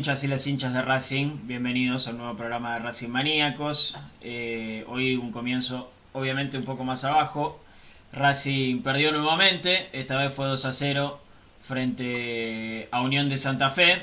[0.00, 1.40] hinchas y las hinchas de Racing?
[1.42, 3.98] Bienvenidos a un nuevo programa de Racing Maníacos.
[4.22, 7.60] Eh, hoy un comienzo obviamente un poco más abajo.
[8.10, 11.20] Racing perdió nuevamente, esta vez fue 2 a 0
[11.60, 14.02] frente a Unión de Santa Fe.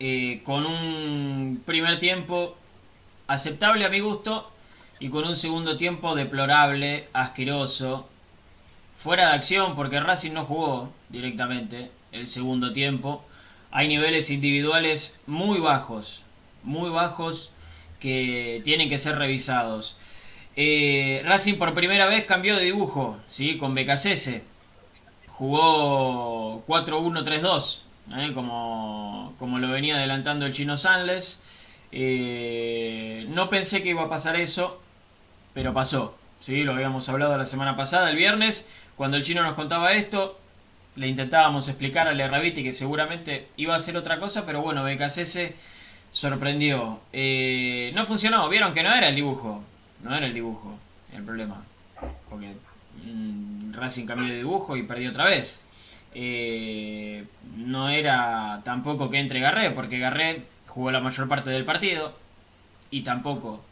[0.00, 2.56] Eh, con un primer tiempo
[3.28, 4.50] aceptable a mi gusto
[4.98, 8.08] y con un segundo tiempo deplorable, asqueroso,
[8.96, 13.24] fuera de acción porque Racing no jugó directamente el segundo tiempo
[13.72, 16.24] hay niveles individuales muy bajos,
[16.62, 17.52] muy bajos
[17.98, 19.96] que tienen que ser revisados.
[20.56, 23.56] Eh, Racing por primera vez cambió de dibujo, ¿sí?
[23.56, 24.42] con BKCS.
[25.28, 27.82] Jugó 4-1-3-2,
[28.18, 28.32] ¿eh?
[28.34, 31.42] como, como lo venía adelantando el chino Sanles.
[31.92, 34.82] Eh, no pensé que iba a pasar eso,
[35.54, 36.14] pero pasó.
[36.40, 36.62] ¿sí?
[36.62, 40.38] Lo habíamos hablado la semana pasada, el viernes, cuando el chino nos contaba esto
[40.96, 45.52] le intentábamos explicar a Lerraviti que seguramente iba a hacer otra cosa, pero bueno, BKCS
[46.10, 47.00] sorprendió.
[47.12, 49.62] Eh, no funcionó, vieron que no era el dibujo,
[50.02, 50.78] no era el dibujo
[51.14, 51.64] el problema,
[52.28, 52.54] porque
[53.04, 55.64] mm, Racing cambió de dibujo y perdió otra vez.
[56.14, 57.24] Eh,
[57.56, 62.14] no era tampoco que entre Garré, porque Garré jugó la mayor parte del partido
[62.90, 63.62] y tampoco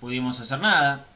[0.00, 1.06] pudimos hacer nada.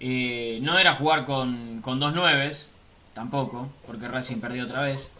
[0.00, 2.74] Eh, no era jugar con, con dos nueves,
[3.14, 5.12] tampoco, porque Racing perdió otra vez.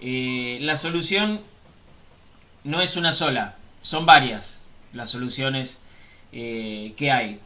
[0.00, 1.40] Eh, la solución
[2.64, 4.62] no es una sola, son varias
[4.92, 5.82] las soluciones
[6.32, 7.40] eh, que hay.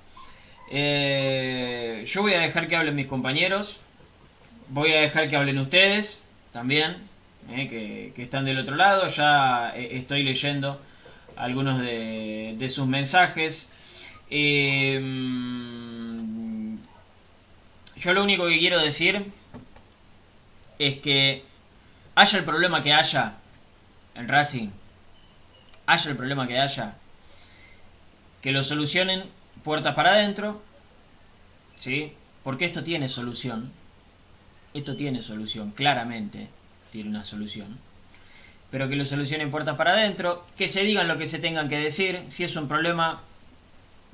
[0.71, 3.81] Eh, yo voy a dejar que hablen mis compañeros,
[4.69, 6.97] voy a dejar que hablen ustedes también,
[7.49, 10.81] que, están del otro lado, ya estoy leyendo
[11.37, 13.73] algunos de, de sus mensajes.
[14.31, 15.01] yo
[18.13, 19.25] lo único que quiero decir
[20.79, 21.45] es que
[22.15, 23.35] haya el problema que haya
[24.15, 24.71] en Racing,
[25.87, 26.97] haya el problema que haya,
[28.43, 29.25] que lo solucionen
[29.65, 30.63] puertas para adentro,
[31.79, 32.13] ¿sí?
[32.43, 33.73] Porque esto tiene solución.
[34.75, 36.49] Esto tiene solución, claramente
[36.93, 37.79] tiene una solución.
[38.71, 41.79] Pero que lo solucionen puertas para adentro, que se digan lo que se tengan que
[41.79, 42.23] decir.
[42.29, 43.23] Si es un problema,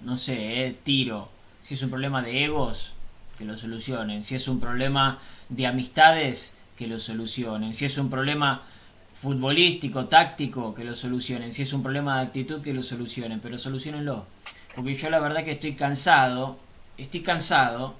[0.02, 1.28] no sé, eh, tiro.
[1.60, 2.94] Si es un problema de egos,
[3.36, 4.22] que lo solucionen.
[4.22, 5.18] Si es un problema
[5.56, 7.74] de amistades, que lo solucionen.
[7.74, 8.62] Si es un problema
[9.12, 11.52] futbolístico, táctico, que lo solucionen.
[11.52, 13.40] Si es un problema de actitud, que lo solucionen.
[13.40, 14.26] Pero solucionenlo.
[14.74, 16.58] Porque yo la verdad que estoy cansado,
[16.98, 17.94] estoy cansado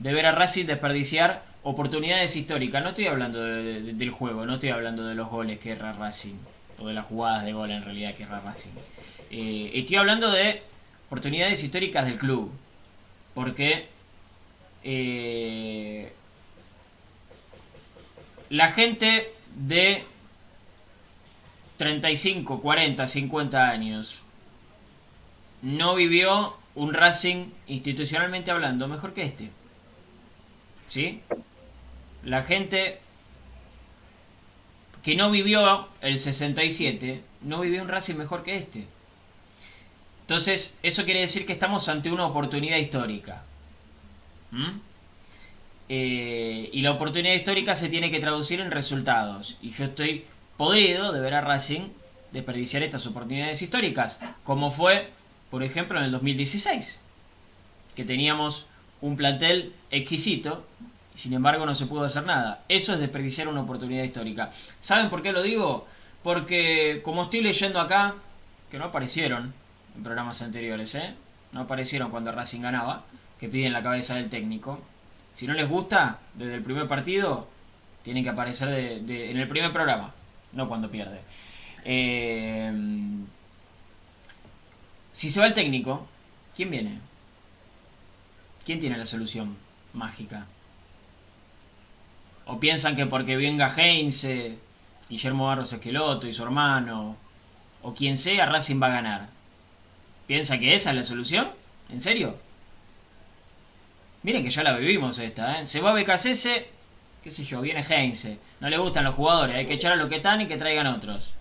[0.00, 2.82] de ver a Racing desperdiciar oportunidades históricas.
[2.82, 6.34] No estoy hablando del juego, no estoy hablando de los goles que erra Racing.
[6.80, 8.70] O de las jugadas de gol en realidad que erra Racing.
[9.30, 10.62] Eh, estoy hablando de
[11.06, 12.50] oportunidades históricas del club.
[13.34, 13.88] Porque
[14.82, 16.12] eh,
[18.50, 20.04] la gente de
[21.76, 24.20] 35, 40, 50 años
[25.62, 29.50] no vivió un Racing institucionalmente hablando mejor que este.
[30.86, 31.22] ¿Sí?
[32.24, 33.00] La gente
[35.02, 38.86] que no vivió el 67 no vivió un Racing mejor que este.
[40.22, 43.42] Entonces, eso quiere decir que estamos ante una oportunidad histórica.
[45.88, 49.58] Eh, y la oportunidad histórica se tiene que traducir en resultados.
[49.62, 50.24] Y yo estoy
[50.56, 51.88] podrido de ver a Racing
[52.32, 55.10] desperdiciar estas oportunidades históricas, como fue,
[55.50, 57.00] por ejemplo, en el 2016,
[57.96, 58.66] que teníamos
[59.00, 60.64] un plantel exquisito
[61.18, 62.62] sin embargo no se pudo hacer nada.
[62.68, 64.52] Eso es desperdiciar una oportunidad histórica.
[64.78, 65.84] ¿Saben por qué lo digo?
[66.22, 68.14] Porque como estoy leyendo acá,
[68.70, 69.52] que no aparecieron
[69.96, 71.14] en programas anteriores, ¿eh?
[71.50, 73.02] no aparecieron cuando Racing ganaba,
[73.40, 74.80] que piden la cabeza del técnico,
[75.38, 77.46] si no les gusta, desde el primer partido,
[78.02, 78.76] tienen que aparecer
[79.08, 80.12] en el primer programa,
[80.50, 81.20] no cuando pierde.
[81.84, 82.72] Eh,
[85.12, 86.08] si se va el técnico,
[86.56, 86.98] ¿quién viene?
[88.66, 89.56] ¿Quién tiene la solución
[89.92, 90.48] mágica?
[92.44, 94.58] ¿O piensan que porque venga Heinze,
[95.08, 97.16] Guillermo Barros Esqueloto y su hermano,
[97.82, 99.28] o quien sea, Racing va a ganar?
[100.26, 101.48] ¿Piensa que esa es la solución?
[101.90, 102.47] ¿En serio?
[104.22, 105.66] Miren que ya la vivimos esta, ¿eh?
[105.66, 106.48] Se va BKCS,
[107.22, 108.38] qué sé yo, viene Heinze.
[108.60, 110.86] No le gustan los jugadores, hay que echar a los que están y que traigan
[110.86, 111.34] otros.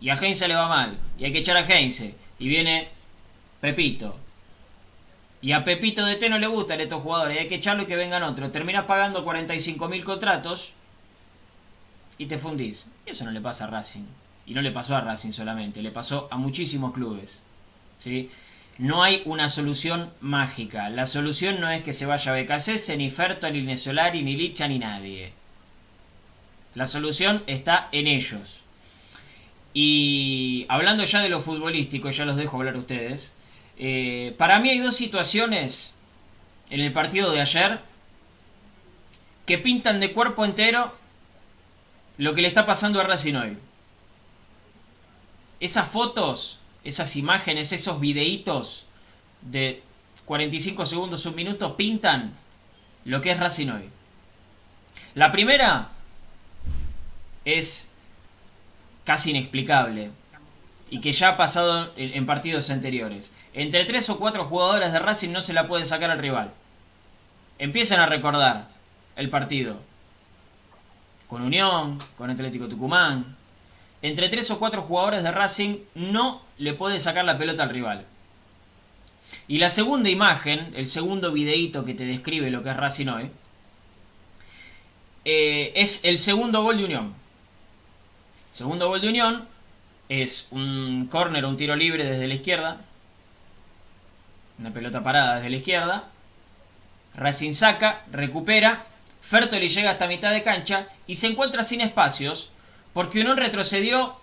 [0.00, 2.14] Y a Heinze le va mal, y hay que echar a Heinze.
[2.38, 2.88] Y viene
[3.60, 4.16] Pepito.
[5.40, 7.96] Y a Pepito de T no le gustan estos jugadores, hay que echarlo y que
[7.96, 8.52] vengan otros.
[8.52, 10.72] Terminás pagando 45.000 contratos
[12.18, 12.90] y te fundís.
[13.06, 14.04] Y eso no le pasa a Racing.
[14.46, 17.42] Y no le pasó a Racing solamente, le pasó a muchísimos clubes.
[17.98, 18.30] ¿sí?
[18.78, 20.88] No hay una solución mágica.
[20.90, 24.78] La solución no es que se vaya BKC, ni Ferto, ni Nesolari, ni Licha, ni
[24.78, 25.32] nadie.
[26.74, 28.64] La solución está en ellos.
[29.72, 33.36] Y hablando ya de lo futbolístico, ya los dejo hablar ustedes.
[33.78, 35.96] Eh, para mí hay dos situaciones
[36.70, 37.80] en el partido de ayer
[39.46, 40.94] que pintan de cuerpo entero
[42.16, 43.58] lo que le está pasando a Racing hoy.
[45.60, 48.86] Esas fotos, esas imágenes, esos videitos
[49.40, 49.82] de
[50.26, 52.34] 45 segundos, un minuto, pintan
[53.04, 53.90] lo que es Racing hoy.
[55.14, 55.90] La primera
[57.44, 57.92] es
[59.04, 60.10] casi inexplicable
[60.90, 63.34] y que ya ha pasado en partidos anteriores.
[63.52, 66.52] Entre tres o cuatro jugadores de Racing no se la puede sacar al rival.
[67.58, 68.68] Empiezan a recordar
[69.16, 69.80] el partido.
[71.28, 73.36] Con Unión, con Atlético Tucumán.
[74.04, 78.04] Entre tres o cuatro jugadores de Racing no le puede sacar la pelota al rival.
[79.48, 83.30] Y la segunda imagen, el segundo videíto que te describe lo que es Racing hoy,
[85.24, 87.14] eh, es el segundo gol de Unión.
[88.52, 89.48] segundo gol de Unión
[90.10, 92.82] es un córner o un tiro libre desde la izquierda.
[94.58, 96.04] Una pelota parada desde la izquierda.
[97.14, 98.84] Racing saca, recupera.
[99.22, 102.50] Fertoli llega hasta mitad de cancha y se encuentra sin espacios
[102.94, 104.16] porque Unión retrocedió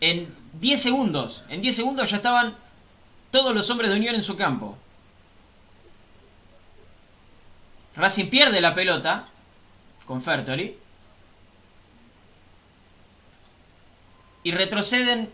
[0.00, 1.44] en 10 segundos.
[1.48, 2.54] En 10 segundos ya estaban
[3.30, 4.76] todos los hombres de Unión en su campo.
[7.96, 9.28] Racing pierde la pelota
[10.04, 10.76] con Fertoli.
[14.44, 15.30] Y retroceden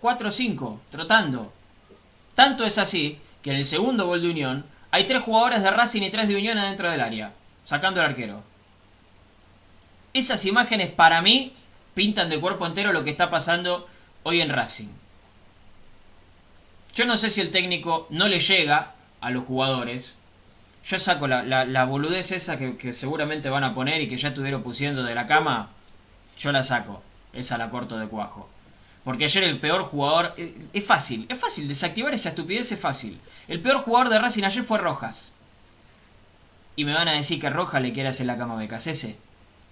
[0.00, 1.52] 4 o 5, trotando.
[2.34, 6.02] Tanto es así que en el segundo gol de Unión hay tres jugadores de Racing
[6.02, 7.32] y tres de Unión adentro del área,
[7.64, 8.42] sacando el arquero.
[10.14, 11.52] Esas imágenes para mí
[11.94, 13.88] pintan de cuerpo entero lo que está pasando
[14.22, 14.88] hoy en Racing.
[16.94, 20.20] Yo no sé si el técnico no le llega a los jugadores.
[20.84, 25.02] Yo saco la, boludez esa que, seguramente van a poner y que ya estuvieron pusiendo
[25.02, 25.70] de la cama.
[26.38, 27.02] Yo la saco.
[27.32, 28.50] Esa la corto de cuajo.
[29.04, 30.34] Porque ayer el peor jugador...
[30.36, 31.66] Eh, es fácil, es fácil.
[31.66, 33.18] Desactivar esa estupidez es fácil.
[33.48, 35.34] El peor jugador de Racing ayer fue Rojas.
[36.76, 39.16] Y me van a decir que Rojas le quiere hacer la cama a Becasese.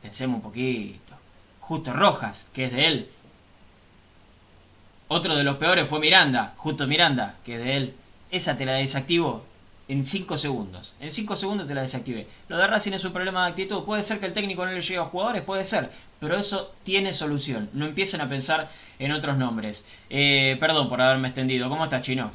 [0.03, 1.15] Pensemos un poquito.
[1.61, 3.11] Justo Rojas, que es de él.
[5.09, 7.95] Otro de los peores fue Miranda, justo Miranda, que de él.
[8.31, 9.45] Esa te la desactivo
[9.89, 10.95] en 5 segundos.
[11.01, 12.29] En 5 segundos te la desactivé.
[12.49, 13.83] Lo de Racing es un problema de actitud.
[13.83, 15.91] Puede ser que el técnico no le llegue a jugadores, puede ser.
[16.21, 17.69] Pero eso tiene solución.
[17.73, 19.85] No empiecen a pensar en otros nombres.
[20.09, 21.69] Eh, perdón por haberme extendido.
[21.69, 22.31] ¿Cómo estás, Chino?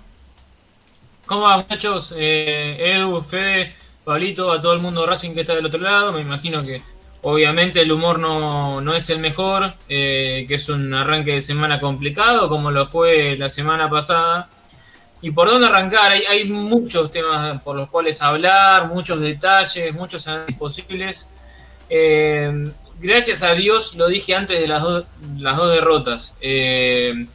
[1.25, 2.13] ¿Cómo va, muchachos?
[2.17, 6.12] Eh, Edu, Fede, Pablito, a todo el mundo Racing que está del otro lado.
[6.12, 6.81] Me imagino que
[7.27, 12.48] Obviamente el humor no, es el mejor, eh, que es un arranque de semana complicado,
[12.48, 14.48] como lo fue la semana pasada.
[15.24, 16.12] ¿Y por dónde arrancar?
[16.12, 21.32] Hay, muchos temas por los cuales hablar, muchos detalles, muchos análisis posibles.
[21.89, 24.84] Eh, gracias a Dios, lo dije antes de las,
[25.39, 26.38] las dos derrotas.
[26.41, 27.25] Eh,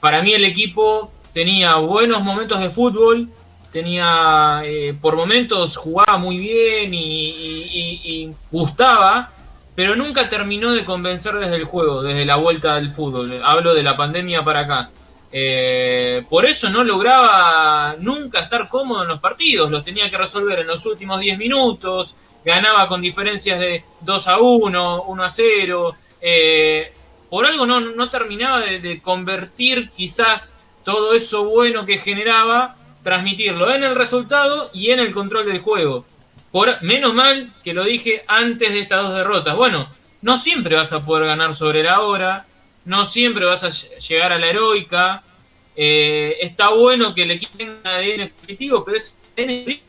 [0.00, 3.28] para mí el equipo tenía buenos momentos de fútbol,
[3.72, 9.30] tenía eh, por momentos jugaba muy bien y, gustaba,
[9.74, 13.42] pero nunca terminó de convencer desde el juego, desde la vuelta del fútbol.
[13.44, 14.90] Hablo de la pandemia para acá.
[15.30, 20.58] Eh, por eso no lograba nunca estar cómodo en los partidos, los tenía que resolver
[20.60, 25.96] en los últimos 10 minutos, ganaba con diferencias de 2 a 1, 1 a 0.
[26.20, 26.92] Eh,
[27.28, 33.82] por algo no, no terminaba de convertir quizás todo eso bueno que generaba transmitirlo en
[33.84, 36.04] el resultado y en el control del juego.
[36.52, 39.56] Por, menos mal que lo dije antes de estas dos derrotas.
[39.56, 39.88] Bueno,
[40.20, 42.44] no siempre vas a poder ganar sobre la hora,
[42.84, 45.22] no siempre vas a llegar a la heroica.
[45.74, 49.80] Eh, está bueno que el equipo tenga ADN competitivo, pero es ADN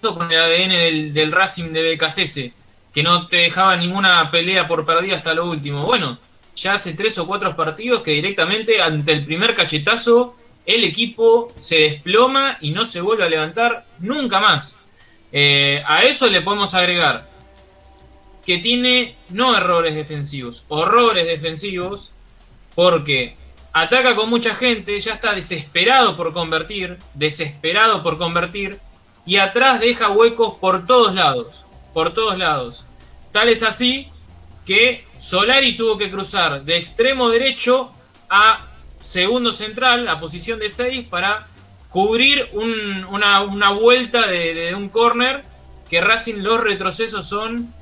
[0.00, 2.50] con el ADN del, Racing de BKCS,
[2.92, 5.84] que no te dejaba ninguna pelea por perdida hasta lo último.
[5.84, 6.18] Bueno,
[6.56, 10.34] ya hace tres o cuatro partidos que directamente ante el primer cachetazo
[10.66, 14.78] el equipo se desploma y no se vuelve a levantar nunca más.
[15.32, 17.28] Eh, a eso le podemos agregar
[18.44, 22.10] que tiene no errores defensivos, horrores defensivos,
[22.74, 23.36] porque
[23.72, 28.78] ataca con mucha gente, ya está desesperado por convertir, desesperado por convertir,
[29.26, 32.86] y atrás deja huecos por todos lados, por todos lados.
[33.32, 34.08] Tal es así
[34.66, 37.92] que Solari tuvo que cruzar de extremo derecho
[38.28, 38.69] a
[39.00, 41.48] segundo central, la posición de 6, para
[41.90, 45.44] cubrir una, vuelta de, un corner
[45.88, 47.72] que Racing los retrocesos son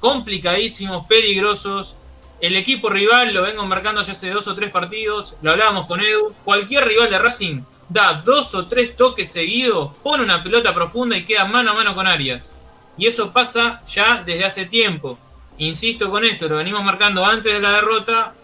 [0.00, 1.98] complicadísimos, peligrosos.
[2.40, 6.00] El equipo rival lo vengo marcando ya hace dos o tres partidos, lo hablábamos con
[6.00, 6.32] Edu.
[6.44, 11.24] Cualquier rival de Racing da dos o tres toques seguidos, pone una pelota profunda y
[11.24, 12.56] queda mano a mano con Arias.
[12.96, 15.18] Y eso pasa ya desde hace tiempo.
[15.58, 18.34] insisto con esto, lo venimos marcando antes de la derrota,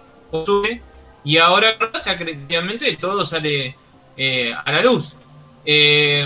[1.24, 3.76] y ahora creativamente todo sale
[4.16, 5.16] eh, a la luz.
[5.64, 6.24] Eh,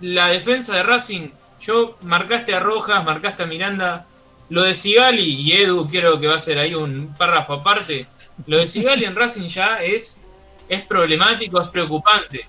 [0.00, 1.28] la defensa de Racing,
[1.60, 4.06] yo marcaste a Rojas, marcaste a Miranda,
[4.48, 8.06] lo de Sigali y Edu, quiero que va a ser ahí un párrafo aparte,
[8.46, 10.24] lo de Sigali en Racing ya es,
[10.68, 12.46] es problemático, es preocupante.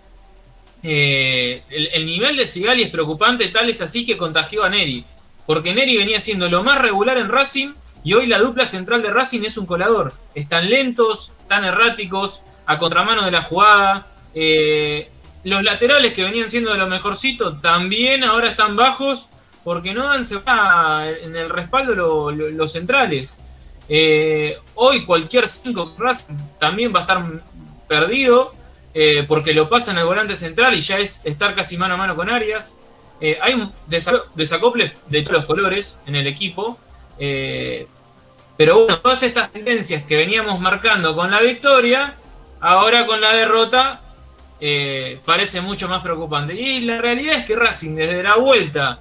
[0.83, 5.03] Eh, el, nivel de Sigali es preocupante, tal es así que contagió a Neri.
[5.45, 9.11] Porque Neri venía siendo lo más regular en Racing y hoy la dupla central de
[9.11, 10.13] Racing es un colador.
[10.33, 14.07] Están lentos, tan erráticos, a contramano de la jugada.
[14.33, 15.09] Eh,
[15.43, 19.29] los laterales que venían siendo de lo mejorcito también ahora están bajos
[19.63, 20.23] porque no dan
[21.23, 23.39] en el respaldo los centrales.
[23.89, 27.23] Eh, hoy cualquier 5 Racing también va a estar
[27.87, 28.53] perdido
[28.93, 32.15] eh, porque lo pasan al volante central y ya es estar casi mano a mano
[32.15, 32.79] con Arias.
[33.43, 36.79] Hay un desacople de todos los colores en el equipo.
[37.17, 37.87] Eh,
[38.57, 42.15] pero bueno, todas estas tendencias que veníamos marcando con la victoria,
[42.59, 44.01] ahora con la derrota,
[45.25, 46.53] parece mucho más preocupante.
[46.53, 48.99] Y la realidad es que Racing, desde la vuelta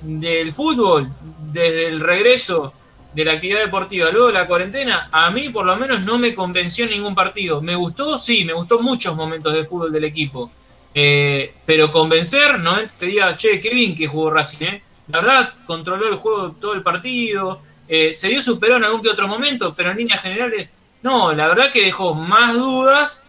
[0.00, 1.08] del fútbol,
[1.52, 2.72] desde el regreso
[3.14, 6.34] de la actividad deportiva luego de la cuarentena, a mí por lo menos no me
[6.34, 7.62] convenció ningún partido.
[7.62, 8.18] ¿Me gustó?
[8.18, 10.50] Sí, me gustó muchos momentos de fútbol del equipo.
[10.92, 14.82] Eh, pero convencer, no te diga, che, qué bien que jugó Racing, ¿eh?
[15.08, 19.10] La verdad, controló el juego todo el partido, eh, se dio superó en algún que
[19.10, 20.70] otro momento, pero en líneas generales,
[21.02, 23.28] no, la verdad que dejó más dudas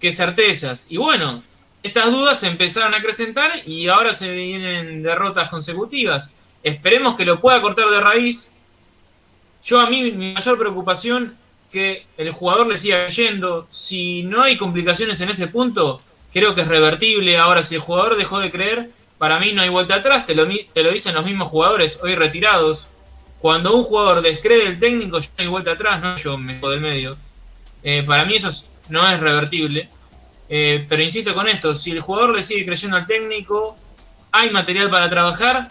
[0.00, 0.90] que certezas.
[0.90, 1.42] Y bueno,
[1.82, 6.34] estas dudas empezaron a acrecentar y ahora se vienen derrotas consecutivas.
[6.62, 8.52] Esperemos que lo pueda cortar de raíz,
[9.64, 11.36] yo a mí mi mayor preocupación
[11.70, 13.66] que el jugador le siga yendo.
[13.70, 16.00] Si no hay complicaciones en ese punto,
[16.32, 17.38] creo que es revertible.
[17.38, 18.90] Ahora, si el jugador dejó de creer,
[19.22, 20.26] para mí no hay vuelta atrás.
[20.26, 22.88] Te lo, te lo dicen los mismos jugadores hoy retirados.
[23.38, 26.80] Cuando un jugador descree el técnico, ya no hay vuelta atrás, no yo me del
[26.80, 27.16] medio.
[27.84, 28.48] Eh, para mí eso
[28.88, 29.88] no es revertible.
[30.48, 33.76] Eh, pero insisto con esto, si el jugador le sigue creyendo al técnico,
[34.32, 35.68] hay material para trabajar,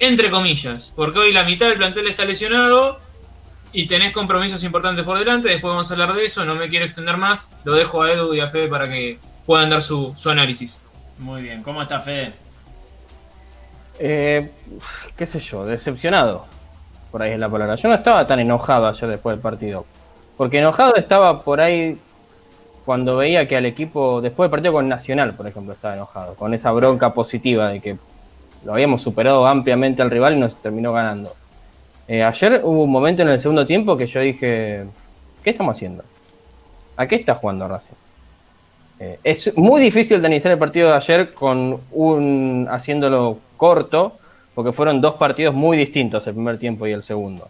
[0.00, 2.98] entre comillas, porque hoy la mitad del plantel está lesionado
[3.72, 6.86] y tenés compromisos importantes por delante, después vamos a hablar de eso, no me quiero
[6.86, 10.82] extender más, lo dejo a Edu y a Fede para que puedan dar su, análisis.
[11.18, 12.49] Muy bien, ¿cómo está Fede?
[14.02, 14.50] Eh,
[15.14, 16.46] qué sé yo, decepcionado,
[17.10, 17.74] por ahí es la palabra.
[17.74, 19.84] Yo no estaba tan enojado ayer después del partido,
[20.38, 21.98] porque enojado estaba por ahí
[22.86, 26.54] cuando veía que al equipo, después del partido con Nacional, por ejemplo, estaba enojado, con
[26.54, 27.98] esa bronca positiva de que
[28.64, 31.34] lo habíamos superado ampliamente al rival y nos terminó ganando.
[32.08, 34.86] Eh, ayer hubo un momento en el segundo tiempo que yo dije,
[35.44, 36.04] ¿qué estamos haciendo?
[36.96, 37.94] ¿A qué está jugando Racing?
[38.98, 44.14] Eh, es muy difícil de iniciar el partido de ayer con un haciéndolo corto,
[44.54, 47.46] porque fueron dos partidos muy distintos, el primer tiempo y el segundo.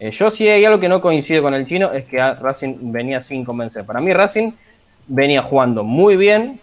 [0.00, 3.22] Eh, yo sí hay algo que no coincido con el chino, es que Racing venía
[3.22, 3.84] sin convencer.
[3.84, 4.52] Para mí Racing
[5.06, 6.60] venía jugando muy bien,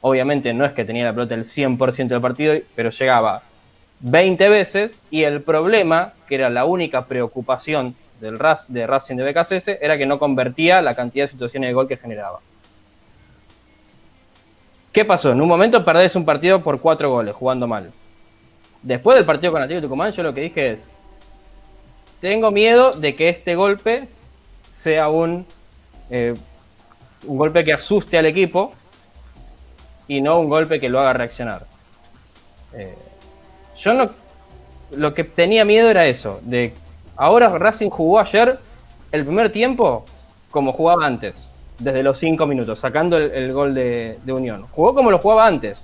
[0.00, 3.42] obviamente no es que tenía la pelota el 100% del partido, pero llegaba
[3.98, 8.38] 20 veces y el problema, que era la única preocupación del
[8.68, 11.96] de Racing de BKCS, era que no convertía la cantidad de situaciones de gol que
[11.96, 12.38] generaba.
[14.92, 15.32] ¿Qué pasó?
[15.32, 17.90] En un momento perdés un partido por cuatro goles, jugando mal.
[18.82, 20.88] Después del partido con Atlético Tucumán, yo lo que dije es:
[22.20, 24.08] Tengo miedo de que este golpe
[24.74, 25.46] sea un,
[26.08, 26.34] eh,
[27.26, 28.72] un golpe que asuste al equipo
[30.08, 31.66] y no un golpe que lo haga reaccionar.
[32.74, 32.96] Eh,
[33.78, 34.06] yo no.
[34.92, 36.40] Lo que tenía miedo era eso.
[36.42, 36.72] De
[37.16, 38.58] ahora Racing jugó ayer
[39.12, 40.04] el primer tiempo
[40.50, 41.52] como jugaba antes.
[41.78, 44.66] Desde los 5 minutos, sacando el, gol de, Unión.
[44.66, 45.82] Jugó como lo jugaba antes.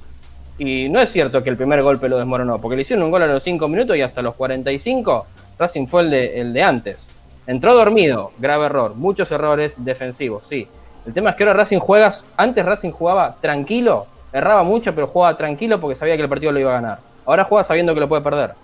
[0.58, 3.22] Y no es cierto que el primer golpe lo desmoronó, porque le hicieron un gol
[3.22, 5.26] a los 5 minutos y hasta los 45
[5.58, 7.08] Racing fue el de, el de antes.
[7.46, 8.94] Entró dormido, grave error.
[8.94, 10.66] Muchos errores defensivos, sí.
[11.06, 15.36] El tema es que ahora Racing juega, antes Racing jugaba tranquilo, erraba mucho, pero jugaba
[15.36, 16.98] tranquilo porque sabía que el partido lo iba a ganar.
[17.24, 18.54] Ahora juega sabiendo que lo puede perder.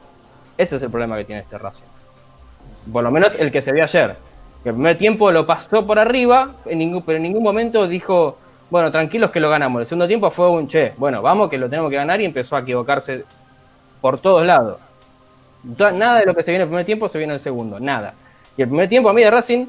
[0.58, 1.84] Ese es el problema que tiene este Racing.
[2.92, 4.16] Por lo menos el que se vio ayer.
[4.62, 8.38] Que el primer tiempo lo pasó por arriba, pero en ningún momento dijo,
[8.72, 9.80] bueno, tranquilos que lo ganamos.
[9.80, 12.56] El segundo tiempo fue un, che, bueno, vamos que lo tenemos que ganar y empezó
[12.56, 13.22] a equivocarse
[14.00, 14.78] por todos lados.
[15.62, 17.78] Nada de lo que se viene en el primer tiempo se viene en el segundo,
[17.78, 18.14] nada.
[18.56, 19.66] Y el primer tiempo a mí de Racing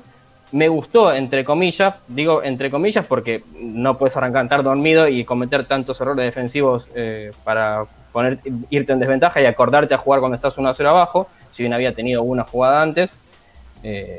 [0.53, 5.65] me gustó, entre comillas, digo entre comillas porque no puedes arrancar tan dormido y cometer
[5.65, 8.39] tantos errores defensivos eh, para poner,
[8.69, 11.73] irte en desventaja y acordarte a jugar cuando estás 1 a 0 abajo, si bien
[11.73, 13.11] había tenido una jugada antes.
[13.83, 14.17] Eh,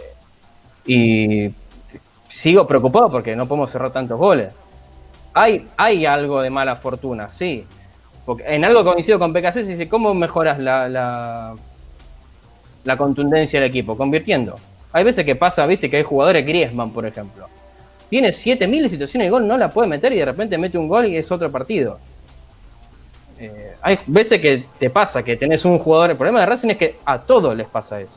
[0.84, 1.48] y
[2.28, 4.52] sigo preocupado porque no podemos cerrar tantos goles.
[5.34, 7.66] Hay, algo de mala fortuna, sí.
[8.24, 11.54] Porque en algo coincido con PKC, dice, ¿cómo mejoras la,
[12.96, 14.54] contundencia del equipo, convirtiendo.
[14.92, 17.48] Hay veces que pasa, viste, que hay jugadores, Griezmann, por ejemplo.
[18.08, 21.06] Tiene 7000 situaciones de gol, no la puede meter y de repente mete un gol
[21.06, 21.98] y es otro partido.
[23.40, 26.10] Eh, hay veces que te pasa que tenés un jugador.
[26.10, 28.14] El problema de Racing es que a todos les pasa eso.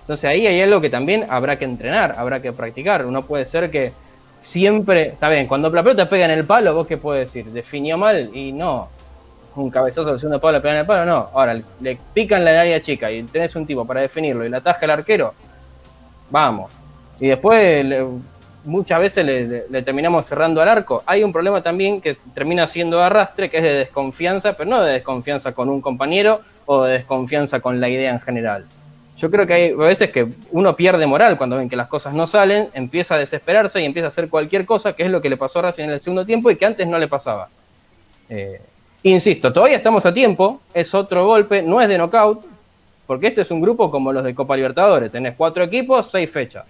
[0.00, 3.04] Entonces ahí hay algo que también habrá que entrenar, habrá que practicar.
[3.04, 3.92] Uno puede ser que
[4.42, 5.08] siempre.
[5.08, 7.50] Está bien, cuando la pelota pega en el palo, ¿vos qué puedes decir?
[7.50, 8.30] ¿Definió mal?
[8.34, 8.88] Y no.
[9.54, 11.30] Un cabezazo al segundo palo pega en el palo, no.
[11.32, 14.84] Ahora, le pican la área chica y tenés un tipo para definirlo y la ataja
[14.84, 15.32] el arquero.
[16.30, 16.72] Vamos.
[17.20, 17.86] Y después
[18.64, 19.24] muchas veces
[19.70, 21.02] le, terminamos cerrando al arco.
[21.06, 24.92] Hay un problema también que termina siendo arrastre, que es de desconfianza, pero no de
[24.92, 28.66] desconfianza con un compañero o de desconfianza con la idea en general.
[29.16, 32.26] Yo creo que hay veces que uno pierde moral cuando ven que las cosas no
[32.26, 35.36] salen, empieza a desesperarse y empieza a hacer cualquier cosa, que es lo que le
[35.36, 37.48] pasó a Racing en el segundo tiempo y que antes no le pasaba.
[38.28, 38.60] Eh,
[39.04, 42.44] insisto, todavía estamos a tiempo, es otro golpe, no es de knockout,
[43.06, 46.64] porque este es un grupo como los de Copa Libertadores, tenés cuatro equipos, seis fechas.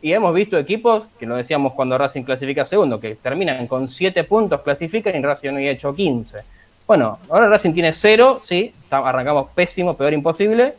[0.00, 4.22] Y hemos visto equipos, que lo decíamos cuando Racing clasifica segundo, que terminan con 7
[4.24, 6.38] puntos, clasifican y Racing no ha hecho 15.
[6.86, 10.74] Bueno, ahora Racing tiene 0, sí, arrancamos pésimo, peor imposible.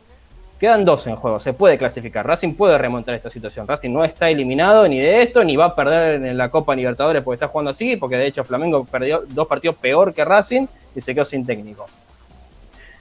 [0.60, 2.28] Quedan 2 en juego, se puede clasificar.
[2.28, 3.66] Racing puede remontar esta situación.
[3.66, 7.24] Racing no está eliminado ni de esto, ni va a perder en la Copa Libertadores
[7.24, 11.00] porque está jugando así, porque de hecho Flamengo perdió dos partidos peor que Racing y
[11.00, 11.86] se quedó sin técnico.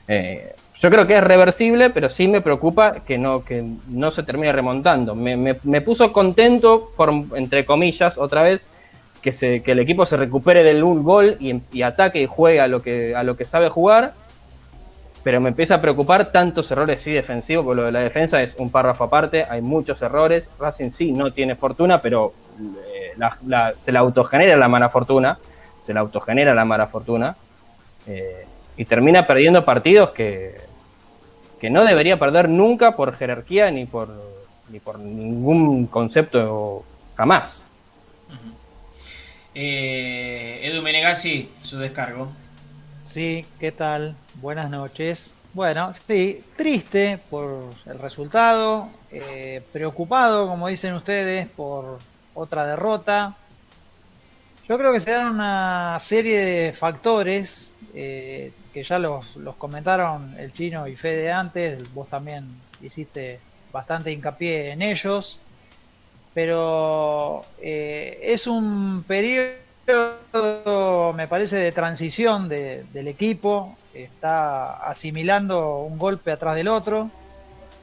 [0.07, 4.23] Eh, yo creo que es reversible, pero sí me preocupa que no, que no se
[4.23, 5.16] termine remontando.
[5.16, 8.68] Me, puso contento, por, entre comillas, otra vez,
[9.21, 12.81] que, se, el equipo se recupere del un gol y, ataque y juegue a lo,
[12.81, 14.14] que, a lo que sabe jugar.
[15.24, 18.54] Pero me empieza a preocupar tantos errores sí defensivos, porque lo de la defensa es
[18.57, 20.48] un párrafo aparte, hay muchos errores.
[20.59, 22.33] Racing sí no tiene fortuna, pero
[22.85, 23.14] eh,
[23.78, 25.38] se la autogenera la mala fortuna.
[25.81, 27.37] Se la autogenera la mala fortuna.
[28.07, 30.57] Eh, y termina perdiendo partidos que,
[31.61, 34.09] que no debería perder nunca por jerarquía ni por,
[34.70, 36.85] ni por ningún concepto
[37.16, 37.66] jamás.
[39.54, 42.31] Eh, Edu Menegazzi, su descargo.
[43.09, 44.14] Sí, ¿qué tal?
[44.35, 45.35] Buenas noches.
[45.55, 52.01] Bueno, sí, triste por el resultado, eh, preocupado, como dicen ustedes, por
[52.35, 53.35] otra derrota.
[54.68, 60.38] Yo creo que se dan una serie de factores eh, que ya los, los, comentaron
[60.38, 62.44] el chino y Fede antes, vos también
[62.83, 63.40] hiciste
[63.73, 65.40] bastante hincapié en ellos,
[66.35, 69.67] pero eh, es un periodo,
[71.14, 77.11] me parece, de transición del equipo, está asimilando un golpe atrás del otro,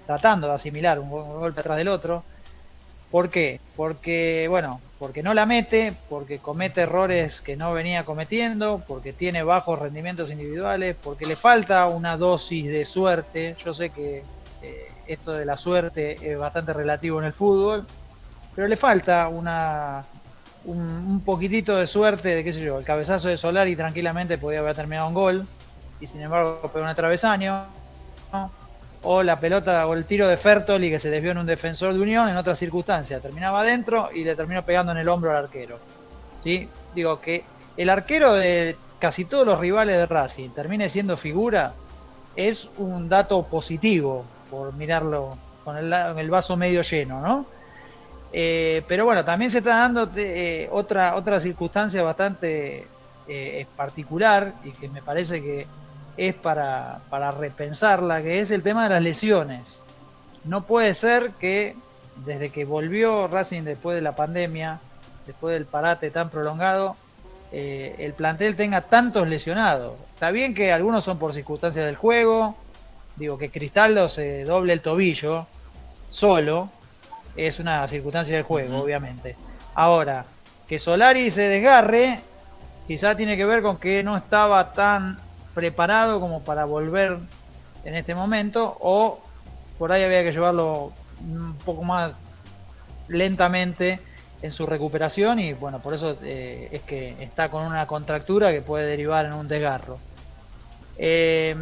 [0.06, 2.24] tratando de asimilar un golpe atrás del otro.
[3.12, 3.60] ¿Por qué?
[3.76, 9.44] Porque, bueno, porque no la mete, porque comete errores que no venía cometiendo, porque tiene
[9.44, 13.56] bajos rendimientos individuales, porque le falta una dosis de suerte.
[13.64, 14.24] Yo sé que
[14.62, 17.86] eh, esto de la suerte es bastante relativo en el fútbol,
[18.56, 20.04] pero le falta una
[20.66, 24.76] un, poquitito de suerte de qué sé yo, el cabezazo de Solari tranquilamente podía haber
[24.76, 25.48] terminado un gol
[26.00, 27.66] y sin embargo pegó un travesaño.
[29.04, 32.00] o la pelota o el tiro de Fertoli que se desvió en un defensor de
[32.00, 33.20] Unión en otra circunstancia.
[33.20, 35.78] Terminaba adentro y le terminó pegando en el hombro al arquero.
[36.40, 36.68] ¿Sí?
[36.96, 37.44] Digo que
[37.78, 41.74] el arquero de casi todos los rivales de Racing termine siendo figura
[42.36, 47.46] es un dato positivo por mirarlo con el, el vaso medio lleno, ¿no?
[48.34, 52.88] Eh, pero bueno, también se está dando eh, otra, otra circunstancia bastante
[53.28, 55.68] eh, particular y que me parece que
[56.18, 59.82] es para, para repensarla, que es el tema de las lesiones.
[60.44, 61.76] No puede ser que
[62.26, 64.80] desde que volvió Racing después de la pandemia,
[65.26, 66.96] después del parate tan prolongado,
[67.52, 69.94] el plantel tenga tantos lesionados.
[70.14, 72.56] Está bien que algunos son por circunstancias del juego,
[73.16, 75.48] digo que Cristaldo se doble el tobillo
[76.10, 76.70] solo,
[77.36, 79.36] es una circunstancia del juego, obviamente.
[79.74, 80.26] Ahora,
[80.68, 82.20] que Solari se desgarre,
[82.88, 85.18] quizá tiene que ver con que no estaba tan
[85.54, 87.18] preparado como para volver
[87.84, 89.20] en este momento o
[89.78, 92.12] por ahí había que llevarlo un poco más
[93.08, 94.00] lentamente
[94.42, 98.62] en su recuperación y bueno, por eso eh, es que está con una contractura que
[98.62, 99.98] puede derivar en un desgarro.
[100.98, 101.56] Eh,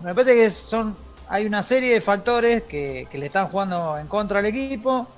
[0.00, 0.96] me parece que son
[1.32, 5.08] hay una serie de factores que, le están jugando en contra al equipo.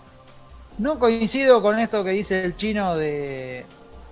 [0.79, 3.67] No coincido con esto que dice el chino de,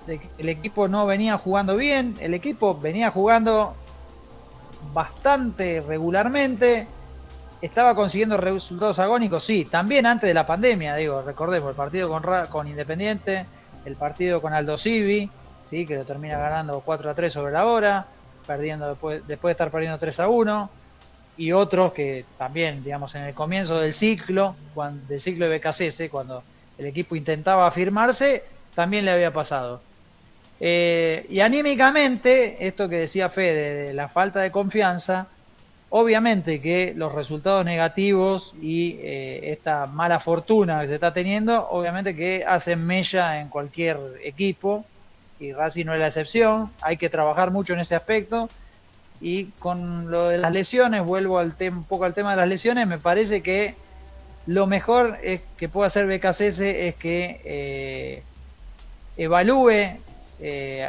[0.09, 3.77] el equipo no venía jugando bien, el equipo venía jugando
[4.93, 6.88] bastante regularmente,
[7.61, 12.25] estaba consiguiendo resultados agónicos, sí, también antes de la pandemia, digo, recordemos el partido con,
[12.51, 13.47] con Independiente,
[13.85, 15.31] el partido con Aldo Civi,
[15.71, 15.87] ¿sí?
[15.87, 18.07] que lo termina ganando 4 a 3 sobre la hora,
[18.45, 20.82] perdiendo después, después de estar perdiendo 3 a 1.
[21.37, 26.11] Y otros que también, digamos, en el comienzo del ciclo, cuando, del ciclo de BKCS,
[26.11, 26.42] cuando
[26.79, 29.81] el equipo intentaba afirmarse, también le había pasado.
[30.61, 35.27] Eh, y anímicamente, esto que decía Fede, de la falta de confianza,
[35.90, 42.14] obviamente que los resultados negativos y eh, esta mala fortuna que se está teniendo, obviamente
[42.14, 44.85] que hacen mella en cualquier equipo,
[45.42, 48.49] y Racing no es la excepción, hay que trabajar mucho en ese aspecto.
[49.23, 52.87] Y con lo de las lesiones, vuelvo al un poco al tema de las lesiones,
[52.87, 53.77] me parece que
[54.47, 58.23] lo mejor es que pueda hacer BKCS es que eh,
[59.17, 59.97] evalúe
[60.41, 60.89] eh,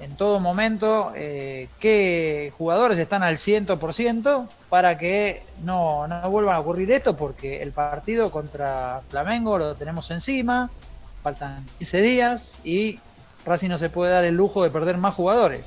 [0.00, 6.60] en todo momento eh, qué jugadores están al 100% para que no, no vuelvan a
[6.60, 10.70] ocurrir esto, porque el partido contra Flamengo lo tenemos encima,
[11.22, 12.98] faltan 15 días y
[13.46, 15.62] Racing no se puede dar el lujo de perder más jugadores.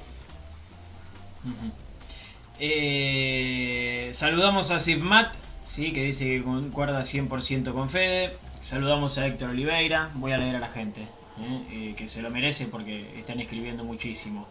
[4.13, 5.35] Saludamos a Sibmat
[5.67, 5.91] ¿sí?
[5.93, 8.31] que dice que concuerda 100% con Fede.
[8.61, 10.09] Saludamos a Héctor Oliveira.
[10.15, 11.61] Voy a leer a la gente, ¿eh?
[11.71, 14.47] Eh, que se lo merece porque están escribiendo muchísimo.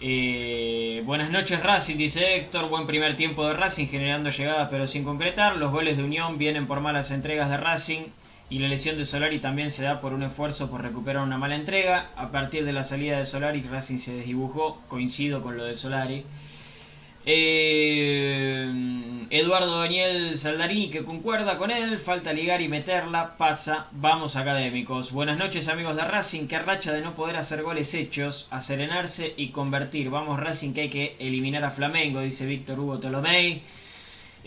[0.00, 2.68] Eh, buenas noches Racing, dice Héctor.
[2.68, 5.56] Buen primer tiempo de Racing, generando llegadas pero sin concretar.
[5.56, 8.02] Los goles de Unión vienen por malas entregas de Racing.
[8.50, 11.54] Y la lesión de Solari también se da por un esfuerzo por recuperar una mala
[11.54, 12.10] entrega.
[12.16, 14.80] A partir de la salida de Solari, Racing se desdibujó.
[14.88, 16.24] Coincido con lo de Solari.
[17.26, 18.72] Eh,
[19.28, 25.12] Eduardo Daniel Saldarini que concuerda con él, falta ligar y meterla, pasa, vamos académicos.
[25.12, 29.50] Buenas noches amigos de Racing, qué racha de no poder hacer goles hechos, serenarse y
[29.50, 30.08] convertir.
[30.08, 33.60] Vamos Racing que hay que eliminar a Flamengo, dice Víctor Hugo Tolomei.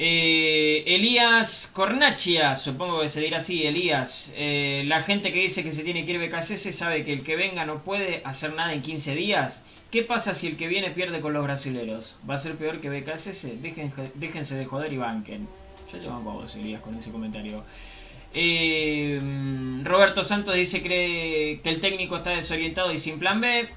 [0.03, 4.33] Eh, Elías Cornachia, supongo que se dirá así, Elías.
[4.35, 7.35] Eh, la gente que dice que se tiene que ir BKC sabe que el que
[7.35, 9.63] venga no puede hacer nada en 15 días.
[9.91, 12.17] ¿Qué pasa si el que viene pierde con los brasileros?
[12.27, 13.61] ¿Va a ser peor que BKSS?
[14.15, 15.47] déjense de joder y banquen.
[15.93, 17.63] Yo te banco a vos, Elías, con ese comentario.
[18.33, 19.19] Eh,
[19.83, 23.69] Roberto Santos dice que, que el técnico está desorientado y sin plan B.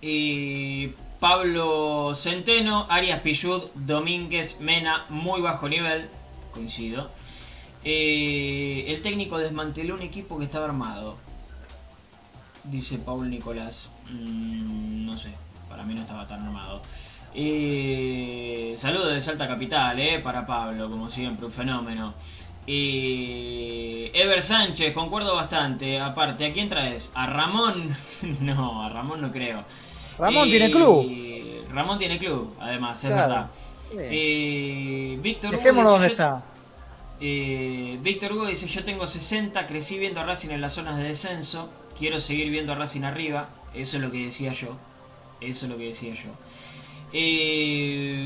[0.00, 6.08] Y Pablo Centeno, Arias Pillud, Domínguez, Mena, muy bajo nivel.
[6.52, 7.10] Coincido.
[7.84, 11.16] Eh, el técnico desmanteló un equipo que estaba armado.
[12.64, 13.90] Dice Paul Nicolás.
[14.10, 15.32] Mm, no sé,
[15.68, 16.82] para mí no estaba tan armado.
[17.34, 22.14] Eh, saludos de Salta Capital, eh, para Pablo, como siempre, un fenómeno.
[22.66, 26.00] Eh, Ever Sánchez, concuerdo bastante.
[26.00, 27.12] Aparte, ¿a quién traes?
[27.14, 27.96] ¿A Ramón?
[28.40, 29.64] no, a Ramón no creo.
[30.18, 31.06] Ramón tiene club.
[31.72, 33.50] Ramón tiene club, además, es verdad.
[35.22, 35.82] Víctor Hugo.
[35.82, 36.42] dónde está.
[37.20, 41.70] Víctor Hugo dice: Yo tengo 60, crecí viendo a Racing en las zonas de descenso.
[41.98, 43.48] Quiero seguir viendo a Racing arriba.
[43.74, 44.76] Eso es lo que decía yo.
[45.40, 46.30] Eso es lo que decía yo.
[47.12, 48.18] Eh,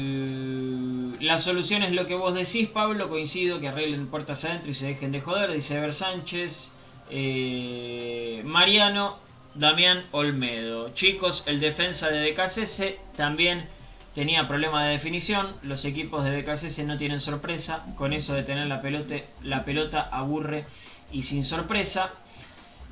[1.21, 3.09] la solución es lo que vos decís, Pablo.
[3.09, 6.73] Coincido que arreglen puertas adentro y se dejen de joder, dice Ever Sánchez.
[7.11, 9.17] Eh, Mariano,
[9.55, 10.95] Damián Olmedo.
[10.95, 13.67] Chicos, el defensa de BKCS también
[14.15, 15.55] tenía problema de definición.
[15.63, 17.85] Los equipos de BKCS no tienen sorpresa.
[17.97, 20.65] Con eso de tener la pelota, la pelota aburre
[21.13, 22.13] y sin sorpresa.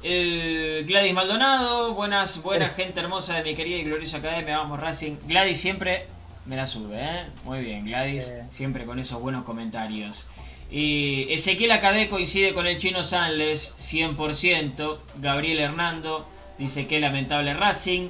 [0.03, 5.17] Eh, Gladys Maldonado, buenas, buena gente hermosa de mi querida y gloriosa academia, vamos Racing.
[5.27, 6.07] Gladys siempre
[6.47, 7.27] me la sube, ¿eh?
[7.45, 10.29] Muy bien, Gladys, siempre con esos buenos comentarios.
[10.71, 14.99] Y Ezequiel Acadé coincide con el chino Sanles, 100%.
[15.17, 16.27] Gabriel Hernando
[16.59, 18.09] dice que lamentable Racing.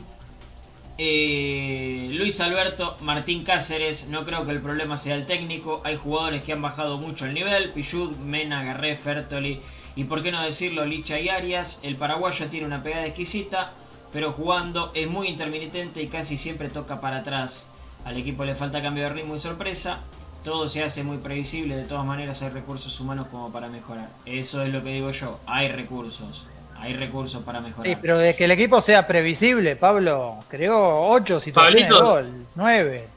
[1.00, 5.80] Eh, Luis Alberto Martín Cáceres, no creo que el problema sea el técnico.
[5.84, 7.70] Hay jugadores que han bajado mucho el nivel.
[7.70, 9.60] Pichud, Mena, Garré, Fertoli
[9.98, 13.72] y por qué no decirlo, Licha y Arias, el paraguayo tiene una pegada exquisita,
[14.12, 17.72] pero jugando es muy intermitente y casi siempre toca para atrás.
[18.04, 20.04] Al equipo le falta cambio de ritmo y sorpresa.
[20.44, 24.08] Todo se hace muy previsible, de todas maneras hay recursos humanos como para mejorar.
[24.24, 26.46] Eso es lo que digo yo, hay recursos.
[26.80, 27.86] Hay recursos para mejorar.
[27.86, 33.08] Sí, pero de que el equipo sea previsible, Pablo creó 8 situaciones de gol, 9.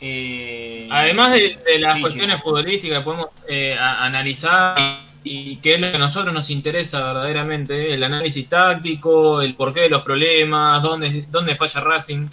[0.00, 6.00] Eh, Además de, las cuestiones futbolísticas, podemos eh, analizar y que es lo que a
[6.00, 11.80] nosotros nos interesa verdaderamente, el análisis táctico, el porqué de los problemas, dónde, dónde falla
[11.80, 12.28] Racing.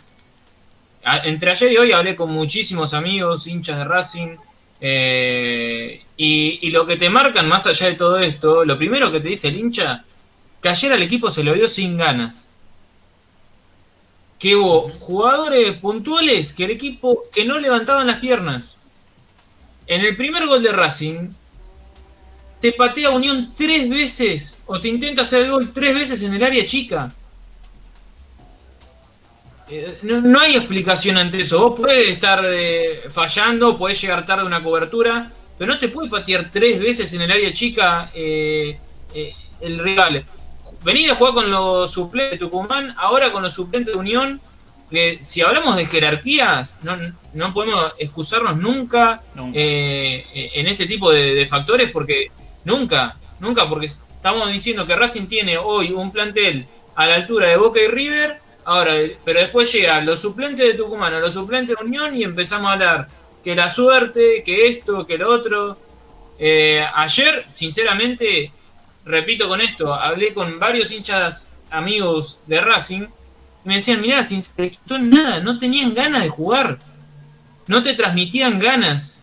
[1.23, 4.37] entre ayer y hoy hablé con muchísimos amigos, hinchas de Racing,
[4.79, 9.29] eh, y, lo que te marcan más allá de todo esto, lo primero que te
[9.29, 10.03] dice el hincha,
[10.65, 12.51] que ayer al equipo se lo dio sin ganas.
[14.39, 18.79] Que hubo jugadores puntuales que el equipo que no levantaban las piernas.
[19.85, 21.29] En el primer gol de Racing,
[22.59, 26.43] te patea Unión tres veces o te intenta hacer el gol tres veces en el
[26.43, 27.13] área chica.
[29.69, 31.59] eh, no, no hay explicación ante eso.
[31.59, 36.09] Vos podés estar eh, fallando, podés llegar tarde a una cobertura, pero no te puede
[36.09, 38.79] patear tres veces en el área chica eh,
[39.13, 40.25] eh, el rival.
[40.85, 44.39] Vení a jugar con los suplentes de Tucumán, ahora con los suplentes de Unión.
[44.89, 46.95] Que si hablamos de jerarquías, no,
[47.33, 49.57] no podemos excusarnos nunca, Nunca.
[49.59, 52.27] eh, eh, en este tipo de, de factores, porque
[52.65, 57.57] nunca, nunca, porque estamos diciendo que Racing tiene hoy un plantel a la altura de
[57.57, 58.93] Boca y River, ahora,
[59.23, 62.73] pero después llegan los suplentes de Tucumán o los suplentes de Unión y empezamos a
[62.73, 63.07] hablar
[63.43, 65.79] que la suerte, que esto, que lo otro.
[66.37, 68.51] Eh, ayer, sinceramente,
[69.05, 74.41] repito con esto, hablé con varios hinchas amigos de Racing y me decían, mirá, sin
[74.41, 76.79] se gestó nada, no tenían ganas de jugar,
[77.67, 79.21] no te transmitían ganas.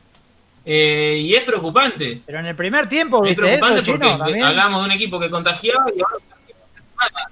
[0.65, 2.23] Eh, y es preocupante.
[2.25, 4.47] Pero en el primer tiempo, Es ¿viste preocupante eso, porque Chino?
[4.47, 7.31] Hablamos de un equipo que contagiaba y ahora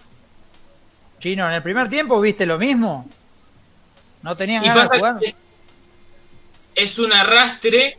[1.21, 3.09] Chino, en el primer tiempo, ¿viste lo mismo?
[4.23, 5.19] No tenían Y ganas de jugar.
[5.21, 5.37] es,
[6.75, 7.99] es un arrastre,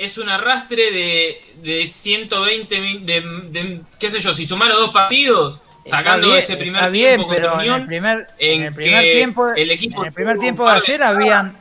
[0.00, 4.78] es un arrastre de, de 120, mil- de, de- qué sé yo, si sumar los
[4.78, 8.26] dos partidos, sacando bien, ese primer está tiempo bien, contra pero en Unión, el primer,
[8.38, 11.56] en en el primer que tiempo, el equipo en el primer tiempo de ayer habían,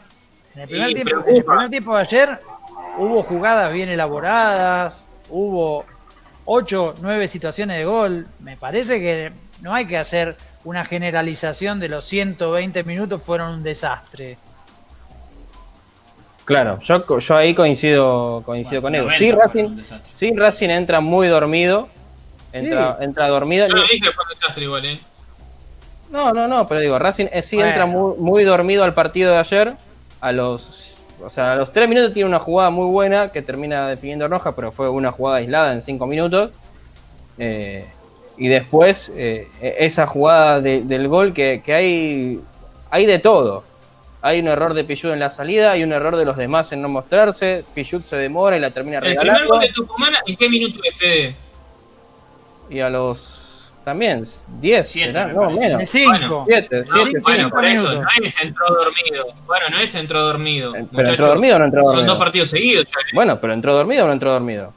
[0.56, 2.40] en el primer tiempo, en el primer tiempo de ayer
[2.98, 5.86] hubo jugadas bien elaboradas, hubo
[6.46, 8.28] 8, 9 situaciones de gol.
[8.40, 13.64] Me parece que no hay que hacer una generalización de los 120 minutos fueron un
[13.64, 14.38] desastre.
[16.50, 19.08] Claro, yo, yo ahí coincido, coincido Bueno, con.
[19.08, 21.88] 90 Sí, Racing, sí, Racing entra muy dormido.
[22.52, 23.68] Entra, entra dormido.
[23.68, 25.00] yo lo dije que fue un desastre igual, ¿eh?
[26.10, 27.70] No, no, no, pero digo, Racing eh, sí Bueno.
[27.70, 29.74] entra muy, muy dormido al partido de ayer.
[30.22, 33.88] A los, o sea, a los 3 minutos tiene una jugada muy buena que termina
[33.88, 36.50] definiendo Roja, pero fue una jugada aislada en 5 minutos.
[37.38, 37.86] Eh,
[38.38, 42.42] y después eh, esa jugada de- del gol que, que hay,
[42.90, 43.64] hay de todo.
[44.22, 46.82] Hay un error de Pichut en la salida, hay un error de los demás en
[46.82, 47.64] no mostrarse.
[47.74, 49.48] Pichut se demora y la termina El primer regalando.
[49.54, 51.36] gol de Tucumán, ¿en qué minuto de Fede?
[52.70, 54.26] Y a los también
[54.60, 55.60] 10, Siete, me no parece.
[55.66, 55.80] menos.
[55.80, 56.12] De 5.
[56.12, 57.20] Bueno, 7, No, 7.
[57.22, 58.04] bueno, cinco por eso, minutos.
[58.20, 59.26] no es entró dormido.
[59.48, 60.72] Bueno, no es entró dormido.
[60.74, 61.10] Pero muchacho.
[61.12, 62.14] entró dormido o no entró Son dormido.
[62.14, 62.86] dos partidos seguidos.
[62.88, 62.94] ya.
[63.14, 64.74] Bueno, pero entró dormido o no entró dormido.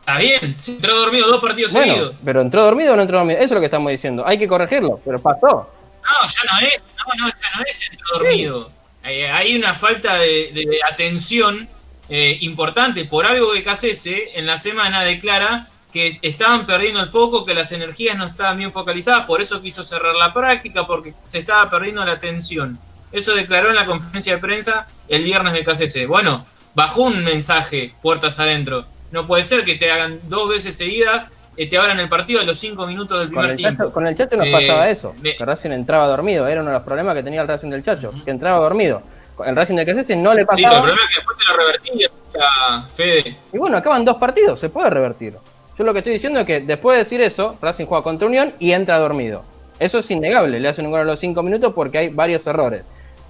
[0.00, 2.14] Está bien, entró dormido dos partidos Bueno, seguidos.
[2.24, 3.38] pero entró dormido o no entró dormido.
[3.40, 4.24] Eso es lo que estamos diciendo.
[4.24, 5.68] Hay que corregirlo, pero pasó.
[6.06, 8.70] No, ya no es, no, no, ya no es entró dormido.
[9.04, 11.68] Eh, hay una falta de, de atención
[12.08, 17.44] eh, importante por algo que Cacese en la semana declara que estaban perdiendo el foco,
[17.44, 21.38] que las energías no estaban bien focalizadas, por eso quiso cerrar la práctica, porque se
[21.38, 22.78] estaba perdiendo la atención.
[23.12, 26.06] Eso declaró en la conferencia de prensa el viernes de Cacese.
[26.06, 28.84] Bueno, bajó un mensaje puertas adentro.
[29.10, 31.30] No puede ser que te hagan dos veces seguidas,
[31.64, 33.84] te abran el partido a los cinco minutos del Con primer el, tiempo.
[33.84, 35.14] chacho, con el Chacho nos Eh, pasaba eso.
[35.22, 36.46] Que Racing entraba dormido.
[36.46, 38.12] Era uno de los problemas que tenía el Racing del Chacho.
[38.24, 39.00] Que entraba dormido.
[39.34, 40.82] Con El Racing de Casese no le Sí, pero el pasaba.
[40.82, 41.90] problema es que después te lo revertí,
[42.34, 43.36] ya, Fede.
[43.52, 44.60] y bueno, acaban dos partidos.
[44.60, 45.34] Se puede revertir.
[45.78, 48.52] Yo lo que estoy diciendo es que después de decir eso, Racing juega contra Unión
[48.58, 49.42] y entra dormido.
[49.78, 50.58] Eso es innegable.
[50.58, 52.82] Le hacen un gol a los cinco minutos porque hay varios errores.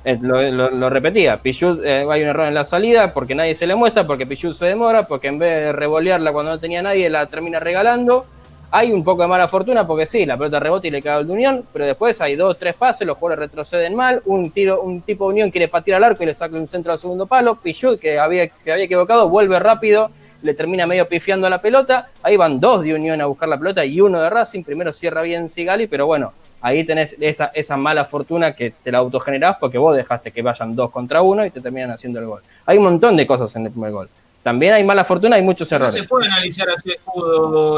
[0.08, 3.66] Eh, lo, lo- repetía, Pichut, eh, hay un error en la salida porque nadie se
[3.66, 7.10] le muestra, porque Pichut se demora, porque en vez de revolearla cuando no tenía nadie,
[7.10, 8.24] la termina regalando.
[8.70, 11.26] Hay un poco de mala fortuna porque sí, la pelota rebota y le cae al
[11.26, 15.00] de Unión, pero después hay dos, tres pases, los jugadores retroceden mal, un tiro, un
[15.00, 17.56] tipo de Unión quiere patear al arco y le saca un centro al segundo palo,
[17.56, 20.10] Pichut, que había, que había equivocado, vuelve rápido,
[20.42, 23.58] le termina medio pifiando a la pelota, ahí van dos de Unión a buscar la
[23.58, 27.76] pelota y uno de Racing, primero cierra bien Sigali, pero bueno, ahí tenés esa, esa
[27.76, 31.50] mala fortuna que te la autogenerás porque vos dejaste que vayan dos contra uno y
[31.50, 32.42] te terminan haciendo el gol.
[32.66, 34.08] Hay un montón de cosas en el primer gol.
[34.42, 35.94] También hay mala fortuna, hay muchos No errores.
[35.94, 36.90] se puede analizar así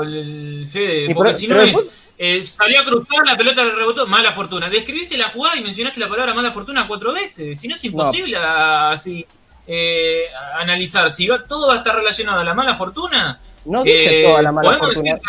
[0.02, 1.94] el Fede, Y porque si no es.
[2.18, 4.68] eh, salió a cruzar, la pelota le rebotó, mala fortuna.
[4.68, 7.58] Describiste la jugada y mencionaste la palabra mala fortuna cuatro veces.
[7.58, 9.24] Si no es imposible así
[9.68, 11.12] eh, analizar.
[11.12, 13.38] Si va- todo va a estar relacionado a la mala fortuna.
[13.66, 15.14] No dije eh, toda la mala fortuna.
[15.14, 15.28] decir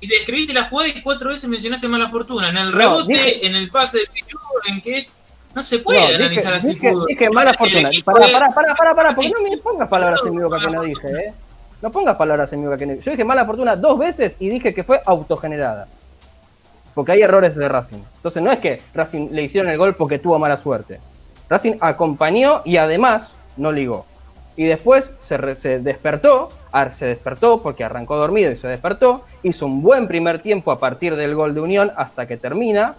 [0.00, 2.50] y describiste la jugada y cuatro veces mencionaste mala fortuna.
[2.50, 4.36] En el No, rebote, dije- en el pase de Pichu,
[4.68, 5.06] en que.
[5.54, 7.06] No se puede No, dije, analizar así dije- fútbol.
[7.06, 7.90] dije mala fortuna.
[8.04, 9.32] Pará, pará, pará, pará, pará, porque Sí.
[9.34, 11.32] no me pongas palabras en mi boca que no dije, ¿eh?
[11.80, 13.04] No pongas palabras en mi boca que no dije.
[13.04, 15.88] Yo dije mala fortuna dos veces y dije que fue autogenerada.
[16.94, 18.02] Porque hay errores de Racing.
[18.16, 21.00] Entonces no es que Racing le hicieron el gol porque tuvo mala suerte.
[21.48, 24.04] Racing acompañó y además no ligó.
[24.56, 26.48] Y después se, re- se despertó,
[26.92, 31.14] se despertó porque arrancó dormido y se despertó, hizo un buen primer tiempo a partir
[31.16, 32.94] del gol de Unión hasta que termina,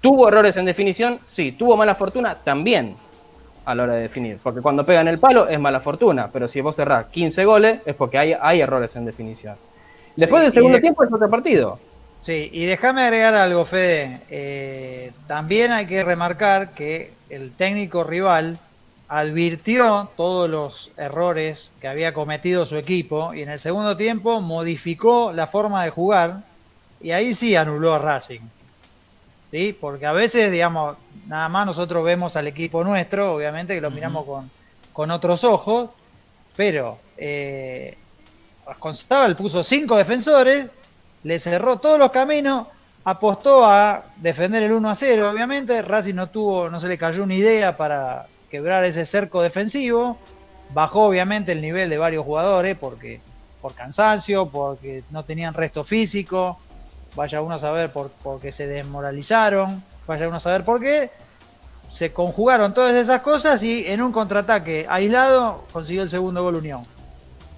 [0.00, 1.18] ¿Tuvo errores en definición?
[1.24, 1.52] Sí.
[1.52, 2.36] ¿Tuvo mala fortuna?
[2.44, 2.94] También
[3.64, 4.38] a la hora de definir.
[4.42, 6.28] Porque cuando pegan el palo es mala fortuna.
[6.30, 9.56] Pero si vos cerrás 15 goles es porque hay, hay errores en definición.
[10.14, 11.78] Después del segundo tiempo es otro partido.
[12.24, 14.22] Sí, y déjame agregar algo, Fede.
[14.30, 18.56] Eh, también hay que remarcar que el técnico rival
[19.08, 25.32] advirtió todos los errores que había cometido su equipo y en el segundo tiempo modificó
[25.32, 26.38] la forma de jugar
[27.02, 28.40] y ahí sí anuló a Racing.
[29.50, 29.76] ¿Sí?
[29.78, 30.96] Porque a veces, digamos,
[31.26, 34.50] nada más nosotros vemos al equipo nuestro, obviamente que lo miramos con,
[34.94, 35.90] con otros ojos,
[36.56, 37.98] pero eh,
[38.78, 40.70] Constable puso cinco defensores
[41.24, 42.68] le cerró todos los caminos,
[43.04, 45.82] apostó a defender el 1 a 0, obviamente.
[45.82, 50.18] Racing no tuvo, no se le cayó una idea para quebrar ese cerco defensivo.
[50.72, 53.20] Bajó obviamente el nivel de varios jugadores porque
[53.60, 56.58] por cansancio, porque no tenían resto físico.
[57.16, 58.10] Vaya uno a saber por,
[58.40, 59.82] qué se desmoralizaron.
[60.06, 61.10] Vaya uno a saber por qué.
[61.90, 66.82] Se conjugaron todas esas cosas y en un contraataque aislado consiguió el segundo gol Unión.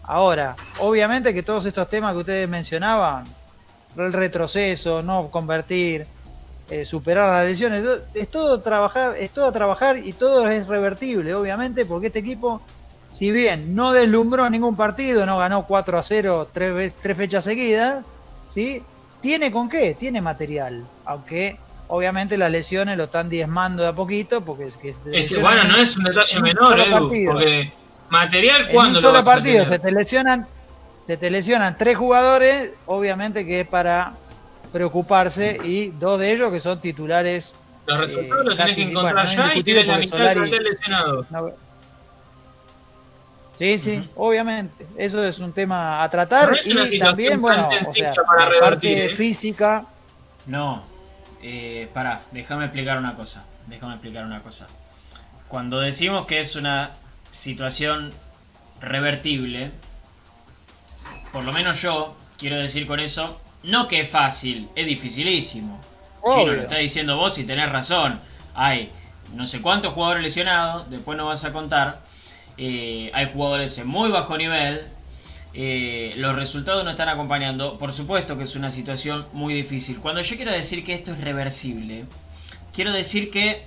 [0.02, 3.24] Ahora, obviamente que todos estos temas que ustedes mencionaban
[3.96, 6.06] el retroceso, no convertir,
[6.70, 7.84] eh, superar las lesiones,
[8.14, 12.60] es todo trabajar, es todo trabajar y todo es revertible, obviamente, porque este equipo,
[13.10, 18.04] si bien no deslumbró ningún partido, no ganó 4 a 0 tres, tres fechas seguidas,
[18.52, 18.82] ¿sí?
[19.20, 24.40] tiene con qué, tiene material, aunque obviamente las lesiones lo están diezmando de a poquito,
[24.40, 27.72] porque es que, es que bueno, no es un detalle menor, Edu, porque
[28.08, 30.46] material cuando lo partido se te lesionan
[31.06, 34.14] se te lesionan tres jugadores, obviamente que es para
[34.72, 37.54] preocuparse y dos de ellos que son titulares.
[37.86, 41.26] Los resultados los tenés que encontrar ya y tienes la mitad del lesionado.
[43.56, 44.86] Sí, sí, obviamente.
[44.98, 46.50] Eso es un tema a tratar.
[46.50, 49.08] No es una y también, bueno, o sea, para la parte ¿eh?
[49.10, 49.86] física.
[50.46, 50.84] No,
[51.40, 53.46] eh, pará, déjame explicar una cosa.
[53.68, 54.66] Déjame explicar una cosa.
[55.48, 56.92] Cuando decimos que es una
[57.30, 58.10] situación
[58.80, 59.70] revertible,
[61.36, 65.78] por lo menos yo, quiero decir con eso, no que es fácil, es dificilísimo.
[66.32, 68.18] Chino, lo está diciendo vos y tenés razón.
[68.54, 68.90] Hay
[69.34, 72.00] no sé cuántos jugadores lesionados, después no vas a contar.
[72.56, 74.80] Eh, hay jugadores en muy bajo nivel.
[75.52, 77.76] Eh, los resultados no están acompañando.
[77.76, 79.98] Por supuesto que es una situación muy difícil.
[79.98, 82.06] Cuando yo quiero decir que esto es reversible,
[82.72, 83.66] quiero decir que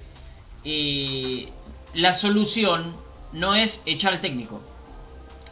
[0.64, 1.50] eh,
[1.94, 2.96] la solución
[3.32, 4.60] no es echar al técnico.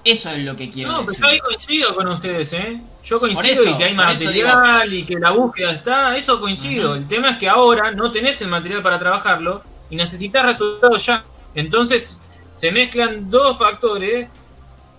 [0.07, 1.19] Eso es lo que quiero no, decir.
[1.19, 2.81] No, pero yo coincido con ustedes, ¿eh?
[3.03, 6.95] Yo coincido y que hay material y que la búsqueda está, eso coincido.
[6.95, 11.25] El tema es que ahora no tenés el material para trabajarlo y necesitas resultados ya.
[11.55, 14.29] Entonces se mezclan dos factores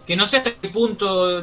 [0.07, 1.43] que no sé hasta qué punto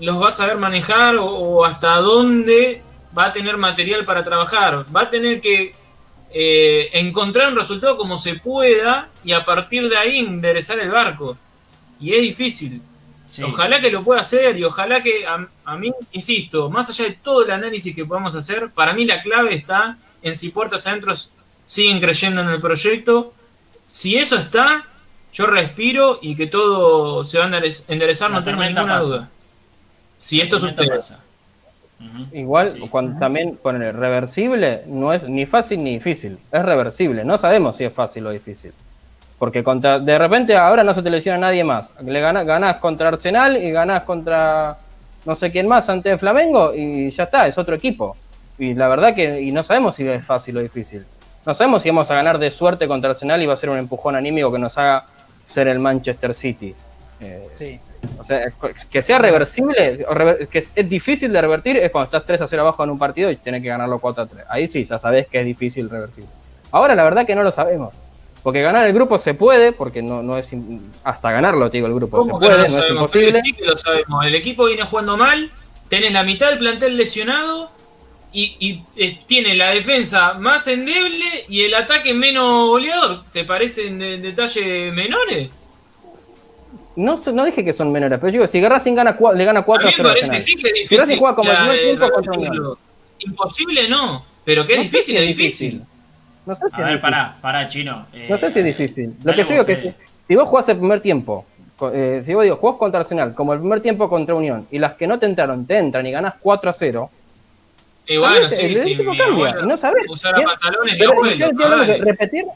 [0.00, 2.82] los vas a saber manejar o, hasta dónde
[3.16, 4.86] va a tener material para trabajar.
[4.96, 5.74] Va a tener que
[6.30, 11.36] eh, encontrar un resultado como se pueda y a partir de ahí enderezar el barco
[12.00, 12.82] y es difícil.
[13.44, 17.44] Ojalá que lo pueda hacer y ojalá que a, mí, insisto, más allá de todo
[17.44, 21.12] el análisis que podamos hacer, para mí la clave está en si puertas adentro
[21.62, 23.34] siguen creyendo en el proyecto.
[23.86, 24.86] Si eso está,
[25.32, 29.28] yo respiro y que todo se va a enderezar, no tengo ninguna duda.
[30.16, 30.98] Si esto sucede.
[32.32, 37.24] Igual, cuando también poner reversible, no es ni fácil ni difícil, es reversible.
[37.24, 38.72] No sabemos si es fácil o difícil.
[39.38, 41.92] Porque contra, de repente ahora no se te lesiona nadie más.
[42.00, 44.76] Le ganás, ganás contra Arsenal y ganás contra
[45.24, 48.16] no sé quién más ante Flamengo y ya está, es otro equipo.
[48.58, 51.04] Y la verdad que y no sabemos si es fácil o difícil.
[51.46, 53.78] No sabemos si vamos a ganar de suerte contra Arsenal y va a ser un
[53.78, 55.06] empujón anímico que nos haga
[55.46, 56.74] ser el Manchester City.
[57.20, 57.80] Eh, sí.
[58.18, 58.48] O sea,
[58.90, 60.04] que sea reversible,
[60.50, 63.30] que es difícil de revertir es cuando estás 3 a 0 abajo en un partido
[63.30, 64.44] y tienes que ganarlo 4 a 3.
[64.48, 66.30] Ahí sí, ya sabes que es difícil reversible.
[66.70, 67.92] Ahora la verdad que no lo sabemos.
[68.48, 70.48] Porque ganar el grupo se puede, porque no, no es
[71.04, 73.42] hasta ganarlo, te digo, el grupo se puede, no, es imposible.
[73.44, 74.24] Sí que lo sabemos.
[74.24, 75.50] El equipo viene jugando mal,
[75.90, 77.70] tenés la mitad del plantel lesionado
[78.32, 83.24] y, eh, tiene la defensa más endeble y el ataque menos goleador.
[83.34, 85.50] ¿Te parecen de, detalles menores?
[86.96, 89.92] No, no dije que son menores, pero digo, si Racing gana, le gana 4 a
[89.94, 90.88] 0 parece que sí que es difícil.
[90.88, 92.34] Si Racing juega como el primer tiempo contra
[93.18, 95.82] Imposible no, pero que es difícil, es difícil.
[96.48, 98.06] No sé si a ver, pará, pará, chino.
[98.26, 99.14] no sé si es eh, difícil.
[99.22, 99.94] Lo que yo digo es que
[100.26, 101.44] si vos jugás el primer tiempo,
[101.92, 104.94] eh, si vos digo, jugás contra Arsenal, como el primer tiempo contra Unión, y las
[104.94, 107.10] que no te entraron te entran y ganás 4 a 0.
[108.06, 110.04] Y bueno, sí, sí, cambia, y no sabés.
[110.08, 112.46] Usar a pantalones, pero yo que repetir.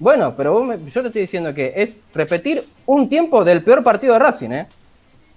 [0.00, 4.14] Bueno, pero vos yo te estoy diciendo que es repetir un tiempo del peor partido
[4.14, 4.66] de Racing, ¿eh?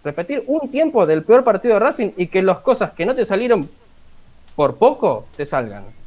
[0.04, 3.26] Repetir un tiempo del peor partido de Racing y que las cosas que no te
[3.26, 3.70] salieron
[4.56, 5.99] por poco te salgan.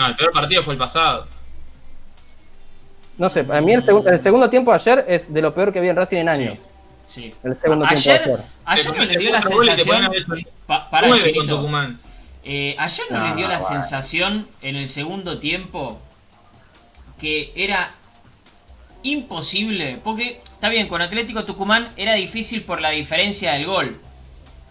[0.00, 1.26] No, el peor partido fue el pasado.
[3.18, 3.82] No sé, para mí el,
[4.18, 6.58] segundo tiempo de ayer es de lo peor que vi en Racing en años.
[7.04, 7.34] Sí.
[7.44, 10.10] El segundo ayer, tiempo ayer no les dio la sensación.
[10.66, 11.58] Pa- para, Chinito.
[11.58, 12.00] Tucumán.
[12.42, 16.00] Eh, ayer no, No, les dio la sensación en el segundo tiempo
[17.18, 17.92] que era
[19.02, 24.00] imposible, porque está bien, con Atlético Tucumán era difícil por la diferencia del gol,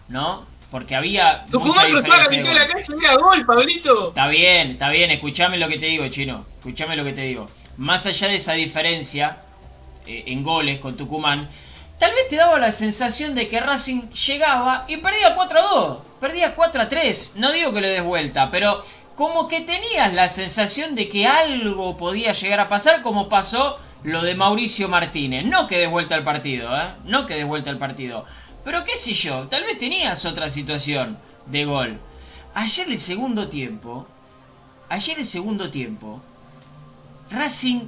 [0.08, 0.49] ¿no?
[0.70, 4.08] Porque había Tucumán cruzaba la mitad de la cancha y era gol, Pablito.
[4.08, 6.46] Está bien, está bien, escuchame lo que te digo, chino.
[6.58, 7.46] Escuchame lo que te digo.
[7.76, 9.38] Más allá de esa diferencia
[10.06, 11.48] eh, en goles con Tucumán,
[11.98, 15.98] tal vez te daba la sensación de que Racing llegaba y perdía 4 a 2,
[16.20, 17.34] perdía 4 a 3.
[17.36, 18.84] No digo que le des vuelta, pero
[19.16, 24.22] como que tenías la sensación de que algo podía llegar a pasar, como pasó lo
[24.22, 25.44] de Mauricio Martínez.
[25.44, 26.90] No que des vuelta al partido, ¿eh?
[27.04, 28.24] No que des vuelta al partido.
[28.64, 31.98] Pero qué sé yo, tal vez tenías otra situación de gol.
[32.54, 34.06] Ayer el segundo tiempo,
[34.88, 36.20] ayer el segundo tiempo,
[37.30, 37.82] Racing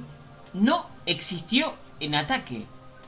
[0.53, 2.65] no existió en ataque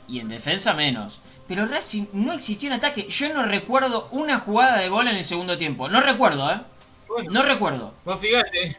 [0.07, 1.21] y en defensa menos.
[1.47, 3.07] Pero Racing no existió en ataque.
[3.07, 5.87] Yo no recuerdo una jugada de gol en el segundo tiempo.
[5.89, 6.59] No recuerdo, ¿eh?
[7.07, 7.93] Bueno, No recuerdo.
[8.03, 8.77] vos fíjate.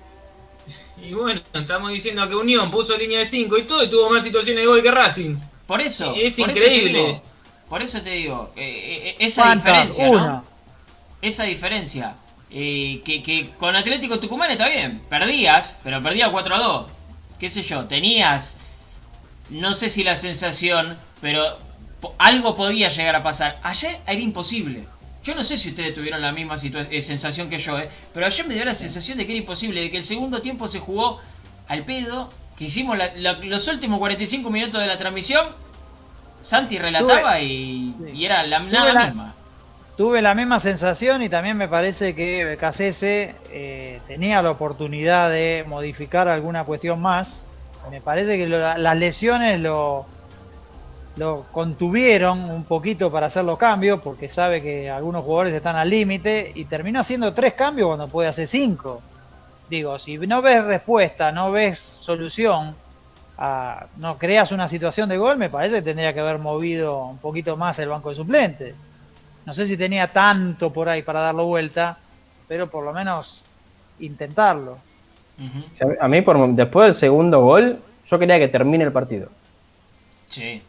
[1.00, 4.24] Y bueno, estamos diciendo que Unión puso línea de 5 y todo y tuvo más
[4.24, 5.36] situaciones de gol que Racing.
[5.66, 6.14] Por eso.
[6.16, 7.22] Es por increíble.
[7.68, 8.50] Por eso te digo.
[8.56, 9.64] eh, eh, esa ¿Cuántas?
[9.64, 10.10] diferencia.
[10.10, 10.44] ¿no?
[11.22, 12.14] Esa diferencia.
[12.50, 15.00] eh, que, que con Atlético Tucumán está bien.
[15.08, 16.90] Perdías, pero perdías 4 a 2.
[17.38, 18.58] Qué sé yo, tenías.
[19.50, 21.58] No sé si la sensación, pero
[22.18, 23.58] algo podía llegar a pasar.
[23.62, 24.84] Ayer era imposible.
[25.24, 26.54] Yo no sé si ustedes tuvieron la misma
[26.90, 29.80] eh, sensación que yo, eh, pero ayer me dio la sensación de que era imposible,
[29.80, 31.20] de que el segundo tiempo se jugó
[31.66, 35.46] al pedo, que hicimos la- la- los últimos 45 minutos de la transmisión.
[36.46, 39.34] Santi relataba y, y era la, nada la- misma.
[39.96, 45.64] Tuve la misma sensación y también me parece que Becasese eh, tenía la oportunidad de
[45.66, 47.46] modificar alguna cuestión más.
[47.90, 50.06] Me parece que lo- las lesiones lo,
[51.16, 55.88] lo contuvieron un poquito para hacer los cambios, porque sabe que algunos jugadores están al
[55.88, 59.00] límite y terminó haciendo tres cambios cuando puede hacer cinco.
[59.70, 62.76] Digo, si no ves respuesta, no ves solución,
[63.38, 67.18] a- no creas una situación de gol, me parece que tendría que haber movido un
[67.18, 68.74] poquito más el banco de suplentes.
[69.44, 71.98] No sé si tenía tanto por ahí para darlo vuelta,
[72.48, 73.42] pero por lo menos
[74.00, 74.78] intentarlo.
[76.00, 77.78] A mí, por, después del segundo gol,
[78.08, 79.28] yo quería que termine el partido.
[80.28, 80.62] Sí.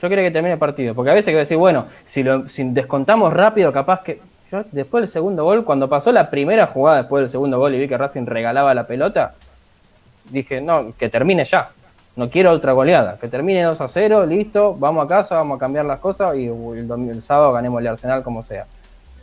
[0.00, 0.94] Yo quería que termine el partido.
[0.94, 4.20] Porque a veces que decir, bueno, si, lo, si descontamos rápido, capaz que.
[4.50, 7.78] Yo, después del segundo gol, cuando pasó la primera jugada después del segundo gol y
[7.78, 9.34] vi que Racing regalaba la pelota,
[10.30, 11.70] dije, no, que termine ya.
[12.14, 13.16] No quiero otra goleada.
[13.18, 16.46] Que termine 2 a 0, listo, vamos a casa, vamos a cambiar las cosas y
[16.46, 18.66] el, sábado ganemos el Arsenal como sea.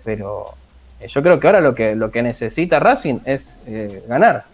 [0.03, 0.45] Pero
[0.99, 4.45] eh, yo creo que ahora lo que, lo que necesita Racing es eh, ganar.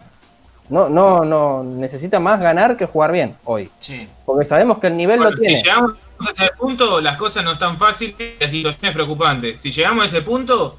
[0.68, 3.70] No, no, no, necesita más ganar que jugar bien hoy.
[3.78, 4.06] Sí.
[4.24, 5.62] Porque sabemos que el nivel Bueno, lo si tiene.
[5.62, 5.94] llegamos
[6.26, 9.56] a ese punto, las cosas no están fáciles, la situación es preocupante.
[9.58, 10.76] Si llegamos a ese punto,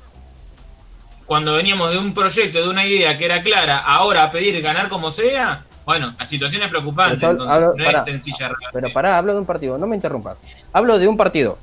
[1.26, 4.89] cuando veníamos de un proyecto, de una idea que era clara, ahora a pedir ganar
[4.89, 8.49] como sea, bueno, la situación es preocupante, entonces hablo- no pará, es sencilla.
[8.49, 8.69] realmente.
[8.73, 10.38] Pero pará, hablo de un partido, no me interrumpas.
[10.73, 11.57] Hablo de un partido.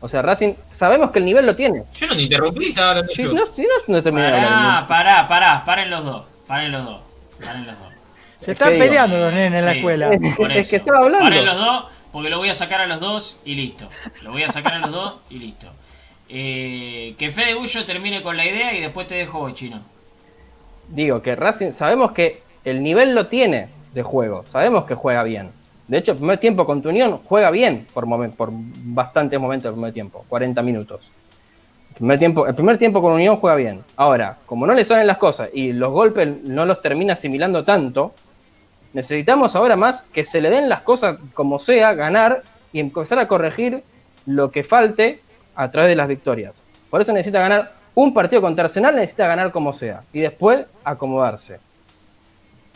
[0.00, 1.84] O sea, Racing, sabemos que el nivel lo tiene.
[1.94, 3.32] Yo no te interrumpí, estaba hablando yo.
[3.34, 6.24] no, si no, no terminé Pará, pará, pará, paren los dos.
[6.46, 7.00] Paren los dos.
[7.44, 7.88] Paren los dos.
[8.38, 9.78] Se Es están peleando los nenes en la Sí.
[9.78, 10.10] escuela.
[10.36, 11.24] Por Es que estaba hablando.
[11.28, 13.88] Paren los dos, porque lo voy a sacar a los dos y listo.
[14.22, 15.66] Lo voy a sacar a los dos y listo.
[16.30, 19.80] Eh, que Fede Bullo termine con la idea y después te dejo vos, chino.
[20.88, 24.44] Digo que Racing, sabemos que el nivel lo tiene de juego.
[24.50, 25.50] Sabemos que juega bien.
[25.88, 29.64] De hecho, el primer tiempo con tu Unión juega bien por, momen- por bastantes momentos
[29.70, 31.10] del primer tiempo, 40 minutos.
[31.94, 33.82] Primer, tiempo, el primer tiempo con Unión juega bien.
[33.96, 38.12] Ahora, como no le salen las cosas y los golpes no los termina asimilando tanto,
[38.92, 42.42] necesitamos ahora más que se le den las cosas como sea, ganar
[42.72, 43.82] y empezar a corregir
[44.26, 45.20] lo que falte
[45.54, 46.52] a través de las victorias.
[46.90, 51.58] Por eso necesita ganar un partido contra Arsenal, necesita ganar como sea y después acomodarse.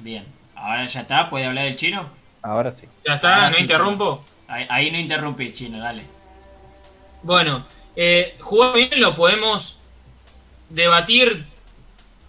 [0.01, 0.25] Bien.
[0.55, 2.07] Ahora ya está, ¿puede hablar el chino?
[2.43, 2.87] Ahora sí.
[3.07, 4.25] Ya está, no sí, interrumpo.
[4.49, 6.03] Ahí, ahí no interrumpí, chino, dale.
[7.23, 9.79] Bueno, eh, jugar bien lo podemos
[10.71, 11.45] debatir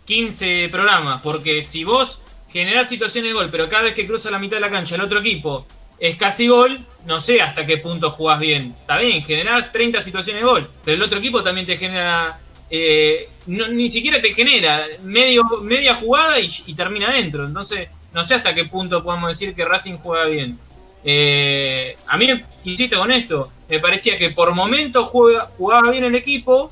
[0.06, 4.40] 15 programas, porque si vos generás situaciones de gol, pero cada vez que cruza la
[4.40, 5.66] mitad de la cancha el otro equipo
[6.00, 8.76] es casi gol, no sé hasta qué punto jugás bien.
[8.82, 12.40] Está bien, generás 30 situaciones de gol, pero el otro equipo también te genera,
[12.72, 17.46] eh, no- ni siquiera te genera medio, media jugada y, termina adentro.
[17.46, 20.58] Entonces, no sé hasta qué punto podemos decir que Racing juega bien.
[21.04, 22.28] Eh, a mí,
[22.64, 26.72] insisto con esto, me parecía que por momentos juega- jugaba bien el equipo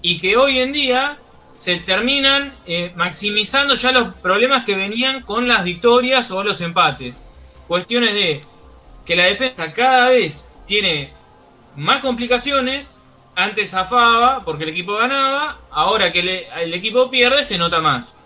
[0.00, 1.18] y que hoy en día
[1.54, 7.24] se terminan eh, maximizando ya los problemas que venían con las victorias o los empates.
[7.68, 8.40] Cuestiones de
[9.04, 11.10] que la defensa cada vez tiene
[11.76, 13.01] más complicaciones
[13.34, 18.18] antes zafaba porque el equipo ganaba, ahora que el equipo pierde se nota más.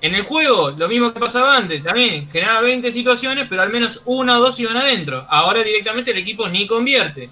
[0.00, 4.02] En el juego, lo mismo que pasaba antes, también generaba 20 situaciones, pero al menos
[4.04, 5.26] una o dos iban adentro.
[5.28, 7.30] Ahora directamente el equipo ni convierte.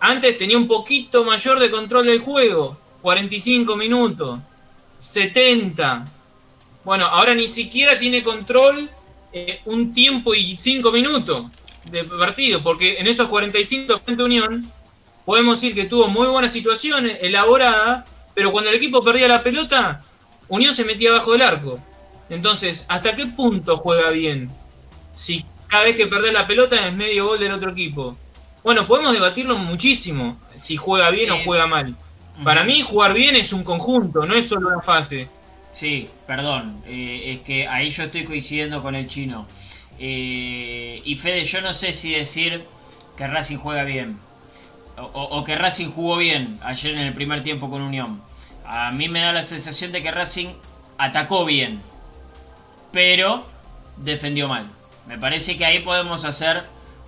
[0.00, 4.40] Antes tenía un poquito mayor de control del juego, 45 minutos,
[4.98, 6.04] 70.
[6.84, 8.90] Bueno, ahora ni siquiera tiene control
[9.32, 11.46] eh, un tiempo y 5 minutos
[11.90, 14.70] de partido, porque en esos 45 frente a Unión
[15.24, 20.00] podemos decir que tuvo muy buenas situaciones, elaboradas, pero cuando el equipo perdía la pelota,
[20.48, 21.78] Unión se metía abajo del arco.
[22.28, 24.50] Entonces, ¿hasta qué punto juega bien?
[25.12, 28.16] Si cada vez que perdés la pelota es medio gol del otro equipo.
[28.62, 31.96] Bueno, podemos debatirlo muchísimo, si juega bien o juega mal.
[32.44, 35.28] Para mí, jugar bien es un conjunto, no es solo una fase.
[35.70, 39.46] Sí, perdón, eh, es que ahí yo estoy coincidiendo con el chino.
[39.98, 42.64] Eh, y Fede, yo no sé si decir
[43.16, 44.18] que Racing juega bien
[44.96, 48.20] o, que Racing jugó bien ayer en el primer tiempo con Unión.
[48.64, 50.48] A mí me da la sensación de que Racing
[50.98, 51.80] atacó bien,
[52.92, 53.46] pero
[53.96, 54.66] defendió mal.
[55.06, 56.62] Me parece que ahí podemos hacer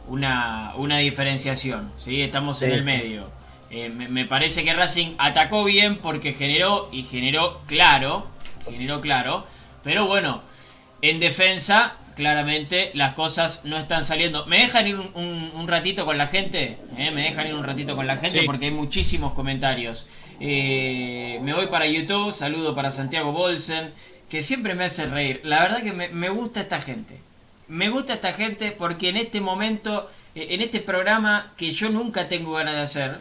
[0.09, 1.93] una, diferenciación.
[1.97, 2.22] ¿sí?
[2.22, 3.28] Estamos en el medio.
[3.70, 8.28] Eh, me, parece que Racing atacó bien porque generó y generó claro.
[8.64, 9.47] Generó claro.
[9.82, 10.43] Pero bueno,
[11.03, 14.46] en defensa claramente las cosas no están saliendo.
[14.46, 16.78] ¿Me dejan ir un, ratito con la gente?
[16.96, 17.10] ¿Eh?
[17.10, 18.42] ¿Me dejan ir un ratito con la gente?
[18.44, 20.08] Porque hay muchísimos comentarios.
[20.40, 23.92] Eh, me voy para YouTube, saludo para Santiago Bolsen,
[24.28, 25.40] que siempre me hace reír.
[25.44, 27.18] La verdad que me, gusta esta gente.
[27.68, 32.28] Me gusta esta gente porque en este momento, eh, en este programa que yo nunca
[32.28, 33.18] tengo ganas de hacer,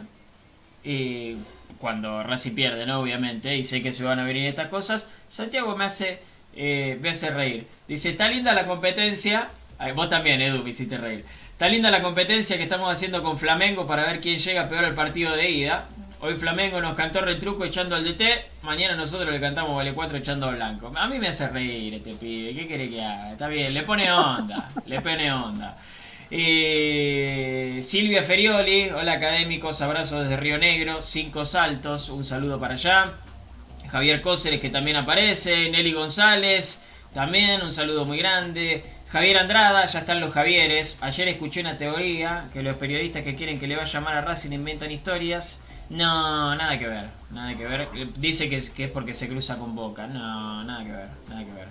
[1.78, 3.00] cuando Racing pierde, ¿no?
[3.00, 6.20] Obviamente, y sé que se van a venir estas cosas, Santiago me hace
[6.56, 7.66] eh, me hace reír.
[7.88, 9.48] Dice, está linda la competencia.
[9.94, 11.24] vos también, Edu, me hiciste reír.
[11.52, 14.94] Está linda la competencia que estamos haciendo con Flamengo para ver quién llega peor al
[14.94, 15.86] partido de ida.
[16.20, 18.22] Hoy Flamengo nos cantó retruco echando al DT.
[18.62, 20.92] Mañana nosotros le cantamos Vale 4 echando al blanco.
[20.96, 22.54] A mí me hace reír este pibe.
[22.54, 23.32] ¿Qué quiere que haga?
[23.32, 24.68] Está bien, le pone onda.
[24.86, 25.76] le pone onda.
[26.30, 33.12] Eh, Silvia Ferioli, hola académicos, abrazo desde Río Negro, cinco saltos, un saludo para allá.
[33.94, 36.82] Javier Cóceres que también aparece, Nelly González,
[37.14, 38.82] también un saludo muy grande.
[39.08, 41.00] Javier Andrada, ya están los Javieres.
[41.00, 44.22] Ayer escuché una teoría que los periodistas que quieren que le vaya a llamar a
[44.22, 45.62] Racing inventan historias.
[45.90, 47.86] No, nada que ver, nada que ver.
[48.16, 50.08] Dice que es, que es porque se cruza con Boca.
[50.08, 51.68] No, nada que ver, nada que ver.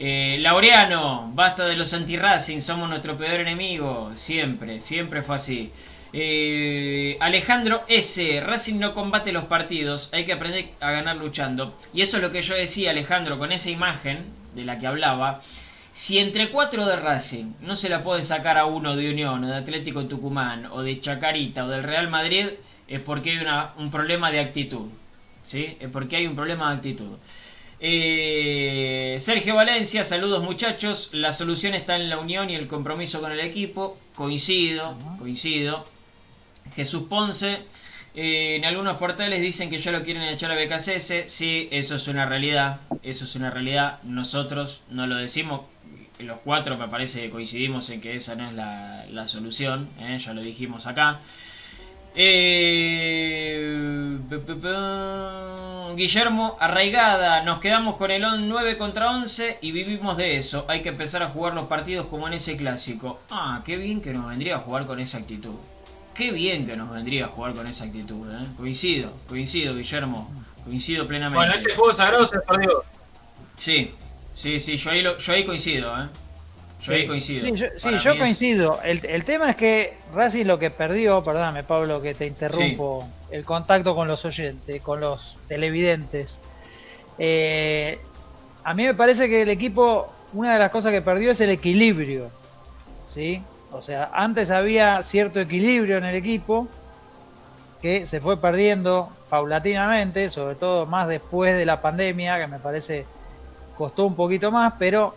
[0.00, 4.12] Eh, Laureano, basta de los anti-Racing, somos nuestro peor enemigo.
[4.14, 5.72] Siempre, siempre fue así.
[6.12, 8.40] Eh, Alejandro S.
[8.40, 11.76] Racing no combate los partidos, hay que aprender a ganar luchando.
[11.92, 14.24] Y eso es lo que yo decía, Alejandro, con esa imagen
[14.54, 15.42] de la que hablaba.
[15.90, 19.48] Si entre cuatro de Racing no se la pueden sacar a uno de Unión, o
[19.48, 22.46] de Atlético Tucumán, o de Chacarita, o del Real Madrid,
[22.86, 23.46] es porque hay
[23.76, 24.86] un problema de actitud.
[25.44, 25.76] ¿Sí?
[25.80, 27.16] Es porque hay un problema de actitud.
[27.80, 31.10] Eh, Sergio Valencia, saludos muchachos.
[31.12, 33.96] La solución está en la unión y el compromiso con el equipo.
[34.14, 35.84] Coincido, coincido.
[36.74, 37.58] Jesús Ponce.
[38.14, 41.30] Eh, en algunos portales dicen que ya lo quieren echar a BKCS.
[41.30, 42.80] Sí, eso es una realidad.
[43.02, 44.02] Eso es una realidad.
[44.02, 45.62] Nosotros no lo decimos.
[46.18, 49.88] Los cuatro me parece que coincidimos en que esa no es la, solución.
[50.00, 50.18] ¿eh?
[50.18, 51.20] Ya lo dijimos acá.
[52.20, 54.18] Eh,
[55.94, 60.64] Guillermo Arraigada, nos quedamos con el 9 contra 11 y vivimos de eso.
[60.66, 63.20] Hay que empezar a jugar los partidos como en ese clásico.
[63.30, 65.54] Ah, qué bien que nos vendría a jugar con esa actitud.
[66.12, 68.44] Qué bien que nos vendría a jugar con esa actitud, ¿eh?
[68.56, 70.28] Coincido, coincido, Guillermo.
[70.64, 71.38] Coincido plenamente.
[71.38, 72.82] Bueno, ese juego sagrado se perdió.
[73.54, 73.94] Sí,
[74.34, 76.08] sí, sí, yo ahí, yo ahí coincido, ¿eh?
[76.80, 77.56] Yo ahí coincido.
[77.76, 78.80] Sí, yo, coincido.
[78.82, 83.94] El, tema es que Racing lo que perdió, perdóname Pablo que te interrumpo, el contacto
[83.94, 86.38] con los oyentes, con los televidentes.
[87.18, 87.98] Eh,
[88.62, 91.50] a mí me parece que el equipo, una de las cosas que perdió es el
[91.50, 92.30] equilibrio.
[93.12, 93.42] ¿sí?
[93.72, 96.68] O sea, antes había cierto equilibrio en el equipo
[97.82, 103.04] que se fue perdiendo paulatinamente, sobre todo más después de la pandemia, que me parece
[103.76, 105.14] costó un poquito más, pero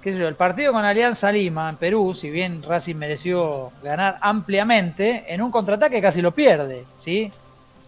[0.00, 5.42] qué el partido con Alianza Lima en Perú, si bien Racing mereció ganar ampliamente, en
[5.42, 7.30] un contraataque casi lo pierde, ¿sí?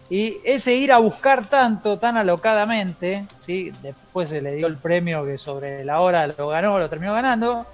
[0.09, 3.71] Y ese ir a buscar tanto, tan alocadamente, ¿sí?
[3.81, 7.65] Después se le dio el premio que sobre la hora lo ganó, lo terminó ganando,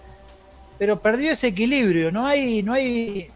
[0.77, 2.11] pero perdió ese equilibrio.
[2.11, 3.29] No hay, no hay,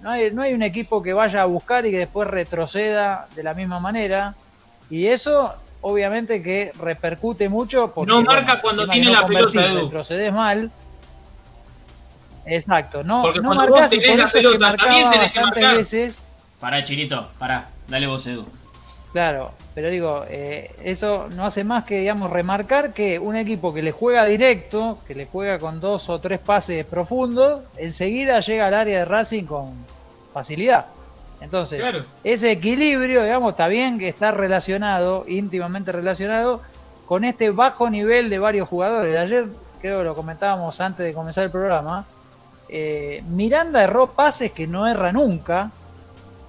[0.00, 3.42] no hay, no hay un equipo que vaya a buscar y que después retroceda de
[3.42, 4.34] la misma manera.
[4.88, 7.92] Y eso, obviamente, que repercute mucho.
[7.92, 9.82] Porque, no marca cuando tiene la pelota, Edu.
[9.82, 10.70] Retrocedes mal.
[12.44, 15.84] Exacto, no, porque no cuando vos tenés la pelota, también tenés que marcar.
[16.60, 17.68] Pará, Chirito, pará.
[17.88, 18.46] Dale vos, Edu.
[19.12, 23.82] Claro, pero digo, eh, eso no hace más que, digamos, remarcar que un equipo que
[23.82, 28.74] le juega directo, que le juega con dos o tres pases profundos, enseguida llega al
[28.74, 29.72] área de Racing con
[30.32, 30.86] facilidad.
[31.46, 32.04] Entonces, Claro.
[32.24, 36.60] ese equilibrio, digamos, está bien que está relacionado, íntimamente relacionado,
[37.06, 39.16] con este bajo nivel de varios jugadores.
[39.16, 39.46] Ayer,
[39.80, 42.04] creo que lo comentábamos antes de comenzar el programa,
[42.68, 45.70] eh, Miranda erró pases que no erra nunca,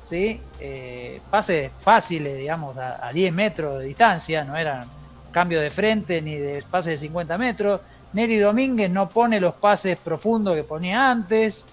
[0.09, 0.41] ¿sí?
[0.59, 4.83] Eh, pases fáciles, digamos, a, a 10 metros de distancia, no eran
[5.31, 7.81] cambio de frente ni de pases de 50 metros.
[8.13, 11.65] Neri Domínguez no pone los pases profundos que ponía antes.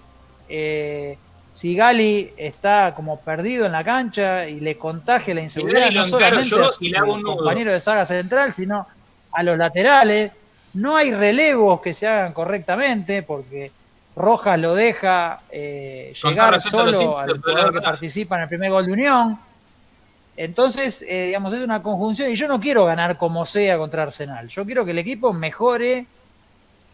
[0.47, 1.17] Eh,
[1.55, 6.67] Sigali está como perdido en la cancha y le contagia la inseguridad no solamente yo
[6.67, 8.85] a su compañero de saga central, sino
[9.31, 10.33] a los laterales.
[10.73, 13.71] No hay relevos que se hagan correctamente porque
[14.17, 18.91] Rojas lo deja eh, llegar solo al jugador que participa en el primer gol de
[18.91, 19.39] Unión.
[20.35, 24.49] Entonces, eh, digamos, es una conjunción y yo no quiero ganar como sea contra Arsenal.
[24.49, 26.05] Yo quiero que el equipo mejore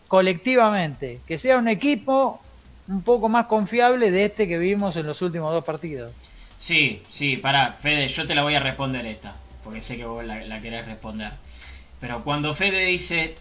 [0.08, 2.40] colectivamente, que sea un equipo
[2.92, 6.12] un poco más confiable de este que vimos en los últimos dos partidos.
[6.58, 9.34] Sí, sí, pará, Fede, yo te la voy a responder esta,
[9.64, 11.32] porque sé que vos la, la querés responder.
[12.00, 13.36] Pero cuando Fede dice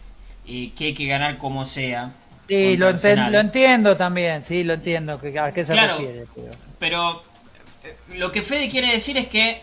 [0.46, 2.12] eh, que hay que ganar como sea,
[2.48, 5.98] Sí, lo, enten- lo entiendo también, sí, lo entiendo que, a qué se Claro.
[5.98, 6.24] refiere.
[6.34, 7.22] pero- pero
[7.84, 9.62] eh, lo que Fede quiere decir es que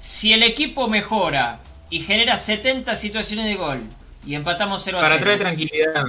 [0.00, 3.82] si el equipo mejora y genera 70 situaciones de gol
[4.26, 6.04] y empatamos 0 a Para 0, traer tranquilidad.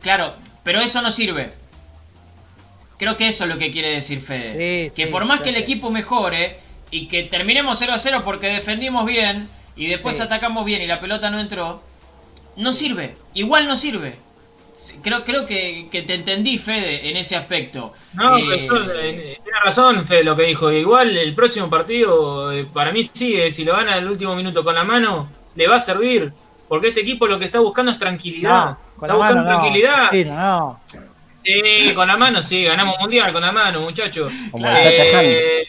[0.00, 1.52] Claro, pero eso no sirve.
[2.98, 4.52] Creo que eso es lo que quiere decir Fede.
[4.88, 6.58] Sí, que sí, por más que el equipo mejore
[6.90, 10.22] y que terminemos 0 a 0 porque defendimos bien y después Sí.
[10.22, 11.82] atacamos bien y la pelota no entró,
[12.56, 13.16] no sirve.
[13.34, 14.16] Igual no sirve.
[15.02, 17.92] Creo, creo que, que te entendí, Fede, en ese aspecto.
[18.14, 20.70] No, Eh, eh, tiene razón, Fede, lo que dijo.
[20.72, 24.74] Igual el próximo partido, eh, para mí sí, si lo gana el último minuto con
[24.74, 26.32] la mano, le va a servir.
[26.68, 28.64] Porque este equipo lo que está buscando es tranquilidad.
[28.64, 29.48] No, está buscando mano no.
[29.58, 30.08] tranquilidad.
[30.10, 30.80] Sí, no, no.
[31.44, 34.32] Sí, con la mano sí, ganamos mundial con la mano, muchachos.
[34.64, 35.68] Eh,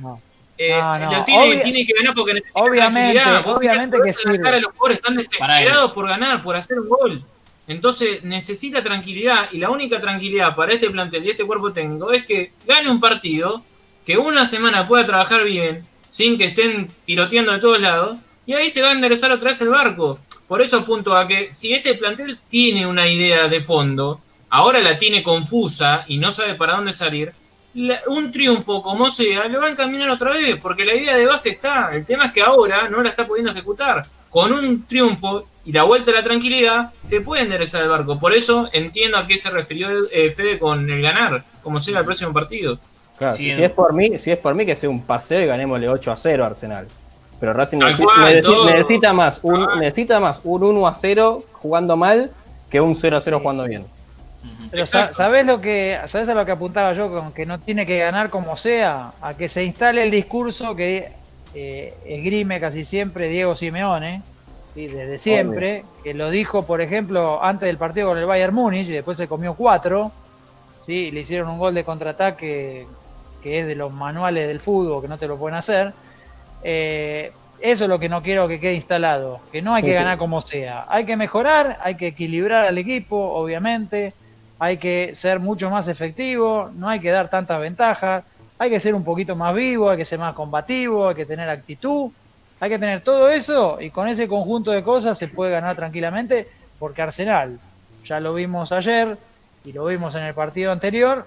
[0.00, 0.20] no.
[0.58, 4.50] eh, No, no, lo tiene, obvia- tiene que ganar porque necesita obviamente, obviamente que sirve.
[4.50, 7.24] de los jugadores están desesperados por ganar, por hacer un gol.
[7.68, 12.24] Entonces necesita tranquilidad y la única tranquilidad para este plantel y este cuerpo técnico es
[12.24, 13.62] que gane un partido,
[14.06, 18.70] que una semana pueda trabajar bien, sin que estén tiroteando de todos lados, y ahí
[18.70, 20.20] se va a enderezar otra vez el barco.
[20.46, 24.20] Por eso apunto a que si este plantel tiene una idea de fondo,
[24.50, 27.32] ahora la tiene confusa y no sabe para dónde salir,
[27.74, 31.26] la- un triunfo como sea, lo va a encaminar otra vez, porque la idea de
[31.26, 31.90] base está.
[31.92, 34.02] El tema es que ahora no la está pudiendo ejecutar.
[34.30, 38.18] Con un triunfo y la vuelta a la tranquilidad, se puede enderezar el barco.
[38.18, 42.04] Por eso entiendo a qué se refirió eh, Fede con el ganar, como sea el
[42.04, 42.78] próximo partido.
[43.18, 45.88] Claro, si, es por mí, si es por mí que sea un paseo y ganémosle
[45.88, 46.86] 8 a 0 a Arsenal.
[47.40, 49.76] Pero Racing necesita, cual, necesita- más un, Ah.
[49.78, 52.30] necesita más un 1 a 0 jugando mal
[52.70, 53.42] que un 0 a 0 Sí.
[53.42, 53.84] jugando bien.
[54.70, 55.16] Pero sa- Exacto.
[55.16, 58.30] ¿sabés lo que sabés a lo que apuntaba yo con que no tiene que ganar
[58.30, 59.12] como sea?
[59.20, 61.12] A que se instale el discurso que
[61.54, 64.22] eh, esgrime casi siempre Diego Simeone,
[64.74, 64.86] ¿sí?
[64.88, 68.92] desde siempre, que lo dijo, por ejemplo, antes del partido con el Bayern Múnich y
[68.92, 70.10] después se comió cuatro,
[70.84, 71.06] ¿sí?
[71.06, 72.86] y le hicieron un gol de contraataque
[73.42, 75.92] que es de los manuales del fútbol, que no te lo pueden hacer.
[76.62, 79.94] Eh, eso es lo que no quiero que quede instalado, que no hay que sí.
[79.94, 80.84] ganar como sea.
[80.88, 84.12] Hay que mejorar, hay que equilibrar al equipo, obviamente,
[84.58, 88.24] hay que ser mucho más efectivo, no hay que dar tantas ventajas,
[88.58, 91.48] hay que ser un poquito más vivo, hay que ser más combativo, hay que tener
[91.48, 92.10] actitud,
[92.58, 96.48] hay que tener todo eso y con ese conjunto de cosas se puede ganar tranquilamente
[96.78, 97.58] porque Arsenal,
[98.04, 99.18] ya lo vimos ayer
[99.64, 101.26] y lo vimos en el partido anterior,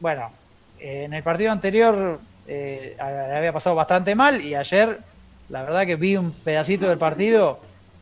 [0.00, 0.30] bueno,
[0.80, 2.18] eh, en el partido anterior
[2.48, 4.98] eh, había pasado bastante mal y ayer
[5.48, 7.60] la verdad que vi un pedacito del partido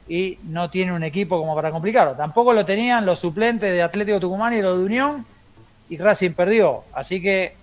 [0.09, 2.15] y no tiene un equipo como para complicarlo.
[2.15, 5.27] Tampoco lo tenían los suplentes de Atlético Tucumán y los de Unión
[5.89, 6.85] y Racing perdió.
[6.93, 7.57] Así que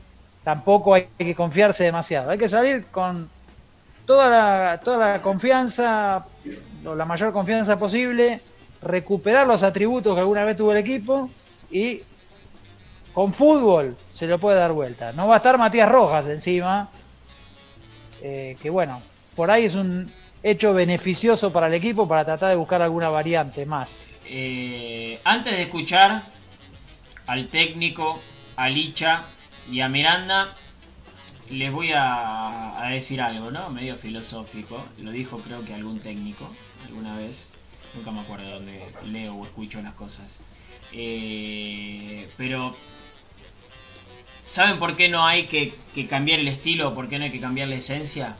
[0.43, 2.31] tampoco hay que confiarse demasiado.
[2.31, 3.29] Hay que salir con
[4.05, 6.25] toda la, toda la confianza,
[6.83, 8.41] la mayor confianza posible,
[8.81, 11.29] recuperar los atributos que alguna vez tuvo el equipo
[11.69, 12.01] y
[13.13, 15.11] con fútbol se lo puede dar vuelta.
[15.11, 16.89] No va a estar Matías Rojas encima,
[18.21, 19.01] eh, que bueno,
[19.35, 20.11] por ahí es un
[20.43, 24.13] hecho beneficioso para el equipo para tratar de buscar alguna variante más.
[24.25, 26.23] Eh, antes de escuchar
[27.27, 28.21] al técnico,
[28.55, 29.25] a Licha
[29.69, 30.55] y a Miranda,
[31.49, 33.69] les voy a, decir algo, ¿no?
[33.69, 34.83] Medio filosófico.
[34.99, 36.49] Lo dijo creo que algún técnico
[36.85, 37.51] alguna vez.
[37.93, 40.41] Nunca me acuerdo dónde leo o escucho las cosas.
[40.93, 42.75] Eh, pero
[44.43, 47.39] ¿Saben por qué no hay que, que cambiar el estilo por qué no hay que
[47.39, 48.37] cambiar la esencia?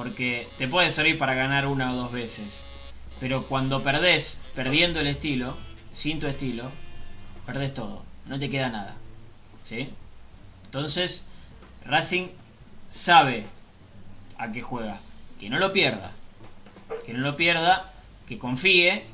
[0.00, 2.64] Porque te puede servir para ganar una o dos veces.
[3.20, 5.58] Pero cuando perdés, perdiendo el estilo,
[5.92, 6.70] sin tu estilo,
[7.44, 8.02] perdés todo.
[8.24, 8.94] No te queda nada.
[9.62, 9.90] ¿Sí?
[10.64, 11.28] Entonces,
[11.84, 12.28] Racing
[12.88, 13.44] sabe
[14.38, 14.98] a qué juega.
[15.38, 16.12] Que no lo pierda.
[17.04, 17.92] Que no lo pierda.
[18.26, 19.04] Que confíe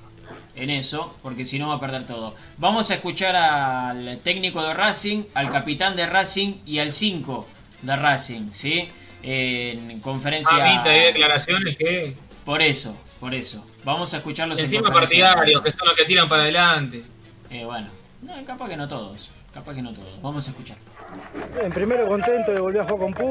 [0.54, 1.16] en eso.
[1.20, 2.36] Porque si no va a perder todo.
[2.58, 7.48] Vamos a escuchar al técnico de Racing, al capitán de Racing y al 5
[7.82, 8.52] de Racing.
[8.52, 8.88] ¿Sí?
[9.22, 10.56] En conferencia.
[10.56, 12.14] Mamita, hay declaraciones que.
[12.44, 13.66] Por eso, por eso.
[13.84, 17.02] Vamos a escucharlos Encima en partidarios, que son los que tiran para adelante.
[17.50, 17.88] Eh, bueno,
[18.22, 19.30] no, capaz que no todos.
[19.52, 20.20] Capaz que no todos.
[20.22, 20.76] Vamos a escuchar.
[21.58, 23.30] Bien, primero contento de volver a jugar con Pú.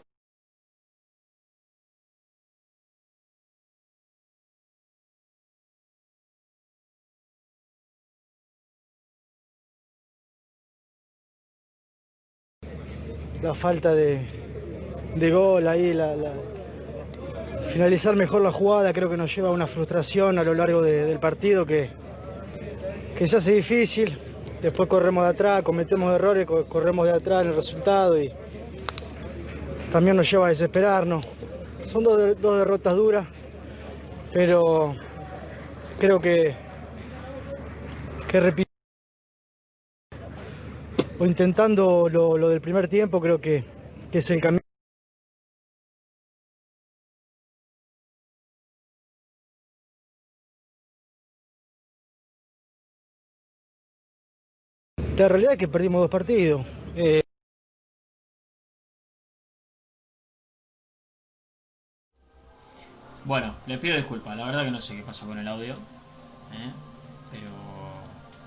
[13.42, 14.45] La falta de,
[15.16, 16.14] de gol ahí, la,
[17.72, 21.06] finalizar mejor la jugada creo que nos lleva a una frustración a lo largo de-
[21.06, 21.90] del partido que,
[23.18, 24.18] que se hace difícil.
[24.62, 28.32] Después corremos de atrás, cometemos errores, co- corremos de atrás el resultado y
[29.92, 31.26] también nos lleva a desesperarnos.
[31.92, 33.28] Son dos, dos derrotas duras,
[34.34, 34.96] pero
[36.00, 36.56] creo que,
[38.28, 38.66] que repi-
[41.20, 43.64] o intentando lo, lo del primer tiempo, creo que,
[44.12, 44.65] que es el camino.
[55.18, 56.66] La realidad es que perdimos dos partidos.
[56.96, 57.22] Eh,
[63.24, 64.38] Bueno, les pido disculpas.
[64.38, 65.74] La verdad que no sé qué pasó con el audio.
[65.74, 66.72] ¿eh?
[67.32, 67.50] Pero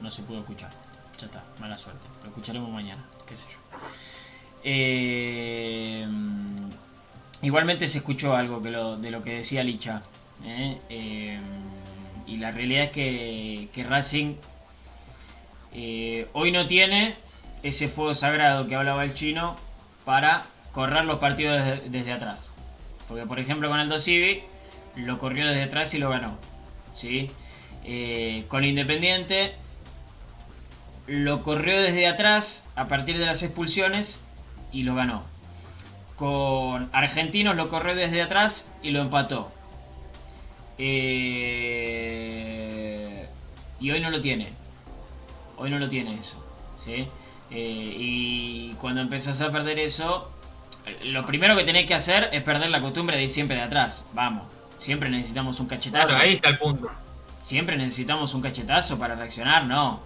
[0.03, 0.71] no se pudo escuchar.
[1.19, 2.07] Ya está, mala suerte.
[2.23, 3.59] Lo escucharemos mañana, qué sé yo.
[4.63, 6.07] Eh,
[7.43, 10.03] igualmente se escuchó algo de lo que decía Licha.
[12.27, 14.35] y la realidad es que, que Racing
[15.73, 17.17] eh, hoy no tiene
[17.63, 19.57] ese fuego sagrado que hablaba el chino
[20.05, 20.43] para
[20.73, 22.53] correr los partidos desde, atrás.
[23.09, 24.43] Porque por ejemplo con Aldo Civi
[24.97, 26.37] lo corrió desde atrás y lo ganó.
[26.95, 27.31] ¿sí?
[27.85, 29.55] Eh, con Independiente
[31.07, 34.25] lo corrió desde atrás a partir de las expulsiones
[34.73, 35.25] y lo ganó.
[36.17, 39.51] Con Argentinos lo corrió desde atrás y lo empató.
[40.77, 41.59] Eh,
[43.81, 44.58] y hoy no lo tiene.
[45.59, 46.43] Hoy no lo tiene eso.
[46.83, 47.09] ¿sí?
[47.51, 50.31] Eh, y cuando empezás a perder eso,
[51.05, 54.09] lo primero que tenés que hacer es perder la costumbre de ir siempre de atrás.
[54.13, 54.45] Vamos.
[54.79, 56.15] Siempre necesitamos un cachetazo.
[56.15, 56.91] Claro, ahí está el punto.
[57.41, 60.01] Siempre necesitamos un cachetazo para reaccionar, no.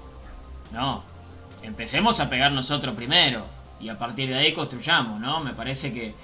[0.72, 1.04] No.
[1.62, 3.46] Empecemos a pegar nosotros primero.
[3.80, 5.40] Y a partir de ahí construyamos, ¿no?
[5.40, 6.14] Me parece que,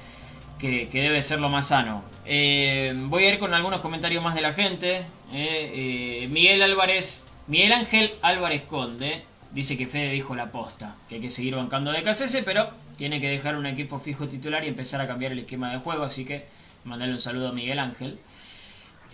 [0.59, 2.03] que, que debe ser lo más sano.
[2.25, 4.99] Eh, voy a ir con algunos comentarios más de la gente.
[5.33, 9.23] Eh, eh, Miguel Álvarez, Miguel Ángel Álvarez Conde,
[9.53, 12.69] dice que Fede dijo la posta, que hay que seguir bancando de KCS, pero
[12.99, 16.05] tiene que dejar un equipo fijo titular y empezar a cambiar el esquema de juego,
[16.05, 16.45] así que
[16.85, 18.19] mandarle un saludo a Miguel Ángel.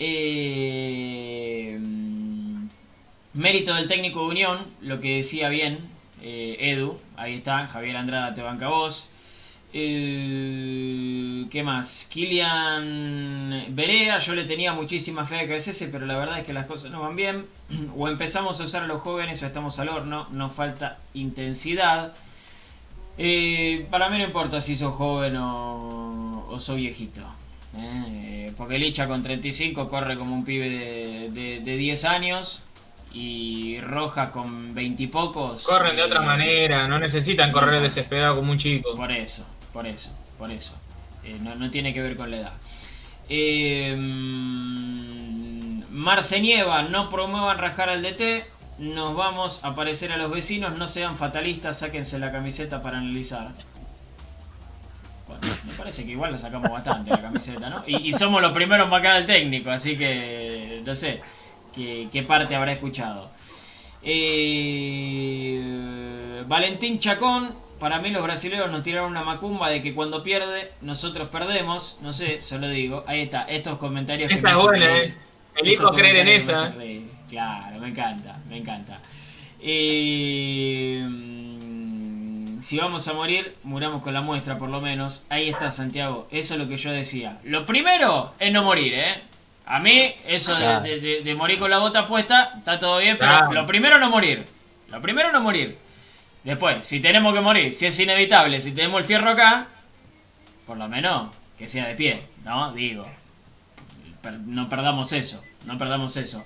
[0.00, 1.78] Eh,
[3.34, 5.78] mérito del técnico de Unión, lo que decía bien
[6.20, 9.10] eh, Edu, ahí está, Javier Andrada te banca vos.
[9.76, 12.08] Eh, ¿Qué más?
[12.10, 16.66] Kilian Berea, yo le tenía muchísima fe a KSS, pero la verdad es que las
[16.66, 17.44] cosas no van bien.
[17.96, 22.14] O empezamos a usar a los jóvenes o estamos al horno, nos falta intensidad.
[23.18, 27.22] Eh, para mí no importa si sos joven o, o sos viejito.
[27.76, 28.52] ¿eh?
[28.56, 32.62] porque Licha con 35 corre como un pibe de, de- de 10 años
[33.12, 35.64] y Rojas con 20 y pocos.
[35.64, 38.94] Corren de otra eh, manera, no necesitan correr desesperado como un chico.
[38.94, 39.44] Por eso,
[39.74, 40.74] por eso, por eso.
[41.24, 42.52] Eh, no, tiene que ver con la edad.
[43.28, 48.46] Eh, mm, Marce Nieva, no promuevan rajar al DT.
[48.78, 50.78] Nos vamos a parecer a los vecinos.
[50.78, 53.50] No sean fatalistas, sáquense la camiseta para analizar.
[55.66, 57.82] Me parece que igual la sacamos bastante la camiseta, ¿no?
[57.86, 61.20] Y, somos los primeros en vacar al técnico, así que no sé
[61.74, 63.30] qué, qué parte habrá escuchado.
[64.02, 65.64] Eh,
[66.46, 71.28] Valentín Chacón, para mí los brasileños nos tiraron una macumba de que cuando pierde, nosotros
[71.28, 71.98] perdemos.
[72.00, 73.04] No sé, solo digo.
[73.06, 75.14] Ahí está, estos comentarios Esa es buena, eh.
[75.54, 76.74] Elijo creer en esa.
[77.28, 79.00] Claro, me encanta, me encanta.
[79.60, 81.06] Eh,
[82.62, 85.26] si vamos a morir, muramos con la muestra por lo menos.
[85.28, 87.38] Ahí está Santiago, eso es lo que yo decía.
[87.44, 89.22] Lo primero es no morir, ¿eh?
[89.66, 90.80] A mí, eso de- Claro.
[90.84, 93.52] de, de- de morir con la bota puesta, está todo bien, pero Claro.
[93.52, 94.46] lo primero no morir.
[94.90, 95.76] Lo primero no morir.
[96.44, 99.66] Después, si tenemos que morir, si es inevitable, si tenemos el fierro acá,
[100.66, 102.72] por lo menos que sea de pie, ¿no?
[102.72, 103.04] Digo,
[104.46, 106.44] no perdamos eso, no perdamos eso.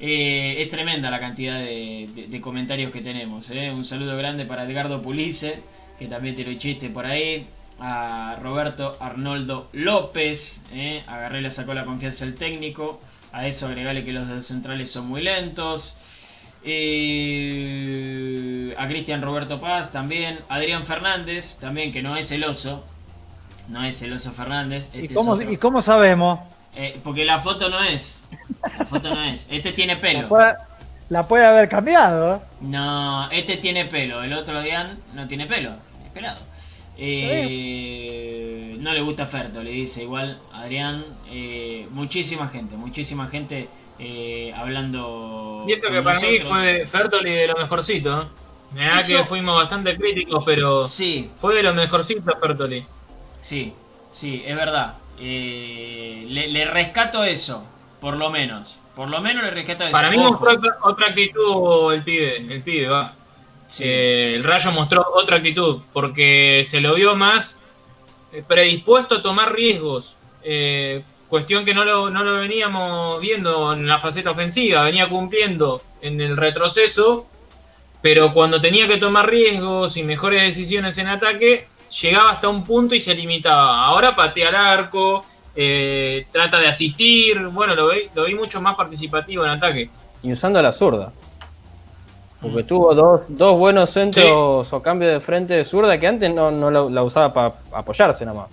[0.00, 3.50] Eh, es tremenda la cantidad de, comentarios que tenemos.
[3.50, 3.70] ¿eh?
[3.72, 5.60] Un saludo grande para Edgardo Pulice,
[5.98, 7.46] que también tiró chiste por ahí.
[7.80, 11.04] A Roberto Arnoldo López, ¿eh?
[11.06, 13.00] agarré le sacó la confianza el técnico.
[13.32, 15.96] A eso agregale que los centrales son muy lentos.
[18.76, 20.38] A Cristian Roberto Paz también.
[20.48, 22.84] Adrián Fernández también, que no es celoso.
[23.68, 24.90] No es celoso Fernández.
[24.94, 26.40] ¿Y, este cómo, ¿Y cómo sabemos?
[27.02, 28.24] porque la foto no es.
[28.78, 29.48] La foto no es.
[29.50, 30.28] Este tiene pelo.
[31.08, 32.42] La puede, haber cambiado.
[32.60, 34.22] No, este tiene pelo.
[34.22, 35.70] El otro día no tiene pelo.
[36.04, 36.38] Es pelado.
[36.98, 41.04] Eh, no le gusta Ferto, le dice igual Adrián.
[41.30, 43.68] Eh, muchísima gente, muchísima gente
[43.98, 45.64] eh, hablando.
[45.66, 48.28] Y eso que para mí fue Fertoli de lo mejorcito.
[48.72, 51.30] Me da que fuimos bastante críticos, pero sí.
[51.40, 52.84] fue de lo mejorcito Fertoli.
[53.40, 53.72] Sí,
[54.12, 54.94] sí, es verdad.
[55.18, 57.64] le rescato eso
[58.00, 58.78] por lo menos.
[58.94, 59.92] Por lo menos le rescata eso.
[59.92, 60.50] Para mí mostró
[60.82, 62.36] otra, actitud el pibe.
[62.36, 63.14] El pibe, va.
[63.80, 65.80] Eh, el Rayo mostró otra actitud.
[65.92, 67.62] Porque se lo vio más
[68.32, 70.16] eh, predispuesto a tomar riesgos.
[70.42, 74.82] Eh, cuestión que no lo, no lo veníamos viendo en la faceta ofensiva.
[74.82, 77.26] Venía cumpliendo en el retroceso.
[78.00, 81.66] Pero cuando tenía que tomar riesgos y mejores decisiones en ataque,
[82.00, 83.84] llegaba hasta un punto y se limitaba.
[83.84, 85.24] Ahora patea al arco,
[85.56, 89.90] eh, trata de asistir, bueno, lo vi, lo vi mucho más participativo en ataque.
[90.22, 91.12] Y usando la zurda.
[92.40, 96.52] Porque tuvo dos, dos buenos centros o cambio de frente de zurda que antes no,
[96.52, 98.48] no la, usaba para apoyarse nomás.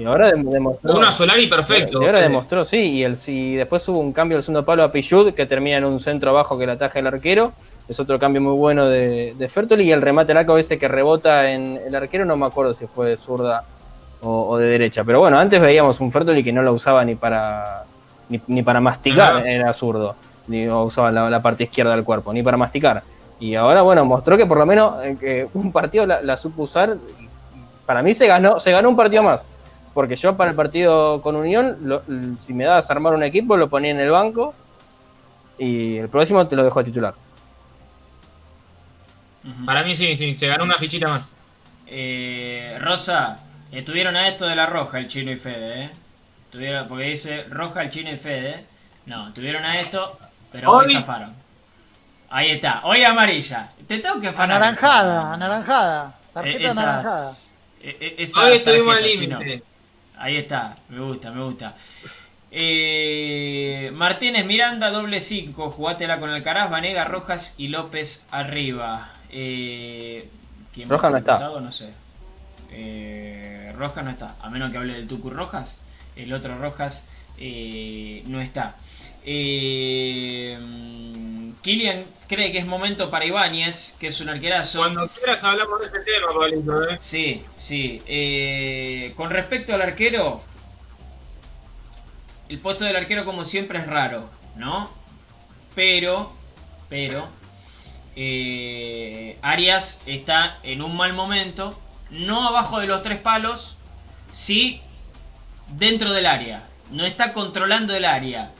[0.00, 0.96] Y ahora demostró.
[0.96, 2.02] Una Solari perfecto.
[2.02, 2.78] Y ahora demostró, sí.
[2.78, 5.84] Y el, si después hubo un cambio del segundo palo a Pichud que termina en
[5.84, 7.52] un centro abajo que la ataja el arquero.
[7.86, 9.84] Es otro cambio muy bueno de, de Fertoli.
[9.84, 12.86] Y el remate al arco ese que rebota en el arquero, no me acuerdo si
[12.86, 13.66] fue de zurda
[14.22, 15.04] o, de derecha.
[15.04, 17.84] Pero bueno, antes veíamos un Fertoli que no lo usaba ni para
[18.30, 20.14] ni, para masticar, era zurdo,
[20.46, 23.02] ni usaba la, parte izquierda del cuerpo, ni para masticar.
[23.38, 26.96] Y ahora, bueno, mostró que por lo menos eh, un partido la, supo usar.
[27.84, 29.42] Para mí se ganó, se ganó un partido más.
[29.94, 33.68] Porque yo para el partido con Unión, si me dabas a armar un equipo, lo
[33.68, 34.54] ponía en el banco
[35.58, 37.14] y el próximo te lo dejo a titular.
[39.66, 41.36] Para mí sí, sí, se ganó una fichita más.
[41.86, 43.38] Eh, Rosa,
[43.72, 45.90] Estuvieron a esto de la roja el chino y Fede, ¿eh?
[46.50, 48.64] Tuvieron, porque dice roja el chino y Fede.
[49.06, 50.18] No, estuvieron a esto,
[50.50, 51.32] pero hoy, zafaron.
[52.30, 53.68] Ahí está, hoy amarilla.
[53.86, 54.56] Te tengo que afanar.
[54.56, 56.18] Anaranjada, anaranjada.
[56.34, 57.32] Tarjeta e-, anaranjada.
[57.80, 59.62] E-, e-, hoy estuvimos al límite.
[60.20, 61.74] Ahí está, me gusta, me gusta.
[62.50, 65.70] Eh, Martínez Miranda, doble 5.
[65.70, 69.12] Jugátela con Alcaraz, Vanega, Rojas y López arriba.
[69.30, 70.28] Eh,
[70.72, 71.38] ¿Quién Rojas no está.
[71.38, 71.90] No sé.
[72.70, 75.80] Eh, Rojas no está, a menos que hable del Tucu Rojas,
[76.16, 77.08] el otro Rojas
[77.38, 78.76] eh, no está.
[79.24, 80.58] Eh,
[81.62, 84.78] Kilian cree que es momento para Ibáñez, que es un arquerazo.
[84.78, 86.88] Cuando quieras hablamos de ese tema, Pablito.
[86.88, 86.96] ¿eh?
[86.98, 88.02] Sí, sí.
[88.06, 90.42] Eh, con respecto al arquero,
[92.48, 94.90] el puesto del arquero como siempre es raro, ¿no?
[95.74, 96.32] Pero,
[96.88, 97.28] pero,
[99.42, 101.78] Arias está en un mal momento
[102.10, 103.76] no abajo de los tres palos,
[104.30, 104.80] sí
[105.68, 106.66] dentro del área.
[106.90, 108.52] No está controlando el área.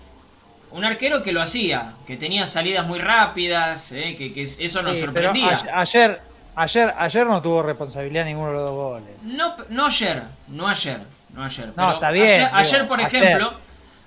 [0.73, 5.67] Un arquero que lo hacía, que tenía salidas muy rápidas, eh, que, eso nos sorprendía.
[5.75, 6.21] ayer,
[6.55, 9.09] ayer, ayer no tuvo responsabilidad ninguno de los dos goles.
[9.23, 11.01] No, no ayer, no ayer,
[11.35, 11.73] no ayer.
[11.77, 12.49] No, está bien.
[12.53, 13.55] Ayer, por ejemplo,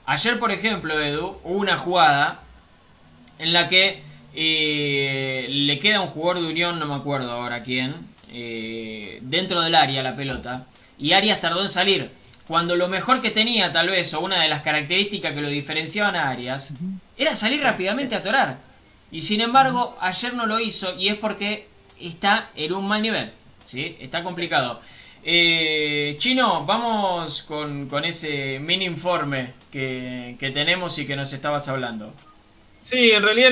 [0.06, 2.40] ayer por ejemplo, Edu, hubo una jugada
[3.40, 4.02] en la que
[4.34, 9.76] eh, le queda un jugador de Unión, no me acuerdo ahora quién, eh, dentro del
[9.76, 10.66] área la pelota
[10.98, 12.10] y Arias tardó en salir.
[12.54, 16.16] Cuando lo mejor que tenía, tal vez, o una de las características que lo diferenciaban
[16.16, 16.76] a Arias,
[17.18, 18.60] era salir rápidamente a torar.
[19.12, 21.68] Y sin embargo, ayer no lo hizo y es porque
[22.00, 23.32] está en un mal nivel.
[23.66, 23.98] ¿sí?
[24.00, 24.80] Está complicado.
[25.24, 32.14] Eh, Chino, vamos con, ese mini informe que, tenemos y que nos estabas hablando.
[32.80, 33.50] Sí, en realidad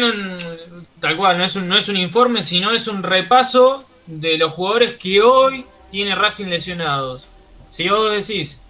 [1.00, 4.54] tal cual, no es, un, no es un informe, sino es un repaso de los
[4.54, 7.26] jugadores que hoy tiene Racing lesionados.
[7.70, 8.61] Si vos decís,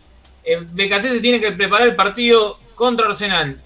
[0.43, 3.61] eh, se tiene que preparar el partido contra Arsenal.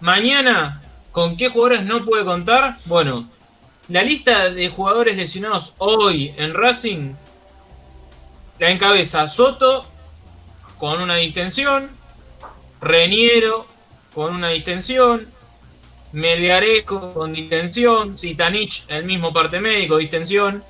[0.00, 2.76] Mañana, ¿con qué jugadores no puede contar?
[2.84, 3.28] Bueno,
[3.88, 7.14] la lista de jugadores lesionados hoy en Racing
[8.58, 9.84] la encabeza Soto
[10.78, 11.90] con una distensión,
[12.80, 13.66] Reniero
[14.14, 15.28] con una distensión,
[16.12, 20.64] Melgarejo con distensión, Zitanich el mismo parte médico, distensión,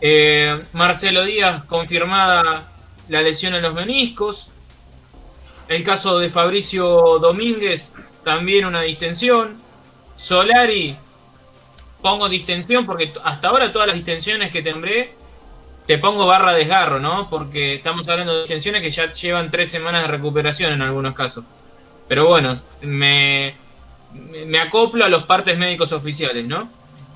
[0.00, 2.70] Eh, Marcelo Díaz confirmada
[3.08, 4.50] la lesión en los meniscos.
[5.68, 9.60] El caso de Fabricio Domínguez, también una distensión.
[10.14, 10.96] Solari,
[12.00, 15.14] pongo distensión porque hasta ahora todas las distensiones que tembré,
[15.86, 17.28] te pongo barra desgarro, ¿no?
[17.30, 21.44] Porque estamos hablando de distensiones que ya llevan tres semanas de recuperación en algunos casos.
[22.08, 23.54] Pero bueno, me,
[24.46, 26.68] me acoplo a los partes médicos oficiales, ¿no?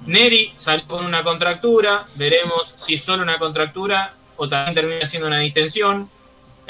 [0.06, 5.28] Neri salió con una contractura, veremos si es solo una contractura o también termina siendo
[5.28, 6.08] una distensión.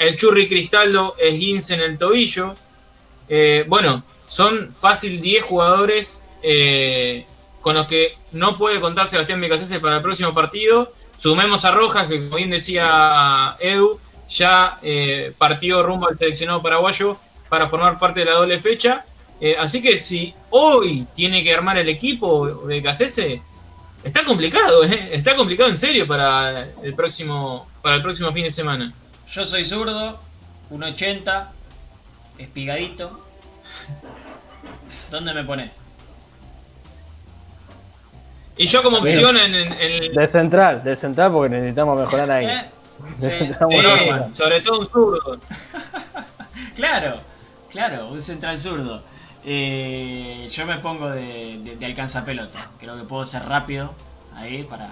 [0.01, 2.55] El Churri Cristaldo es guince en el tobillo.
[3.29, 7.23] Eh, bueno, son fácil 10 jugadores eh,
[7.61, 10.91] con los que no puede contar Sebastián Becasese para el próximo partido.
[11.15, 17.15] Sumemos a Rojas, que como bien decía Edu, ya eh, partió rumbo al seleccionado paraguayo
[17.47, 19.05] para formar parte de la doble fecha.
[19.59, 23.43] así que si hoy tiene que armar el equipo de Becasese,
[24.03, 25.09] Está complicado, ¿eh?
[25.11, 28.91] Está complicado en serio para el próximo, para el próximo fin de semana.
[29.31, 30.19] Yo soy zurdo,
[30.71, 31.47] 1.80,
[32.37, 33.17] espigadito.
[35.09, 35.71] ¿Dónde me pones?
[38.57, 42.45] Y yo como opción en, en, De central, de central porque necesitamos mejorar ahí.
[42.45, 42.69] ¿Eh?
[43.17, 43.51] Sí,
[44.33, 45.39] sobre todo un zurdo.
[46.75, 47.15] claro,
[47.71, 49.01] claro, un central zurdo.
[49.43, 52.59] Eh, yo me pongo de, de, alcanzar pelota.
[52.79, 53.91] Creo que puedo ser rápido
[54.35, 54.89] ahí para,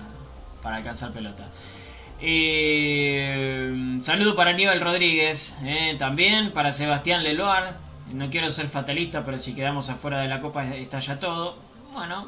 [0.63, 1.43] para alcanzar pelota.
[2.21, 7.63] Eh, saludo para Aníbal Rodríguez, eh, también para Sebastián Leloir.
[8.13, 11.57] No quiero ser fatalista, pero si quedamos afuera de la copa está ya todo.
[11.93, 12.27] Bueno,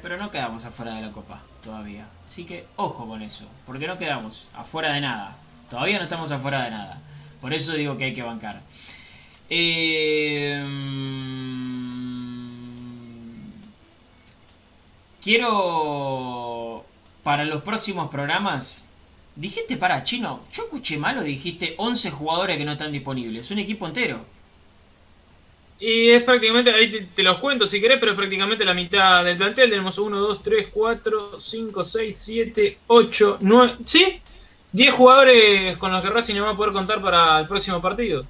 [0.00, 2.06] pero no quedamos afuera de la copa todavía.
[2.24, 5.36] Así que ojo con eso, porque no quedamos afuera de nada.
[5.70, 6.98] Todavía no estamos afuera de nada.
[7.40, 8.60] Por eso digo que hay que bancar.
[9.48, 10.62] Eh,
[15.22, 16.84] quiero
[17.22, 18.88] para los próximos programas.
[19.34, 23.58] Dijiste para chino, yo escuché mal o dijiste 11 jugadores que no están disponibles, un
[23.58, 24.20] equipo entero.
[25.80, 29.36] Y es prácticamente, ahí te, los cuento si querés, pero es prácticamente la mitad del
[29.36, 29.68] plantel.
[29.68, 34.20] Tenemos 1, 2, 3, 4, 5, 6, 7, 8, 9, ¿sí?
[34.72, 38.24] 10 jugadores con los que Racing no va a poder contar para el próximo partido.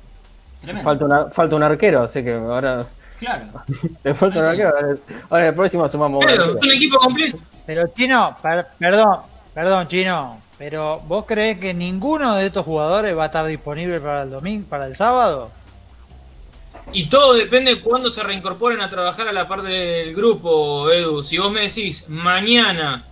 [0.82, 2.86] Falta, falta un arquero, así que ahora.
[3.18, 3.44] Claro.
[4.04, 4.72] Le falta un arquero.
[5.28, 7.38] Ahora el próximo sumamos un, un equipo completo.
[7.66, 8.36] Pero Chino,
[8.78, 9.18] perdón,
[9.54, 10.41] perdón, Chino.
[10.62, 14.64] Pero ¿vos crees que ninguno de estos jugadores va a estar disponible para el domingo,
[14.68, 15.50] para el sábado?
[16.92, 21.24] Y todo depende de cuándo se reincorporen a trabajar a la par del grupo, Edu.
[21.24, 23.04] Si vos me decís mañana,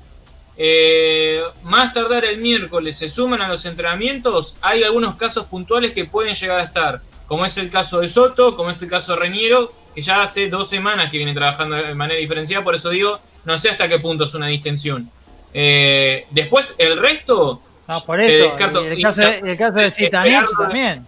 [0.57, 6.05] eh, más tardar el miércoles, se suman a los entrenamientos, hay algunos casos puntuales que
[6.05, 9.19] pueden llegar a estar como es el caso de Soto, como es el caso de
[9.19, 13.19] Reñero, que ya hace dos semanas que viene trabajando de manera diferenciada, por eso digo,
[13.45, 15.11] no sé hasta qué punto es una distensión.
[15.55, 17.63] Eh, después, el resto...
[17.89, 18.57] No, por eso, el,
[19.03, 21.05] caso de, el caso de Zitanich también.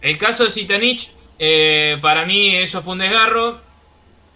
[0.00, 3.60] El caso de Zitanich, eh, para mí eso fue un desgarro.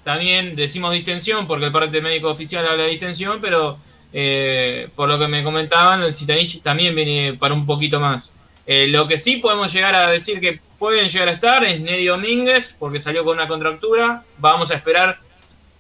[0.03, 3.79] También decimos distensión porque el parte médico oficial habla de distensión, pero
[4.13, 8.33] eh, por lo que me comentaban, el Zitanich también viene para un poquito más.
[8.67, 12.07] Eh, lo que sí podemos llegar a decir que pueden llegar a estar es Neri
[12.07, 14.23] Domínguez, porque salió con una contractura.
[14.39, 15.19] Vamos a esperar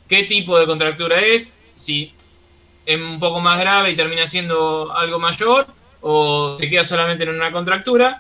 [0.08, 2.12] qué tipo de contractura es, si
[2.86, 5.66] es un poco más grave y termina siendo algo mayor,
[6.00, 8.18] o se queda solamente en una contractura.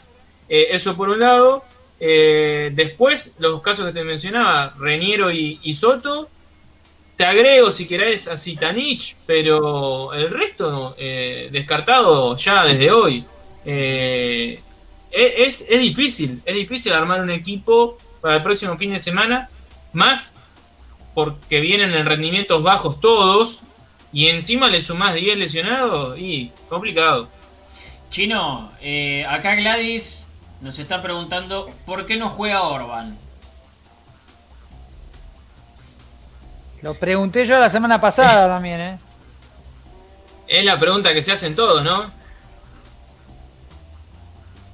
[0.48, 1.64] Eh, eso por un lado.
[1.98, 6.28] Eh, después, los casos que te mencionaba, Reniero y, Soto.
[7.16, 13.24] Te agrego si querés a Citanich, pero el resto descartado ya desde hoy.
[13.64, 14.60] Eh,
[15.10, 19.48] es, difícil, es difícil armar un equipo para el próximo fin de semana,
[19.92, 20.36] más
[21.14, 23.62] porque vienen en rendimientos bajos todos,
[24.16, 27.28] y encima le sumás 10 lesionados, y complicado.
[28.08, 30.32] Chino, eh, acá Gladys
[30.62, 33.18] nos está preguntando por qué no juega Orban.
[36.80, 38.98] Lo pregunté yo la semana pasada también, ¿eh?
[40.48, 42.10] Es la pregunta que se hacen todos, ¿no?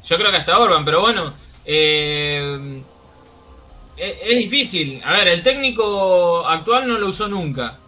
[0.04, 1.34] Yo creo que hasta Orban, pero bueno.
[1.64, 2.80] Eh,
[3.96, 5.02] es, difícil.
[5.04, 7.80] A ver, el técnico actual no lo usó nunca.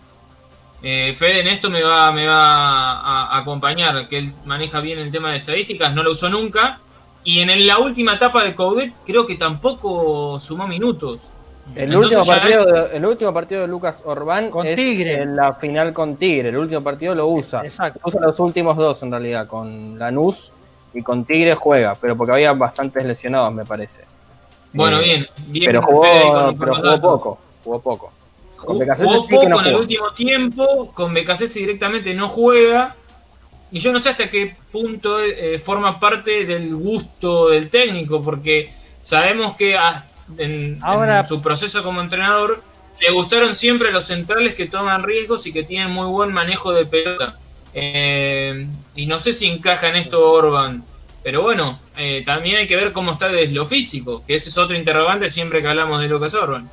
[0.86, 5.10] Eh, Fede en esto me va, me va a, acompañar, que él maneja bien el
[5.10, 6.78] tema de estadísticas, no lo usó nunca.
[7.24, 11.30] Y en la última etapa de Coudet creo que tampoco sumó minutos.
[11.74, 15.22] El último, partido de, el último partido de Lucas Orbán con es Tigre.
[15.22, 16.50] en la final con Tigre.
[16.50, 17.62] El último partido lo usa.
[17.64, 18.00] Exacto.
[18.04, 20.52] Usa los últimos dos en realidad, con Lanús
[20.92, 24.02] y con Tigre juega, pero porque había bastantes lesionados, me parece.
[24.74, 26.02] Bueno, eh, bien, Pero jugó,
[26.58, 28.12] pero jugó poco, jugó poco.
[28.64, 32.96] Con jugó, poco en el último tiempo, con BKC directamente no juega.
[33.70, 38.72] y yo no sé hasta qué punto eh, forma parte del gusto del técnico, porque
[39.00, 39.76] sabemos que
[40.38, 42.62] en, Ahora- su proceso como entrenador
[43.00, 46.86] le gustaron siempre los centrales que toman riesgos y que tienen muy buen manejo de
[46.86, 47.38] pelota.
[47.74, 50.84] Eh, y no sé si encaja en esto Orban.
[51.24, 54.58] Pero bueno, eh, también hay que ver cómo está desde lo físico, que ese es
[54.58, 56.70] otro interrogante siempre que hablamos de Lucas Orban.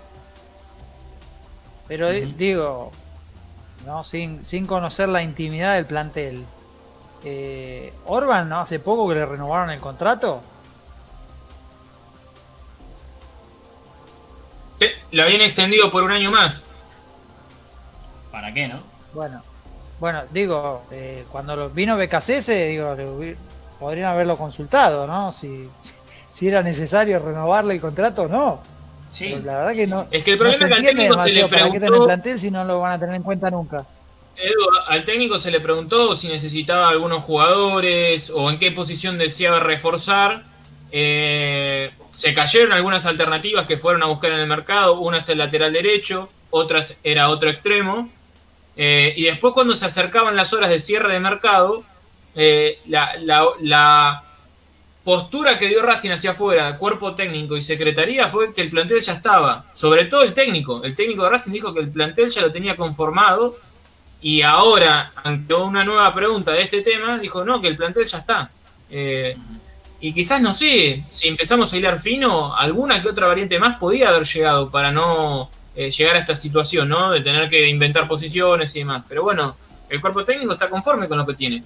[1.91, 2.25] Pero Ujú.
[2.37, 2.91] digo,
[3.85, 6.45] no, sin, sin conocer la intimidad del plantel.
[7.25, 8.61] Eh, Orban, ¿no?
[8.61, 10.41] Hace poco que le renovaron el contrato.
[14.79, 16.63] Sí, Lo habían extendido por un año más.
[18.31, 18.79] ¿Para qué, no?
[19.11, 19.41] Bueno,
[19.99, 22.95] bueno, digo, eh, cuando lo- vino BKCS, digo,
[23.81, 25.33] podrían haberlo consultado, ¿no?
[25.33, 25.69] Si,
[26.31, 28.61] si era necesario renovarle el contrato o no.
[29.11, 29.31] Sí.
[29.35, 30.07] Pero la verdad que no.
[30.09, 32.39] Es que el problema es que al técnico se le demasiado para qué preguntó, plantel
[32.39, 33.85] si no lo van a tener en cuenta nunca.
[34.37, 39.59] Edu, al técnico se le preguntó si necesitaba algunos jugadores o en qué posición deseaba
[39.59, 40.43] reforzar.
[40.93, 44.99] Eh, se cayeron algunas alternativas que fueron a buscar en el mercado.
[44.99, 48.09] Una es el lateral derecho, otras era otro extremo.
[48.77, 51.83] Eh, y después cuando se acercaban las horas de cierre de mercado,
[52.35, 54.23] eh, la, la- la
[55.03, 59.13] postura que dio Racing hacia afuera, cuerpo técnico y secretaría, fue que el plantel ya
[59.13, 59.65] estaba.
[59.73, 60.83] Sobre todo el técnico.
[60.83, 63.57] El técnico de Racing dijo que el plantel ya lo tenía conformado.
[64.21, 68.19] Y ahora, ante una nueva pregunta de este tema, dijo no, que el plantel ya
[68.19, 68.51] está.
[68.89, 69.35] Eh,
[69.99, 74.09] y quizás, no sé, si empezamos a hilar fino, alguna que otra variante más podía
[74.09, 77.11] haber llegado para no eh, llegar a esta situación, ¿no?
[77.11, 79.03] De tener que inventar posiciones y demás.
[79.07, 79.55] Pero bueno,
[79.89, 81.63] el cuerpo técnico está conforme con lo que tiene.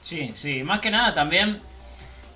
[0.00, 0.64] Sí, sí.
[0.64, 1.60] Más que nada también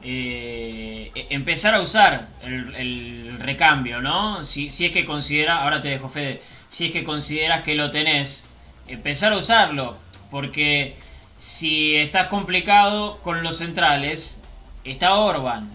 [0.09, 4.45] eh, empezar a usar el, recambio, ¿no?
[4.45, 7.91] Si, si es que considera, ahora te dejo Fede, si es que consideras que lo
[7.91, 8.49] tenés,
[8.89, 9.99] empezar a usarlo.
[10.31, 10.97] Porque
[11.37, 14.43] si estás complicado con los centrales,
[14.85, 15.71] está Orban.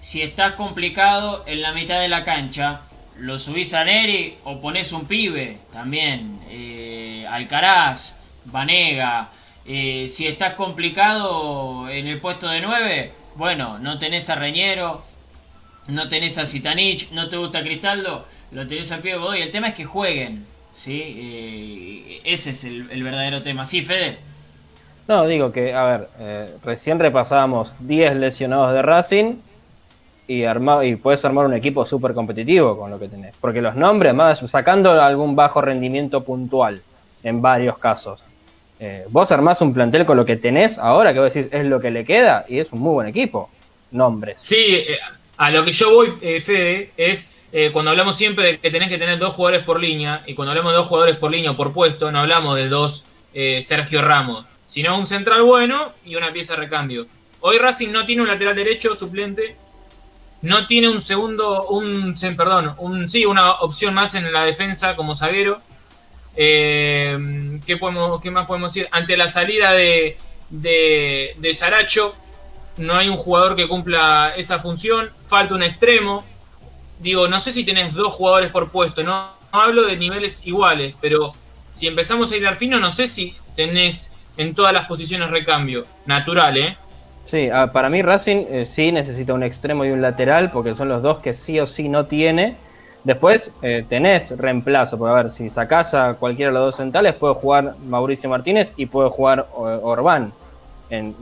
[0.00, 2.82] Si estás complicado en la mitad de la cancha,
[3.18, 6.40] lo subís a Neri o pones un pibe también.
[6.50, 9.30] eh, Alcaraz, Vanega.
[9.64, 15.02] Eh, si estás complicado en el puesto de 9, bueno, no tenés a Reñero,
[15.88, 19.42] no tenés a Zitanich, no te gusta Cristaldo, lo tenés pie de Godoy.
[19.42, 21.02] El tema es que jueguen, ¿sí?
[21.04, 23.66] Eh, ese es el, verdadero tema.
[23.66, 24.18] Sí, Fede.
[25.08, 29.34] No, digo que, a ver, eh, recién repasábamos 10 lesionados de Racing
[30.28, 33.36] y, y puedes armar un equipo súper competitivo con lo que tenés.
[33.40, 36.80] Porque los nombres, más sacando algún bajo rendimiento puntual
[37.24, 38.24] en varios casos,
[38.84, 41.78] eh, vos armás un plantel con lo que tenés ahora, que vos decís es lo
[41.78, 43.48] que le queda, y es un muy buen equipo.
[43.92, 44.40] Nombres.
[44.40, 44.98] Sí, eh,
[45.36, 48.88] a lo que yo voy, eh, Fede, es eh, cuando hablamos siempre de que tenés
[48.88, 51.56] que tener dos jugadores por línea, y cuando hablamos de dos jugadores por línea o
[51.56, 53.04] por puesto, no hablamos de dos
[53.62, 57.06] Sergio Ramos, sino un central bueno y una pieza de recambio.
[57.40, 59.56] Hoy Racing no tiene un lateral derecho suplente,
[60.42, 65.14] no tiene un segundo, un, perdón, un, sí, una opción más en la defensa como
[65.14, 65.60] zaguero.
[66.36, 68.88] Eh, ¿qué, podemos, ¿Qué más podemos decir?
[68.90, 70.16] Ante la salida de,
[70.50, 72.14] de, Saracho,
[72.76, 76.24] no hay un jugador que cumpla esa función, falta un extremo.
[76.98, 80.94] Digo, no sé si tenés dos jugadores por puesto, no, no hablo de niveles iguales,
[81.00, 81.32] pero
[81.68, 85.86] si empezamos a ir al fino, no sé si tenés en todas las posiciones recambio.
[86.06, 86.76] Natural, ¿eh?
[87.26, 90.88] Sí, ah, para mí Racing eh, sí necesita un extremo y un lateral, porque son
[90.88, 92.56] los dos que sí o sí no tiene.
[93.04, 97.14] Después eh, tenés reemplazo, porque a ver, si sacás a cualquiera de los dos centrales,
[97.14, 100.32] puede jugar Mauricio Martínez y puede jugar O- Orbán.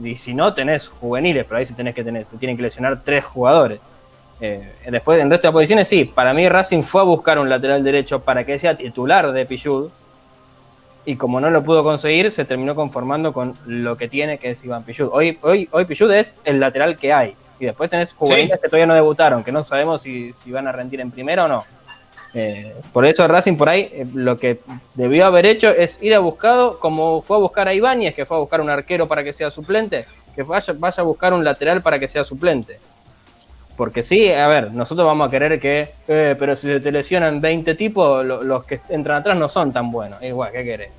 [0.03, 2.99] Y si no, tenés juveniles, pero ahí sí tenés que tener, te tienen que lesionar
[3.03, 3.79] tres jugadores.
[4.41, 7.81] Eh, después, en resto de posiciones, sí, para mí Racing fue a buscar un lateral
[7.83, 9.89] derecho para que sea titular de Pichud.
[11.05, 14.63] Y como no lo pudo conseguir, se terminó conformando con lo que tiene, que es
[14.63, 15.09] Iván Pichud.
[15.11, 17.35] Hoy, hoy, hoy Pichud es el lateral que hay.
[17.61, 20.71] Y después tenés juveniles que todavía no debutaron, que no sabemos si, si van a
[20.71, 21.63] rendir en primera o no.
[22.33, 24.61] Eh, por eso Racing por ahí eh, lo que
[24.95, 28.37] debió haber hecho es ir a buscado, como fue a buscar a Ibáñez, que fue
[28.37, 31.81] a buscar un arquero para que sea suplente, que vaya, vaya a buscar un lateral
[31.83, 32.79] para que sea suplente.
[33.77, 37.41] Porque sí, a ver, nosotros vamos a querer que, eh, pero si se te lesionan
[37.41, 40.19] 20 tipos, lo- los que entran atrás no son tan buenos.
[40.23, 40.89] Igual, ¿qué querés?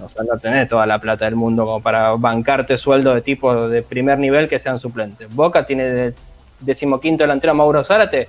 [0.00, 3.70] O sea, no tenés toda la plata del mundo como para bancarte sueldo de tipos
[3.70, 5.34] de primer nivel que sean suplentes.
[5.34, 6.14] Boca tiene de
[6.60, 8.28] decimoquinto delantero a Mauro Zárate.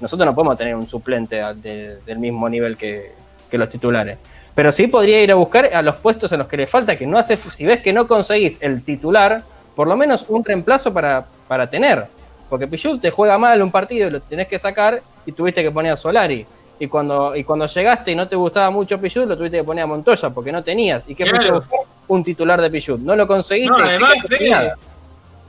[0.00, 3.12] Nosotros no podemos tener un suplente del mismo nivel que,
[3.52, 4.18] los titulares.
[4.54, 7.06] Pero sí podría ir a buscar a los puestos en los que le falta, que
[7.06, 9.42] no hace, si ves que no conseguís el titular,
[9.74, 12.06] por lo menos un reemplazo para, para tener.
[12.50, 15.92] Porque Pichut te juega mal un partido lo tenés que sacar y tuviste que poner
[15.92, 16.46] a Solari.
[16.78, 19.84] Y cuando, y cuando llegaste y no te gustaba mucho Pichut, lo tuviste que poner
[19.84, 21.04] a Montoya porque no tenías.
[21.08, 21.64] ¿Y qué Claro.
[22.08, 23.00] un titular de Pichut.
[23.00, 23.70] No lo conseguiste.
[23.70, 24.76] No, además, Fede, nada.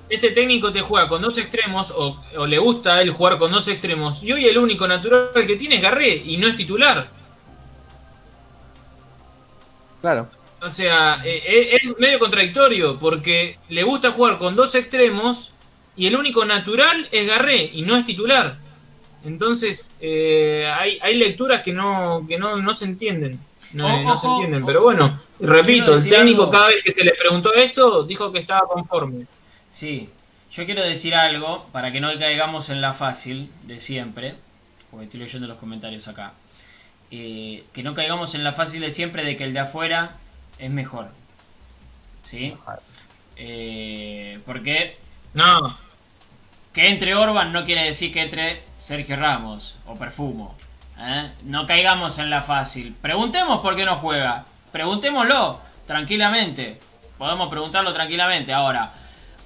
[0.10, 3.52] este técnico te juega con dos extremos, o, o le gusta a él jugar con
[3.52, 7.06] dos extremos, y hoy el único natural que tiene es Garré, y no es titular.
[10.02, 10.30] Claro.
[10.62, 15.54] O sea, eh, eh, es medio contradictorio, porque le gusta jugar con dos extremos,
[15.96, 18.58] y el único natural es Garré, y no es titular.
[19.28, 23.38] Entonces, eh, hay, hay lecturas que no, que no, no se entienden.
[23.74, 26.52] No, se entienden, pero bueno, repito, el técnico algo.
[26.52, 29.26] cada vez que se le preguntó esto, dijo que estaba conforme.
[29.70, 30.08] Sí,
[30.50, 34.36] yo quiero decir algo para que no caigamos en la fácil de siempre,
[34.90, 36.32] porque estoy leyendo los comentarios acá.
[37.12, 40.16] Eh, que no caigamos en la fácil de siempre de que el de afuera
[40.58, 41.10] es mejor.
[42.24, 42.54] ¿Sí?
[43.36, 44.98] Eh, porque
[45.34, 45.78] No,
[46.74, 50.56] que entre Orban no quiere decir que entre Sergio Ramos o Perfumo.
[51.00, 51.32] ¿eh?
[51.44, 52.96] No caigamos en la fácil.
[53.02, 54.46] Preguntemos por qué no juega.
[54.72, 56.80] Preguntémoslo tranquilamente.
[57.18, 58.54] Podemos preguntarlo tranquilamente.
[58.54, 58.92] Ahora,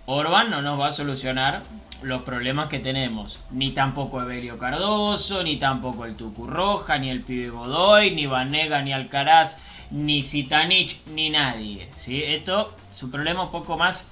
[0.05, 1.61] Orban no nos va a solucionar
[2.01, 3.39] los problemas que tenemos.
[3.51, 8.81] Ni tampoco Evelio Cardoso, ni tampoco el Tucu Roja, ni el Pibe Godoy, ni Vanega,
[8.81, 9.57] ni Alcaraz,
[9.91, 11.89] ni Zitanich, ni nadie.
[11.95, 12.23] ¿sí?
[12.23, 14.11] Esto es un problema un poco más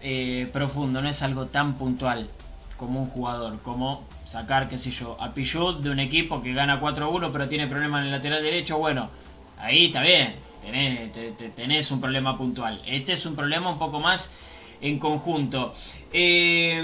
[0.00, 2.28] eh, profundo, no es algo tan puntual
[2.76, 6.80] como un jugador, como sacar, qué sé yo, a Pichut de un equipo que gana
[6.80, 9.10] 4-1 pero tiene problemas en el lateral derecho, bueno,
[9.58, 12.82] ahí está bien, tenés, te- te- tenés un problema puntual.
[12.86, 14.34] Este es un problema un poco más
[14.80, 15.74] en conjunto.
[16.12, 16.80] Eh,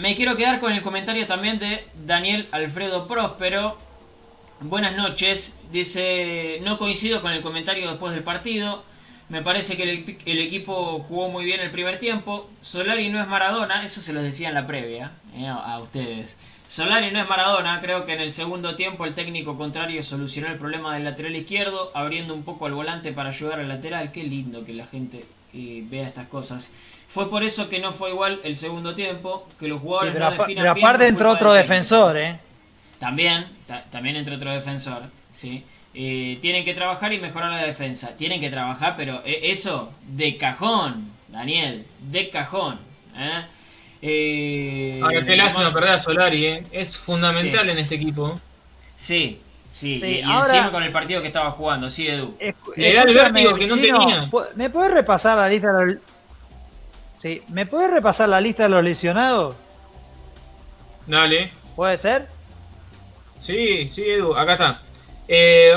[0.00, 3.76] me quiero quedar con el comentario también de Daniel Alfredo Próspero.
[4.60, 5.60] Buenas noches.
[5.70, 8.82] Dice, no coincido con el comentario después del partido.
[9.28, 12.48] Me parece que el, equi- el equipo jugó muy bien el primer tiempo.
[12.62, 16.40] Solari no es Maradona, eso se los decía en la previa eh, a ustedes.
[16.68, 20.58] Solari no es Maradona, creo que en el segundo tiempo el técnico contrario solucionó el
[20.58, 24.12] problema del lateral izquierdo, abriendo un poco al volante para ayudar al lateral.
[24.12, 25.24] Qué lindo que la gente
[25.54, 26.74] eh, vea estas cosas.
[27.08, 30.26] Fue por eso que no fue igual el segundo tiempo, que los Sí, jugadores pero,
[30.26, 32.40] no definan pero bien aparte entró otro defensor, ¿eh?
[32.98, 35.64] También, ta- también entre otro defensor, ¿sí?
[35.94, 38.16] Eh, tienen que trabajar y mejorar la defensa.
[38.16, 42.78] Tienen que trabajar, pero eh, eso de cajón, Daniel, de cajón.
[43.16, 43.42] ¿eh?
[44.00, 46.62] Eh, ahora qué lástima perder a Solari, ¿eh?
[46.72, 47.70] es fundamental Sí.
[47.70, 48.34] en este equipo.
[48.94, 52.36] Sí, sí, Sí, y, y ahora- encima con el partido que estaba jugando, sí, Edu.
[52.76, 54.30] Le da el vértigo que no Chino, tenía.
[54.54, 55.96] ¿Me puedes repasar la lista de los...
[57.20, 59.56] Sí, ¿me puedes repasar la lista de los lesionados?
[61.06, 61.50] Dale.
[61.74, 62.28] ¿Puede ser?
[63.38, 64.82] Sí, sí, Edu, acá está.
[65.26, 65.72] Eh,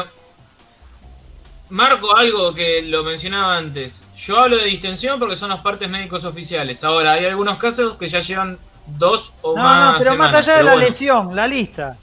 [1.72, 4.08] marco algo que lo mencionaba antes.
[4.18, 6.84] Yo hablo de distensión porque son los partes médicos oficiales.
[6.84, 10.58] Ahora, hay algunos casos que ya llevan dos o No, más no, pero más allá
[10.58, 10.88] de la bueno.
[10.88, 11.98] lesión, la lista.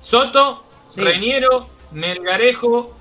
[0.00, 0.62] Soto,
[0.94, 1.00] Sí.
[1.00, 2.96] Reñero, Melgarejo,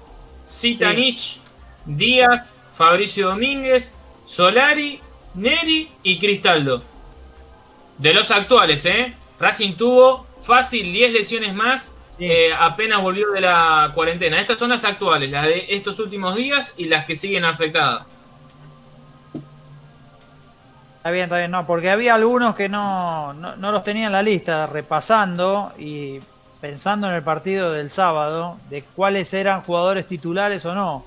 [0.48, 1.40] Zitanich,
[1.86, 3.96] Díaz, Fabricio Domínguez,
[4.26, 5.00] Solari,
[5.36, 6.82] Neri y Cristaldo.
[8.00, 9.14] De los actuales, ¿eh?
[9.40, 11.96] Racing tuvo fácil 10 lesiones más Sí.
[12.32, 14.40] Eh, apenas volvió de la cuarentena.
[14.40, 18.06] Estas son las actuales, las de estos últimos días y las que siguen afectadas.
[20.98, 24.14] Está bien, está bien, no, porque había algunos que no, no, no los tenía en
[24.14, 26.20] la lista, repasando y
[26.62, 31.04] pensando en el partido del sábado, de cuáles eran jugadores titulares o no.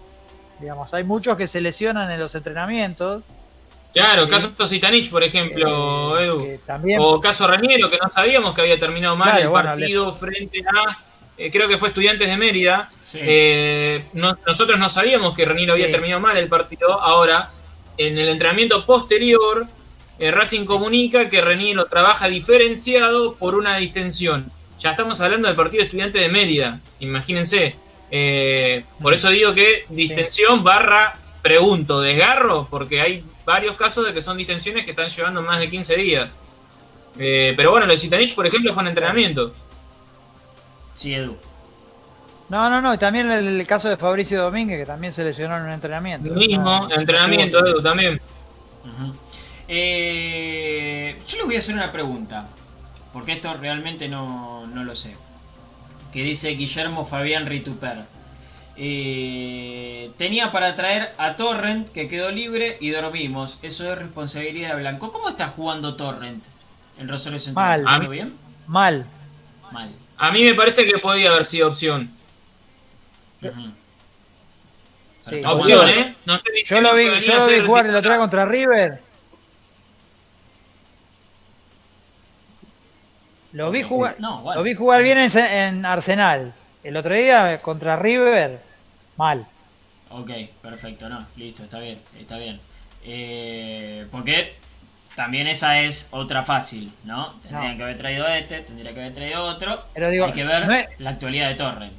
[0.60, 3.22] Digamos, hay muchos que se lesionan en los entrenamientos.
[4.00, 6.44] Claro, caso Zitanich, por ejemplo, eh, Edu.
[6.44, 9.68] que también, O caso Reñero, que no sabíamos que había terminado mal Claro, el bueno,
[9.70, 10.98] partido frente a,
[11.38, 12.90] eh, creo que fue Estudiantes de Mérida.
[13.00, 13.20] Sí.
[13.22, 17.00] Eh, no- nosotros no sabíamos que Reñero había terminado mal el partido.
[17.00, 17.50] Ahora,
[17.98, 19.66] en el entrenamiento posterior,
[20.18, 24.50] eh, Racing comunica que Reñero trabaja diferenciado por una distensión.
[24.78, 27.74] Ya estamos hablando del partido Estudiantes de Mérida, imagínense.
[28.10, 34.20] Eh, por eso digo que distensión barra pregunto, desgarro, porque hay varios casos de que
[34.20, 36.36] son distensiones que están llevando más de 15 días.
[37.18, 39.54] Eh, pero bueno, lo de Zitanich, por ejemplo, fue en entrenamiento.
[40.92, 41.36] Sí, Edu.
[42.48, 45.56] no, no, no, y también el, el caso de Fabricio Domínguez, que también se lesionó
[45.56, 46.28] en un entrenamiento.
[46.28, 48.20] Lo mismo, No, entrenamiento, Edu, también.
[49.68, 52.48] Eh, yo les voy a hacer una pregunta,
[53.12, 55.16] porque esto realmente no, no lo sé.
[56.12, 58.04] Que dice Guillermo Fabián Rituper.
[58.78, 63.58] Eh, tenía para traer a Torrent, que quedó libre, y dormimos.
[63.62, 65.12] Eso es responsabilidad de Blanco.
[65.12, 66.44] ¿Cómo está jugando Torrent
[66.98, 67.82] en Rosario Central?
[67.82, 68.32] Mal.
[68.66, 69.06] Mal.
[69.72, 69.90] Mal.
[70.18, 72.10] A mí me parece que podía haber sido opción.
[73.40, 75.88] Sí, Opción.
[75.88, 76.14] ¿eh?
[76.24, 79.00] No estoy Yo lo vi, yo lo vi jugar el otro día contra River.
[83.52, 84.60] Lo vi jugar, No, bueno.
[84.60, 86.52] lo vi jugar bien en, en Arsenal.
[86.84, 88.60] El otro día contra River,
[89.16, 89.46] mal.
[90.10, 90.30] Ok,
[90.62, 92.60] perfecto, no, listo, está bien, está bien.
[93.04, 94.54] Eh, porque
[95.14, 97.32] también esa es otra fácil, ¿no?
[97.42, 97.76] Tendrían No.
[97.78, 99.80] que haber traído este, tendría que haber traído otro.
[99.94, 101.92] Pero digo, Hay que ver no es- la actualidad de Torrent.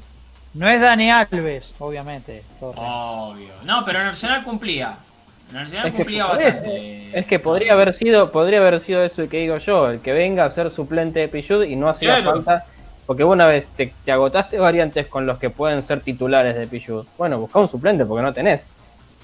[0.53, 2.43] No es Dani Alves, obviamente.
[2.61, 3.53] Obvio.
[3.63, 4.97] No, pero en Arsenal cumplía.
[5.51, 7.17] En Arsenal Es cumplía bastante.
[7.17, 10.45] Es que podría haber sido, podría haber sido eso que digo yo, el que venga
[10.45, 12.43] a ser suplente de Pichud y no hacía Claro.
[12.43, 12.65] falta.
[13.07, 17.07] Porque una vez te, te agotaste variantes con los que pueden ser titulares de Pichud.
[17.17, 18.73] Bueno, busca un suplente porque no tenés.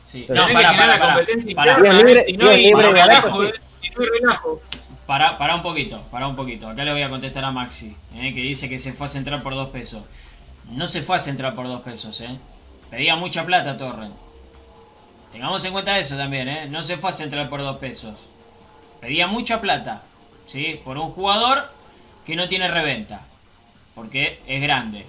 [0.05, 0.25] Sí.
[0.29, 3.43] No, para, para, la para, para, es libre- si no hay libre, relajo,
[3.81, 4.61] si no hay relajo.
[5.05, 6.67] para, para un poquito, para un poquito.
[6.69, 9.43] Acá le voy a contestar a Maxi, eh, que dice que se fue a centrar
[9.43, 10.03] por dos pesos.
[10.71, 12.37] No se fue a centrar por dos pesos, eh.
[12.89, 14.15] Pedía mucha plata Torrent.
[15.31, 16.67] Tengamos en cuenta eso también, eh.
[16.69, 18.29] No se fue a centrar por dos pesos.
[19.01, 20.03] Pedía mucha plata,
[20.45, 20.79] ¿sí?
[20.85, 21.69] Por un jugador
[22.25, 23.21] que no tiene reventa.
[23.95, 25.05] Porque es grande.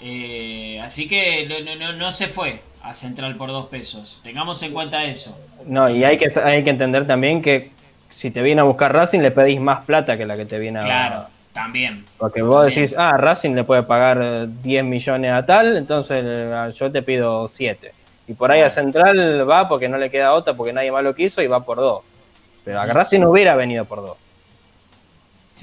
[0.00, 4.20] Eh, así que no, no- no, no se fue a central por dos pesos.
[4.24, 5.36] Tengamos en cuenta eso.
[5.66, 7.70] No, y hay que, hay que entender también que
[8.10, 10.80] si te viene a buscar Racing le pedís más plata que la que te viene
[10.80, 12.04] a Claro, también.
[12.18, 12.80] Porque vos También.
[12.84, 17.02] decís, ah, Racing le puede pagar eh, 10 millones a tal, entonces eh, yo te
[17.02, 17.92] pido 7.
[18.26, 21.14] Y por ahí a Central va porque no le queda otra, porque nadie más lo
[21.14, 22.02] quiso y va por 2.
[22.64, 24.16] Pero a Racing hubiera venido por 2.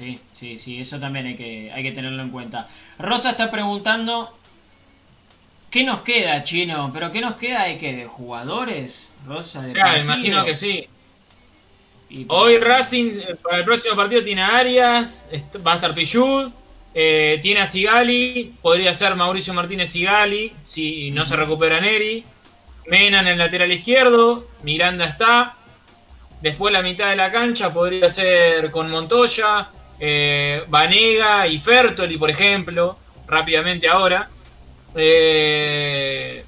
[0.00, 2.66] Sí, sí, sí, eso también hay que, hay que tenerlo en cuenta.
[2.98, 4.34] Rosa está preguntando,
[5.70, 6.90] ¿qué nos queda, chino?
[6.90, 7.92] ¿Pero qué nos queda de qué?
[7.94, 9.12] ¿De jugadores?
[9.26, 10.16] Rosa, de Claro, partidos?
[10.16, 10.86] imagino que sí.
[12.08, 15.28] Y- Hoy Racing, eh, para el próximo partido, tiene a Arias,
[15.66, 16.50] va a estar Pichud,
[16.94, 22.24] eh, tiene a Sigali, podría ser Mauricio Martínez Sigali, si no se recupera Neri.
[22.86, 25.56] Mena en el lateral izquierdo, Miranda está.
[26.40, 29.68] Después la mitad de la cancha podría ser con Montoya,
[30.00, 32.96] eh, Vanega y Fertoli, por ejemplo,
[33.26, 34.28] rápidamente ahora.
[34.94, 36.44] Eh,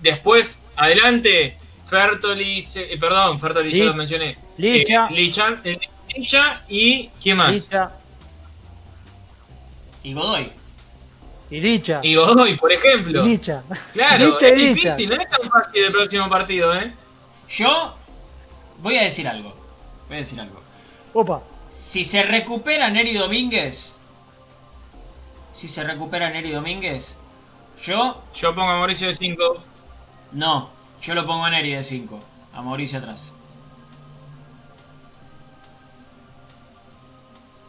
[0.00, 1.56] después, adelante,
[1.86, 4.38] Fertoli, se- eh, perdón, Fertoli ya lo mencioné.
[4.56, 5.78] Licha, Eh, Licha, eh,
[6.16, 7.52] Licha y ¿quién más?
[7.52, 7.90] Licha
[10.02, 10.50] Y Godoy.
[11.50, 12.00] y Licha.
[12.02, 13.22] Y Godoy, por ejemplo.
[13.24, 13.62] Licha.
[13.92, 16.92] Claro, Licha es difícil, no es tan fácil el próximo partido, ¿eh?
[17.48, 17.94] Yo
[18.78, 19.54] voy a decir algo.
[20.08, 20.60] Voy a decir algo.
[21.12, 21.42] Opa.
[21.82, 23.98] Si se recupera Neri Domínguez,
[25.52, 27.18] si se recupera Neri Domínguez,
[27.84, 29.56] yo Yo pongo a Mauricio de 5.
[30.30, 30.70] no,
[31.02, 32.20] yo lo pongo a Neri de 5,
[32.54, 33.34] a Mauricio atrás.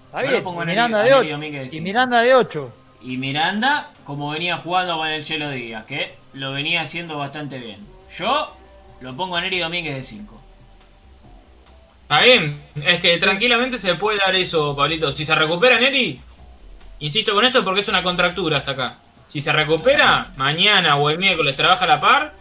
[0.06, 0.34] Está Yo bien.
[0.40, 1.31] lo pongo y a Neri- Miranda a de Neri 8.
[1.34, 1.81] Domínguez de Y.
[1.81, 2.73] Miranda de 8.
[3.02, 7.84] Y Miranda, como venía jugando con el Chelo Díaz, que lo venía haciendo bastante bien.
[8.15, 8.53] Yo
[9.02, 10.40] lo pongo a Neri Domínguez de 5.
[12.03, 12.55] Está bien,
[12.85, 15.11] es que tranquilamente se puede dar eso, Pablito.
[15.11, 16.19] Si se recupera Neri,
[16.99, 18.97] insisto con esto porque es una contractura hasta acá.
[19.27, 22.34] Si se recupera, mañana o el miércoles trabaja a la par,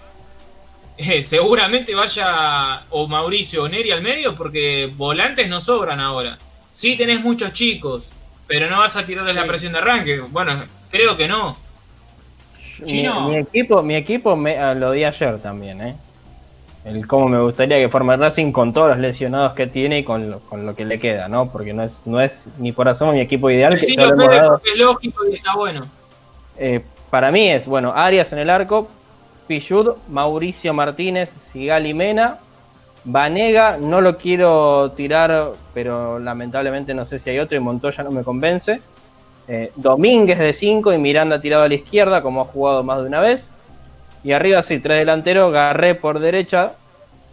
[0.99, 6.37] eh, seguramente vaya o Mauricio o Neri al medio porque volantes no sobran ahora.
[6.71, 8.11] Sí tenés muchos chicos,
[8.47, 10.21] pero no vas a tirarles la presión de arranque.
[10.21, 11.57] Bueno, creo que no.
[12.81, 13.29] Mi, Chino.
[13.29, 15.97] mi equipo, mi equipo me, lo di ayer también, ¿eh?
[16.85, 20.31] El cómo me gustaría que forme Racing con todos los lesionados que tiene y con
[20.31, 21.51] lo, con lo que le queda, ¿no?
[21.51, 24.51] Porque no es, no es ni por asomo mi equipo ideal, que Decilo, lo dado.
[24.53, 25.87] porque es lógico y está bueno.
[26.59, 28.89] Eh, para mí es, bueno, Arias en el arco,
[29.47, 32.39] Pichud, Mauricio Martínez, Sigali Mena,
[33.05, 38.11] Vanega, no lo quiero tirar, pero lamentablemente no sé si hay otro y Montoya no
[38.11, 38.81] me convence.
[39.49, 43.07] Eh, Domínguez de 5 y Miranda tirado a la izquierda, como ha jugado más de
[43.07, 43.53] una vez.
[44.25, 46.73] Y arriba sí, tres delanteros, Garré por derecha,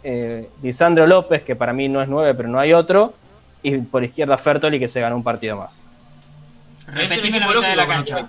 [0.02, 3.14] eh, Lisandro López, que para mí no es 9, pero no hay otro,
[3.62, 5.82] y por izquierda Fertoli, que se ganó un partido más.
[6.88, 8.28] Repetime la mitad de la cancha.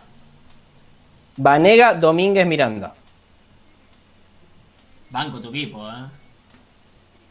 [1.38, 2.94] Vanega, Domínguez, Miranda.
[5.10, 5.94] Banco tu equipo, eh.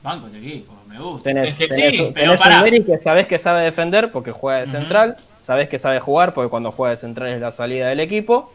[0.02, 1.24] Banco tu equipo, me gusta.
[1.24, 2.62] Tenés, Es que tenés- sí, tenés pero.
[2.65, 6.51] Neri que sabés que sabe defender porque juega de central, sabés que sabe jugar porque
[6.51, 8.52] cuando juega de central es la salida del equipo.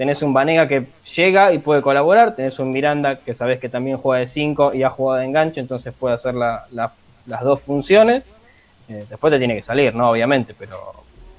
[0.00, 3.98] Tenés un Vanega que llega y puede colaborar, tenés un Miranda que sabés que también
[3.98, 6.90] juega de 5 y ha jugado de enganche, entonces puede hacer la- la-
[7.26, 8.32] las dos funciones.
[8.88, 10.08] Eh, después te tiene que salir, ¿no?
[10.08, 10.78] Obviamente, pero,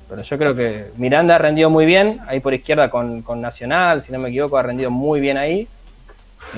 [0.07, 4.03] pero yo creo que Miranda ha rendido muy bien, ahí por izquierda con, con Nacional,
[4.03, 5.67] si no me equivoco, ha rendido muy bien ahí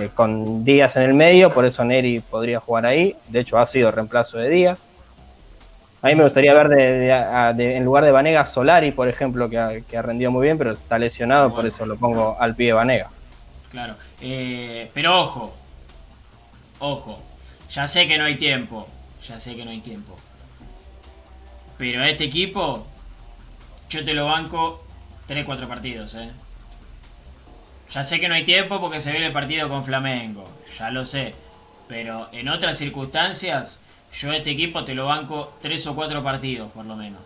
[0.02, 3.16] eh, con Díaz en el medio, por eso Neri podría jugar ahí.
[3.30, 4.80] De hecho, ha sido reemplazo de Díaz.
[6.04, 10.02] A mí me gustaría ver de, en lugar de Vanega Solari, por ejemplo, que ha,
[10.02, 13.10] rendido muy bien, pero está lesionado, por eso lo pongo al pie de Vanega.
[13.72, 13.96] Claro.
[14.20, 15.56] Eh, pero ojo.
[16.80, 17.24] Ojo.
[17.72, 18.86] Ya sé que no hay tiempo.
[19.26, 20.18] Ya sé que no hay tiempo.
[21.78, 22.86] Pero a este equipo.
[23.90, 24.86] Yo te lo banco
[25.30, 26.32] 3-4 partidos, eh.
[27.92, 31.06] Ya sé que no hay tiempo porque se viene el partido con Flamengo, ya lo
[31.06, 31.34] sé.
[31.88, 33.83] Pero en otras circunstancias,
[34.14, 37.22] yo a este equipo te lo banco tres o cuatro partidos por lo menos.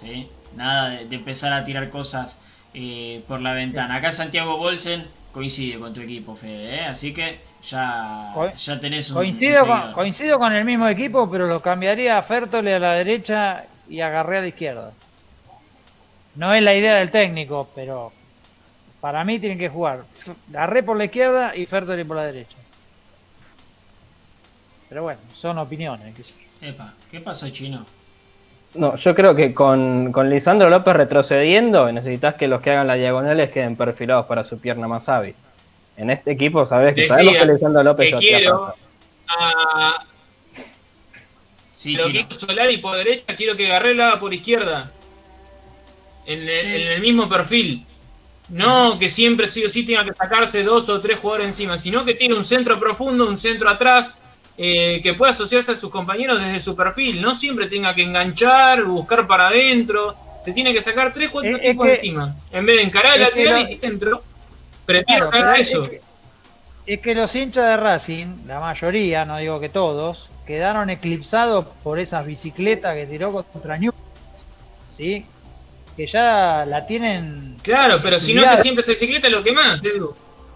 [0.00, 0.28] ¿sí?
[0.56, 2.40] Nada de, de empezar a tirar cosas
[2.74, 3.96] eh, por la ventana.
[3.96, 6.84] Acá Santiago Bolsen coincide con tu equipo, Fede, ¿eh?
[6.86, 7.38] así que
[7.68, 12.18] ya, ya tenés un, Coincido un con, coincido con el mismo equipo, pero lo cambiaría
[12.18, 14.92] a Fertoli a la derecha y a Garré a la izquierda.
[16.34, 18.12] No es la idea del técnico, pero
[19.00, 22.56] para mí tienen que jugar F- Garré por la izquierda y Fertoli por la derecha.
[24.90, 26.14] Pero bueno, son opiniones.
[26.14, 26.68] qué sé yo.
[26.68, 27.86] Epa, ¿qué pasó, Chino?
[28.74, 32.98] No, yo creo que con, con Lisandro López retrocediendo, necesitas que los que hagan las
[32.98, 35.34] diagonales queden perfilados para su pierna más hábil.
[35.96, 38.74] En este equipo, sabes que Decía sabemos que Lisandro López que lo hacía quiero
[39.28, 40.04] a
[41.72, 44.92] Sí, lo quiero Solari por derecha, quiero que Garré la haga por izquierda.
[46.26, 46.66] En el, Sí.
[46.82, 47.86] en el mismo perfil.
[48.50, 52.04] No que siempre sí o sí tenga que sacarse dos o tres jugadores encima, sino
[52.04, 54.26] que tiene un centro profundo, un centro atrás,
[54.62, 57.22] eh, que pueda asociarse a sus compañeros desde su perfil.
[57.22, 60.14] No siempre tenga que enganchar, buscar para adentro.
[60.44, 62.36] Se tiene que sacar tres, cuatro Es- es tipos que- encima.
[62.52, 64.22] En vez de encarar el lateral lo- y dentro,
[64.84, 65.88] prefiero Claro, es eso.
[65.88, 66.00] que-
[66.86, 71.98] Es que los hinchas de Racing, la mayoría, no digo que todos, quedaron eclipsados por
[71.98, 73.96] esas bicicletas que tiró contra Newell's,
[74.96, 75.24] ¿sí?
[75.96, 79.82] Que ya la tienen, Claro, pero si no siempre esa bicicleta es lo que más,
[79.84, 80.14] Edu.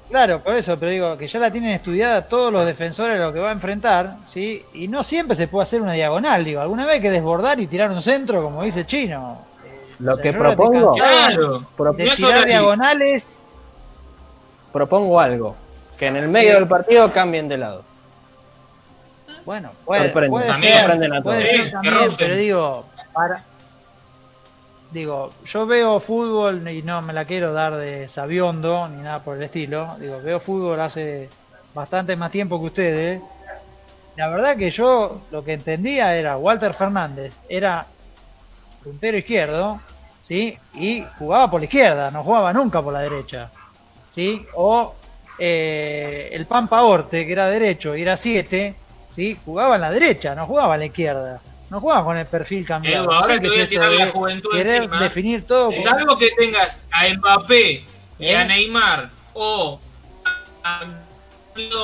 [0.09, 3.33] Claro, por eso, pero digo, que ya la tienen estudiada todos los defensores de lo
[3.33, 4.65] que va a enfrentar, ¿sí?
[4.75, 7.67] Y no siempre se puede hacer una diagonal, digo, alguna vez hay que desbordar y
[7.67, 9.39] tirar un centro, como dice Chino.
[9.65, 11.59] Eh, Lo o sea, que propongo- Claro.
[11.95, 13.39] De No tirar diagonales,
[14.73, 15.55] Propongo algo.
[15.97, 16.55] Que en el medio Sí.
[16.57, 17.85] del partido cambien de lado.
[19.45, 20.31] Bueno, puede, Sorprende.
[20.31, 21.49] puede También ser, a puede todos.
[21.51, 23.45] ser también, pero digo, para,
[24.95, 29.37] digo, yo veo fútbol y no me la quiero dar de sabiondo ni nada por
[29.37, 29.97] el estilo.
[29.99, 31.29] Digo, veo fútbol hace
[31.75, 33.23] bastante más tiempo que ustedes.
[34.17, 37.87] La verdad que yo lo que entendía era Walter Fernández, era
[38.85, 39.81] puntero izquierdo,
[40.23, 40.57] ¿sí?
[40.75, 43.51] Y jugaba por la izquierda, no jugaba nunca por la derecha,
[44.15, 44.47] ¿sí?
[44.55, 44.95] O
[45.37, 48.77] eh, el Pampa Orte, que era derecho y era 7,
[49.13, 49.37] ¿sí?
[49.45, 51.41] Jugaba en la derecha, no jugaba en la izquierda.
[51.75, 53.07] No jugaba con el perfil cambiado.
[53.07, 55.03] No ahora sé te voy a tirar la juventud Querer encima.
[55.03, 55.73] definir todo.
[55.73, 57.85] Salvo que tengas a Mbappé
[58.21, 58.45] y a ¿Eh?
[58.45, 59.81] Neymar o
[60.63, 60.83] a,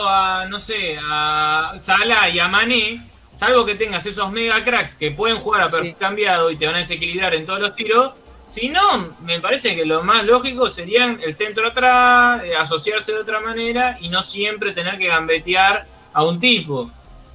[0.08, 3.02] a, no sé, a Salah y a Mané,
[3.32, 5.96] salvo que tengas esos mega cracks que pueden jugar a perfil Sí.
[5.98, 8.12] cambiado y te van a desequilibrar en todos los tiros,
[8.44, 13.18] si no, me parece que lo más lógico serían el centro atrás, eh, asociarse de
[13.18, 16.92] otra manera y no siempre tener que gambetear a un tipo.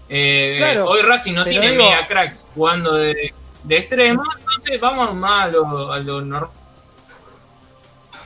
[0.09, 3.33] Eh, Claro, hoy Racing no tiene digo- mega cracks jugando de,
[3.63, 6.49] de extremo, entonces vamos más a lo, a lo normal.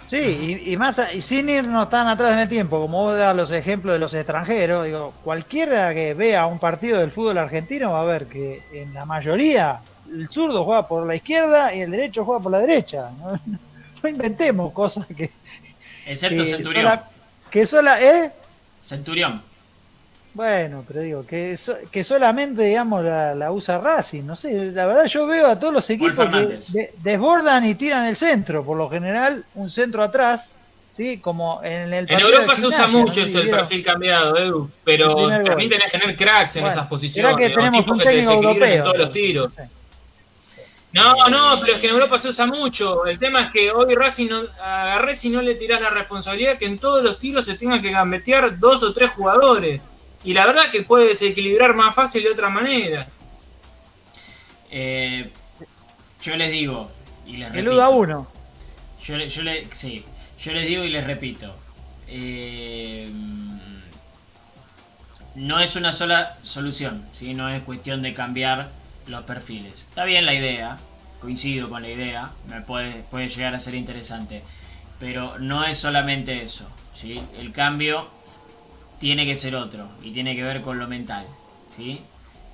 [0.10, 0.18] Sí,
[0.66, 3.36] y, y más a- y sin irnos tan atrás en el tiempo, como vos das
[3.36, 8.02] los ejemplos de los extranjeros, digo, cualquiera que vea un partido del fútbol argentino va
[8.02, 9.80] a ver que en la mayoría
[10.12, 13.10] el zurdo juega por la izquierda y el derecho juega por la derecha.
[13.20, 13.40] No,
[14.02, 15.30] No inventemos cosas que,
[16.06, 16.84] Excepto que Centurión.
[16.86, 17.10] sola-
[17.52, 18.32] que sola, ¿eh?
[18.82, 19.42] Centurión.
[20.34, 24.86] Bueno, pero digo, que, so- que solamente, digamos, la, la usa Racing, no sé, la
[24.86, 26.46] verdad yo veo a todos los equipos que
[26.78, 30.60] de- desbordan y tiran el centro, por lo general un centro atrás,
[30.96, 31.20] ¿sí?
[31.20, 35.16] Como en el En Europa se usa mucho no esto del perfil cambiado, Edu, pero
[35.16, 35.70] también gol.
[35.70, 37.36] tenés que tener cracks en Bueno, esas posiciones.
[37.36, 38.84] que tenemos tipos un que te desequilibren en europeo.
[38.84, 39.50] todos los tiros.
[39.58, 39.70] no sé.
[40.92, 43.06] No, no, pero es que en Europa se usa mucho.
[43.06, 46.66] El tema es que hoy Racing no, agarré si no le tirás la responsabilidad que
[46.66, 49.82] en todos los tiros se tengan que gambetear dos o tres jugadores.
[50.24, 53.08] Y la verdad que puede desequilibrar más fácil de otra manera.
[54.72, 55.30] Eh,
[56.22, 56.92] yo les digo
[57.26, 57.72] y les repito.
[57.72, 58.28] Eluda uno.
[59.04, 59.30] Yo le,
[59.74, 60.06] sí,
[60.40, 61.56] yo les digo y les repito.
[62.08, 63.10] eh,
[65.36, 67.34] no es una sola solución, ¿sí?
[67.34, 68.70] no es cuestión de cambiar
[69.08, 69.88] los perfiles.
[69.90, 70.78] Está bien la idea,
[71.22, 74.44] coincido con la idea, me puede, puede llegar a ser interesante,
[75.00, 76.68] pero no es solamente eso.
[76.94, 77.22] ¿sí?
[77.38, 78.10] El cambio
[79.00, 81.26] tiene que ser otro y tiene que ver con lo mental.
[81.70, 82.02] ¿sí?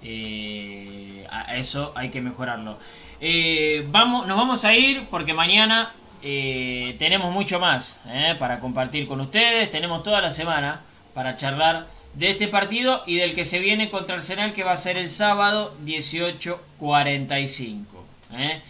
[0.01, 2.77] Eh, a eso hay que mejorarlo.
[3.19, 8.01] Eh, vamos, nos vamos a ir porque mañana eh, tenemos mucho más
[8.39, 9.71] para compartir con ustedes.
[9.71, 10.81] Tenemos toda la semana
[11.13, 14.77] para charlar de este partido y del que se viene contra Arsenal que va a
[14.77, 17.85] ser el sábado 18.45.
[18.33, 18.61] ¿eh?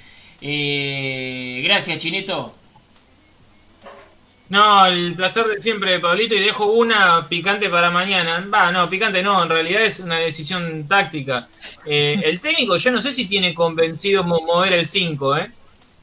[0.41, 2.53] Eh, gracias, Chinito.
[4.47, 8.45] No, el placer de siempre, Pablito, y dejo una picante para mañana.
[8.53, 11.47] Va, no, picante no, en realidad es una decisión táctica.
[11.84, 15.51] Eh, el técnico, yo no sé si tiene convencido mo- mover el 5, ¿eh?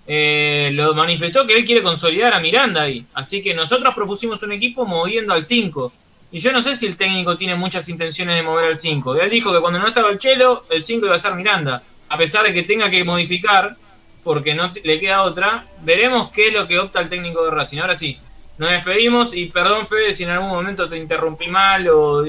[0.08, 3.06] eh, lo manifestó que él quiere consolidar a Miranda ahí.
[3.14, 5.92] Así que nosotros propusimos un equipo moviendo al 5.
[6.32, 9.14] Y yo no sé si el técnico tiene muchas intenciones de mover al 5.
[9.16, 11.80] Él dijo que cuando no estaba el Chelo, el 5 iba a ser Miranda.
[12.08, 13.76] A pesar de que tenga que modificar,
[14.24, 17.78] porque no le queda otra, veremos qué es lo que opta el técnico de Racing.
[17.78, 18.18] Ahora sí,
[18.58, 22.24] nos despedimos y perdón Fede si en algún momento te interrumpí mal o,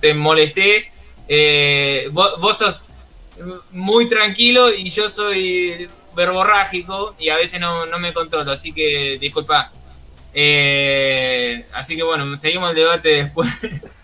[0.00, 0.90] te molesté.
[1.28, 2.88] Eh, vos, sos
[3.70, 9.72] muy tranquilo y yo soy verborrágico y a veces no, me controlo, así que disculpa.
[10.34, 13.48] Eh, así que bueno, seguimos el debate después.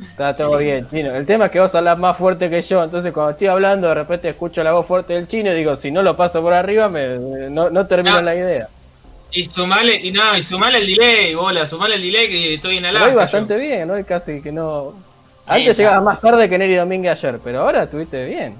[0.00, 1.14] Está todo bien, chino.
[1.14, 3.94] El tema es que vos hablas más fuerte que yo, entonces cuando estoy hablando de
[3.94, 6.88] repente escucho la voz fuerte del chino y digo, si no lo paso por arriba,
[6.88, 7.18] me,
[7.50, 8.68] no, termino la idea.
[9.32, 12.92] Y sumale, y no, y sumale el delay, bola, sumale el delay que estoy en
[12.92, 14.02] la Voy bastante bien, ¿no?
[14.06, 14.94] Casi que no.
[15.46, 18.56] Antes llegaba más tarde que Neri Domínguez ayer, pero ahora estuviste bien.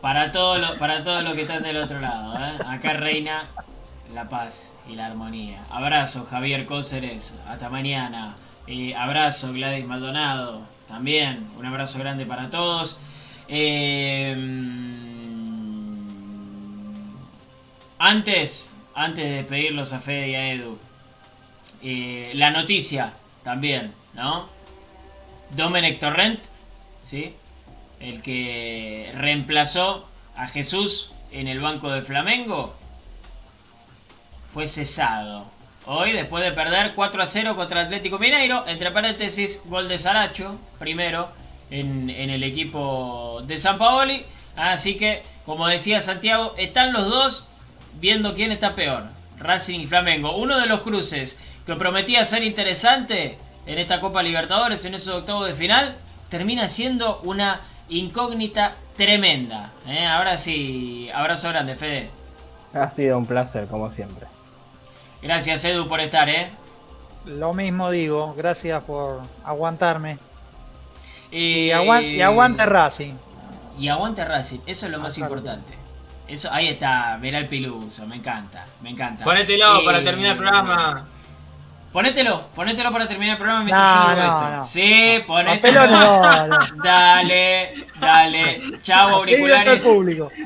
[0.00, 2.58] Para todo lo, para todo lo que están del otro lado, ¿eh?
[2.66, 3.46] Acá reina
[4.14, 5.62] la paz y la armonía.
[5.70, 7.38] Abrazo, Javier Cóceres.
[7.48, 8.34] Hasta mañana.
[8.96, 10.62] abrazo, Gladys Maldonado.
[10.90, 12.98] También un abrazo grande para todos.
[13.48, 14.36] Eh,
[17.98, 20.78] antes, antes de despedirlos a Fede y a Edu,
[21.82, 23.14] eh, la noticia
[23.44, 24.48] también, ¿no?
[25.56, 26.40] Domenech Torrent,
[27.02, 27.34] ¿sí?
[28.00, 32.74] el que reemplazó a Jesús en el banco de Flamengo,
[34.52, 35.46] fue cesado.
[35.92, 40.56] Hoy, después de perder 4 a 0 contra Atlético Mineiro, entre paréntesis, gol de Saracho,
[40.78, 41.26] primero
[41.68, 44.24] en, el equipo de San Paoli.
[44.54, 47.50] Así que, como decía Santiago, están los dos
[47.98, 49.02] viendo quién está peor,
[49.40, 50.36] Racing y Flamengo.
[50.36, 53.36] Uno de los cruces que prometía ser interesante
[53.66, 55.96] en esta Copa Libertadores, en esos octavos de final,
[56.28, 59.72] termina siendo una incógnita tremenda.
[59.88, 60.06] ¿eh?
[60.06, 62.10] Ahora sí, abrazo grande, Fede.
[62.74, 64.28] Ha sido un placer, como siempre.
[65.22, 66.50] Gracias, Edu, por estar, ¿eh?
[67.26, 70.18] Lo mismo digo, gracias por aguantarme.
[71.30, 73.14] y, aguante, Racing.
[73.78, 75.74] Y aguante Racing, eso es lo más importante.
[76.26, 79.24] Eso, ahí está, verá el piluso, me encanta, me encanta.
[79.24, 81.08] Ponételo para terminar el programa.
[81.92, 84.64] Ponételo, ponételo para terminar el programa mientras yo esto.
[84.64, 85.80] Sí, ponételo.
[86.84, 88.60] Dale, dale.
[88.80, 89.84] Chau, auriculares.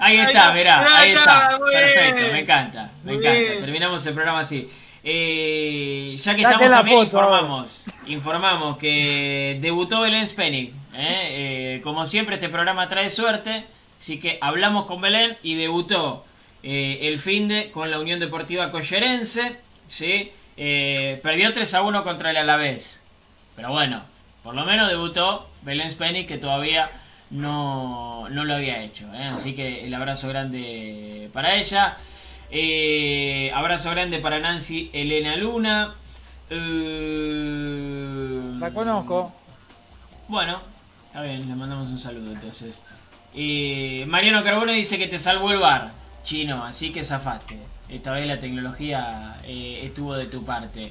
[0.01, 1.59] Ahí está, mirá, ahí está.
[1.71, 3.61] Perfecto, me encanta, me encanta.
[3.61, 4.71] Terminamos el programa así.
[5.07, 10.73] Eh, ya que estamos también informamos, informamos que debutó Belén Spenny.
[10.95, 11.75] ¿eh?
[11.75, 13.67] Eh, como siempre este programa trae suerte,
[13.99, 16.25] así que hablamos con Belén y debutó
[16.63, 20.33] el fin de con la Unión Deportiva Collerense, ¿sí?
[20.57, 23.05] Eh, perdió 3 a 1 contra el Alavés.
[23.57, 24.03] Pero bueno,
[24.43, 26.91] por lo menos debutó Belén Spenny que todavía
[27.31, 29.07] no, lo había hecho.
[29.15, 29.25] ¿eh?
[29.33, 31.97] Así que el abrazo grande para ella.
[32.51, 35.95] Eh, abrazo grande para Nancy Elena Luna.
[38.61, 39.35] La conozco.
[40.29, 40.61] Bueno,
[41.07, 42.83] está bien, le mandamos un saludo entonces.
[44.07, 45.91] Mariano Carbone dice que te salvó el bar,
[46.25, 47.59] chino, así que zafaste.
[47.89, 50.91] Esta vez la tecnología eh, estuvo de tu parte.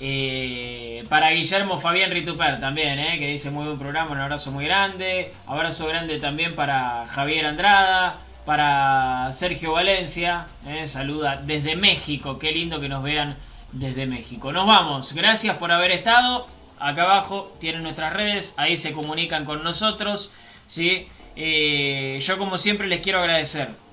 [0.00, 4.64] Eh, para Guillermo Fabián Rituper también, eh, que dice muy buen programa, un abrazo muy
[4.64, 5.32] grande.
[5.46, 10.46] Abrazo grande también para Javier Andrada, para Sergio Valencia,
[10.86, 13.36] saluda desde México, qué lindo que nos vean
[13.72, 14.52] desde México.
[14.52, 16.46] Nos vamos, gracias por haber estado.
[16.78, 20.32] Acá abajo tienen nuestras redes, ahí se comunican con nosotros.
[20.66, 21.08] ¿sí?
[21.36, 23.83] yo como siempre les quiero agradecer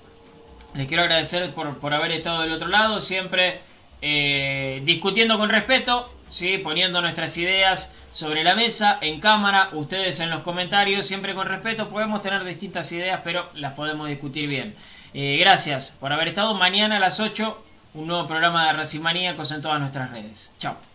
[0.73, 3.61] les quiero agradecer por, haber estado del otro lado, siempre
[4.01, 6.57] eh, discutiendo con respeto, ¿sí?
[6.57, 11.89] poniendo nuestras ideas sobre la mesa, en cámara, ustedes en los comentarios, siempre con respeto,
[11.89, 14.75] podemos tener distintas ideas, pero las podemos discutir bien.
[15.13, 16.53] Eh, gracias por haber estado.
[16.53, 17.63] Mañana a las 8,
[17.95, 20.53] un nuevo programa de Racimaníacos en todas nuestras redes.
[20.59, 20.90] Chao.